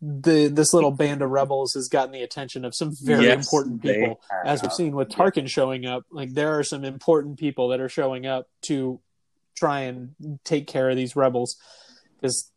the 0.00 0.48
this 0.48 0.72
little 0.72 0.90
band 0.90 1.22
of 1.22 1.30
rebels 1.30 1.74
has 1.74 1.88
gotten 1.88 2.12
the 2.12 2.22
attention 2.22 2.64
of 2.64 2.74
some 2.74 2.92
very 3.02 3.26
Yes, 3.26 3.46
important 3.46 3.82
people 3.82 4.20
as 4.44 4.62
we've 4.62 4.72
seen 4.72 4.94
with 4.94 5.08
Tarkin 5.08 5.48
showing 5.48 5.86
up, 5.86 6.04
like 6.10 6.34
there 6.34 6.58
are 6.58 6.62
some 6.62 6.84
important 6.84 7.38
people 7.38 7.68
that 7.68 7.80
are 7.80 7.88
showing 7.88 8.26
up 8.26 8.48
to 8.62 9.00
try 9.56 9.80
and 9.80 10.14
take 10.44 10.66
care 10.66 10.88
of 10.90 10.96
these 10.96 11.16
rebels 11.16 11.56
because 12.16 12.52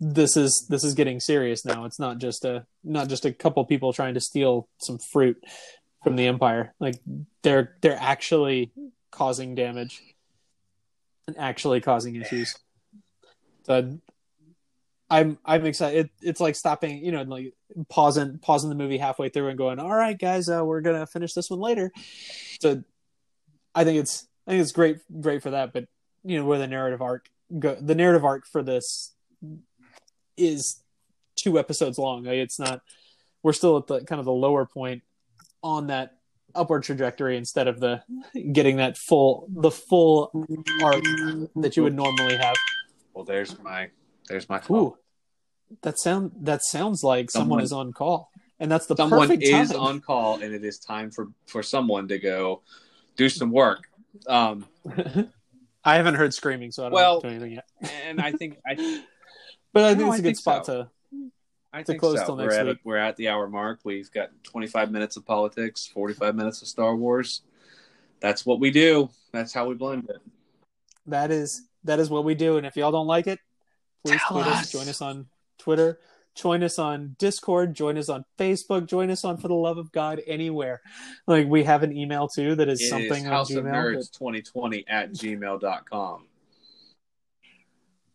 this 0.00 0.36
is 0.36 0.66
this 0.68 0.84
is 0.84 0.94
getting 0.94 1.18
serious 1.18 1.64
now. 1.64 1.84
It's 1.84 1.98
not 1.98 2.18
just 2.18 2.44
a 2.44 2.66
not 2.84 3.08
just 3.08 3.24
a 3.24 3.32
couple 3.32 3.64
people 3.64 3.92
trying 3.92 4.14
to 4.14 4.20
steal 4.20 4.68
some 4.78 4.98
fruit 4.98 5.42
from 6.02 6.16
the 6.16 6.26
Empire. 6.26 6.74
Like 6.78 6.96
they're 7.42 7.76
they're 7.80 7.98
actually 7.98 8.72
causing 9.10 9.54
damage 9.54 10.02
and 11.26 11.36
actually 11.38 11.80
causing 11.80 12.16
issues. 12.16 12.54
So 13.64 13.98
I'm 15.10 15.38
I'm 15.44 15.66
excited. 15.66 16.06
It, 16.06 16.10
it's 16.20 16.40
like 16.40 16.54
stopping, 16.54 17.04
you 17.04 17.12
know, 17.12 17.22
like 17.22 17.54
pausing 17.88 18.38
pausing 18.38 18.68
the 18.68 18.76
movie 18.76 18.98
halfway 18.98 19.28
through 19.28 19.48
and 19.48 19.58
going, 19.58 19.78
"All 19.78 19.94
right, 19.94 20.18
guys, 20.18 20.48
uh, 20.48 20.62
we're 20.64 20.80
gonna 20.80 21.06
finish 21.06 21.32
this 21.32 21.50
one 21.50 21.60
later." 21.60 21.90
So 22.60 22.82
I 23.74 23.84
think 23.84 24.00
it's 24.00 24.26
I 24.46 24.52
think 24.52 24.62
it's 24.62 24.72
great 24.72 24.98
great 25.20 25.42
for 25.42 25.50
that. 25.50 25.72
But 25.72 25.86
you 26.24 26.38
know, 26.38 26.44
where 26.44 26.58
the 26.58 26.66
narrative 26.66 27.00
arc 27.00 27.28
go, 27.58 27.76
the 27.80 27.94
narrative 27.94 28.24
arc 28.24 28.46
for 28.46 28.62
this 28.62 29.14
is 30.36 30.82
two 31.36 31.58
episodes 31.58 31.98
long. 31.98 32.24
Like, 32.24 32.34
it's 32.34 32.58
not. 32.58 32.82
We're 33.42 33.52
still 33.52 33.78
at 33.78 33.86
the 33.86 34.00
kind 34.04 34.18
of 34.18 34.24
the 34.24 34.32
lower 34.32 34.66
point 34.66 35.02
on 35.62 35.88
that 35.88 36.14
upward 36.54 36.82
trajectory 36.82 37.36
instead 37.36 37.68
of 37.68 37.78
the 37.80 38.02
getting 38.52 38.76
that 38.76 38.96
full 38.96 39.46
the 39.50 39.70
full 39.70 40.30
arc 40.82 41.02
that 41.56 41.76
you 41.76 41.82
would 41.82 41.94
normally 41.94 42.36
have. 42.36 42.56
well, 43.14 43.24
there's 43.24 43.58
my 43.60 43.90
there's 44.28 44.48
my 44.48 44.58
call. 44.58 44.76
Ooh, 44.76 44.96
that 45.82 45.98
sound 45.98 46.32
that 46.42 46.62
sounds 46.64 47.02
like 47.04 47.30
someone, 47.30 47.46
Someone- 47.58 47.64
is 47.64 47.72
on 47.72 47.92
call, 47.92 48.30
and 48.60 48.70
that's 48.70 48.86
the 48.86 48.96
someone 48.96 49.20
perfect 49.28 49.42
is 49.42 49.70
time. 49.70 49.80
on 49.80 50.00
call, 50.00 50.36
and 50.40 50.54
it 50.54 50.64
is 50.64 50.78
time 50.78 51.10
for 51.10 51.28
for 51.46 51.62
someone 51.62 52.08
to 52.08 52.18
go 52.18 52.62
do 53.16 53.28
some 53.28 53.50
work. 53.50 53.88
Um, 54.26 54.66
I 55.84 55.94
haven't 55.96 56.14
heard 56.14 56.34
screaming, 56.34 56.72
so 56.72 56.82
I 56.82 56.86
don't 56.86 56.94
Well- 56.94 57.20
do 57.20 57.28
anything 57.28 57.52
yet. 57.52 57.66
and 58.06 58.20
I 58.20 58.32
think 58.32 58.58
I 58.66 58.74
But 59.74 59.84
I 59.84 59.88
think 59.90 60.00
No, 60.00 60.06
it's 60.12 60.16
I 60.16 60.18
a 60.20 60.22
good 60.22 60.36
spot 60.36 60.66
so. 60.66 60.82
to. 60.84 60.90
I 61.72 61.80
To 61.80 61.84
think 61.84 62.00
close 62.00 62.18
so. 62.20 62.26
till 62.26 62.36
we're 62.36 62.44
next 62.44 62.56
at 62.56 62.66
week. 62.66 62.78
we're 62.84 62.96
at 62.96 63.16
the 63.16 63.28
hour 63.28 63.48
mark. 63.48 63.80
We've 63.84 64.10
got 64.10 64.30
25 64.44 64.90
minutes 64.90 65.16
of 65.16 65.26
politics, 65.26 65.86
45 65.86 66.34
minutes 66.34 66.62
of 66.62 66.68
Star 66.68 66.96
Wars. 66.96 67.42
That's 68.20 68.44
what 68.46 68.58
we 68.60 68.70
do. 68.70 69.10
That's 69.32 69.52
how 69.52 69.68
we 69.68 69.74
blend 69.74 70.08
it. 70.08 70.20
That 71.06 71.30
is 71.30 71.62
that 71.84 72.00
is 72.00 72.10
what 72.10 72.24
we 72.24 72.34
do, 72.34 72.56
and 72.56 72.66
if 72.66 72.76
y'all 72.76 72.90
don't 72.92 73.06
like 73.06 73.26
it, 73.26 73.38
please 74.04 74.20
Tell 74.26 74.38
tweet 74.42 74.46
us. 74.52 74.62
us. 74.62 74.72
Join 74.72 74.88
us 74.88 75.00
on 75.00 75.26
Twitter. 75.58 76.00
Join 76.34 76.62
us 76.62 76.78
on 76.78 77.16
Discord. 77.18 77.74
Join 77.74 77.96
us 77.98 78.08
on 78.08 78.24
Facebook. 78.38 78.86
Join 78.86 79.10
us 79.10 79.24
on 79.24 79.38
For 79.38 79.48
the 79.48 79.54
Love 79.54 79.76
of 79.78 79.90
God 79.92 80.20
anywhere. 80.26 80.80
Like 81.26 81.48
we 81.48 81.64
have 81.64 81.82
an 81.82 81.96
email 81.96 82.28
too 82.28 82.54
that 82.56 82.68
is 82.68 82.80
It 82.80 82.84
is 82.84 82.90
something 82.90 83.26
on 83.26 83.32
House 83.32 83.50
of 83.52 83.64
Gmail. 83.64 83.72
Nerds 83.96 84.12
2020 84.12 84.84
at 84.88 85.12
gmail.com. 85.12 86.26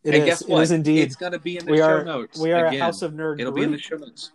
It 0.04 0.14
and 0.16 0.24
is- 0.24 0.26
guess 0.26 0.48
what? 0.48 0.60
It 0.60 0.64
is 0.64 0.72
indeed. 0.72 1.02
It's 1.04 1.16
going 1.16 1.32
to 1.32 1.40
be 1.40 1.58
in 1.58 1.66
the 1.66 1.72
we 1.72 1.78
show 1.78 1.84
are 1.86 2.04
notes. 2.04 2.40
we 2.40 2.52
are 2.52 2.68
Again, 2.68 2.82
a 2.82 2.86
House 2.86 3.02
of 3.02 3.14
Nerd 3.14 3.40
It'll 3.40 3.52
group. 3.54 3.56
be 3.56 3.64
in 3.64 3.72
the 3.72 3.78
show 3.80 3.96
notes. 3.98 4.32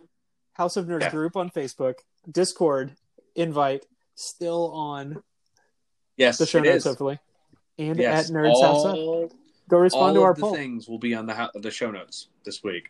House 0.53 0.77
of 0.77 0.85
Nerds 0.87 1.01
Yeah. 1.01 1.11
group 1.11 1.37
on 1.37 1.49
Facebook, 1.49 1.95
Discord, 2.29 2.95
invite, 3.35 3.85
still 4.15 4.71
on 4.71 5.23
Yes, 6.17 6.37
the 6.37 6.45
show 6.45 6.57
it 6.59 6.63
notes, 6.65 6.77
is. 6.77 6.83
hopefully, 6.85 7.19
and 7.77 7.97
Yes, 7.97 8.29
at 8.29 8.35
Nerds 8.35 8.61
House 8.61 8.85
all, 8.85 9.31
Go 9.69 9.77
respond 9.77 10.15
to 10.15 10.23
our 10.23 10.33
the 10.33 10.41
poll. 10.41 10.55
things 10.55 10.89
will 10.89 10.97
be 10.97 11.13
on 11.13 11.27
the 11.27 11.51
the 11.55 11.69
show 11.71 11.91
notes 11.91 12.27
this 12.43 12.63
week. 12.63 12.89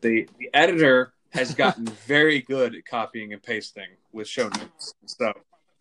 The 0.00 0.28
the 0.38 0.48
editor 0.54 1.12
has 1.30 1.54
gotten 1.54 1.84
very 2.06 2.40
good 2.40 2.74
at 2.76 2.86
copying 2.86 3.32
and 3.32 3.42
pasting 3.42 3.88
with 4.12 4.28
show 4.28 4.44
notes. 4.48 4.94
So 5.06 5.32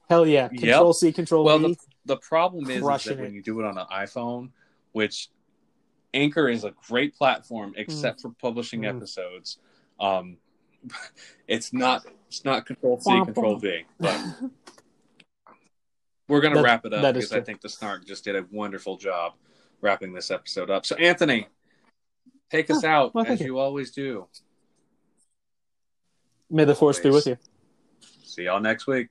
Hell 0.09 0.27
yeah! 0.27 0.49
Yep. 0.51 0.59
Control 0.61 0.93
C, 0.93 1.13
Control 1.13 1.45
Well, 1.45 1.59
V. 1.59 1.77
the 2.05 2.17
problem 2.17 2.69
is, 2.69 2.77
is 2.83 3.03
that 3.05 3.19
when 3.19 3.33
you 3.33 3.41
do 3.43 3.59
it 3.61 3.65
on 3.65 3.77
an 3.77 3.85
iPhone, 3.93 4.49
which 4.91 5.29
Anchor 6.14 6.49
is 6.49 6.64
a 6.64 6.74
great 6.88 7.16
platform 7.16 7.74
except 7.78 8.22
for 8.22 8.32
publishing 8.41 8.82
Mm. 8.82 8.95
episodes. 8.97 9.57
Um, 9.99 10.38
it's 11.47 11.74
not 11.74 12.05
it's 12.28 12.43
not 12.45 12.66
Control 12.66 12.99
C, 12.99 13.12
Control. 13.24 13.57
V. 13.57 13.84
But 13.99 14.20
we're 16.28 16.41
gonna 16.41 16.55
That- 16.55 16.64
wrap 16.64 16.86
it 16.86 16.93
up 16.93 17.14
because 17.14 17.32
I 17.34 17.41
think 17.41 17.62
the 17.62 17.70
Snark 17.70 18.05
just 18.05 18.24
did 18.24 18.36
a 18.36 18.45
wonderful 18.51 18.97
job 18.97 19.34
wrapping 19.82 20.14
this 20.14 20.32
episode 20.32 20.70
up. 20.70 20.86
So 20.86 20.95
Anthony, 20.95 21.47
take 22.49 22.70
us 22.70 22.84
out 22.84 23.14
well, 23.14 23.26
as 23.28 23.39
you. 23.39 23.47
you 23.47 23.59
always 23.59 23.91
do. 23.91 24.28
May 26.49 26.66
the 26.66 26.76
force 26.76 26.99
be 26.99 27.09
with 27.09 27.28
you. 27.28 27.38
See 28.24 28.43
y'all 28.43 28.59
next 28.59 28.88
week. 28.88 29.09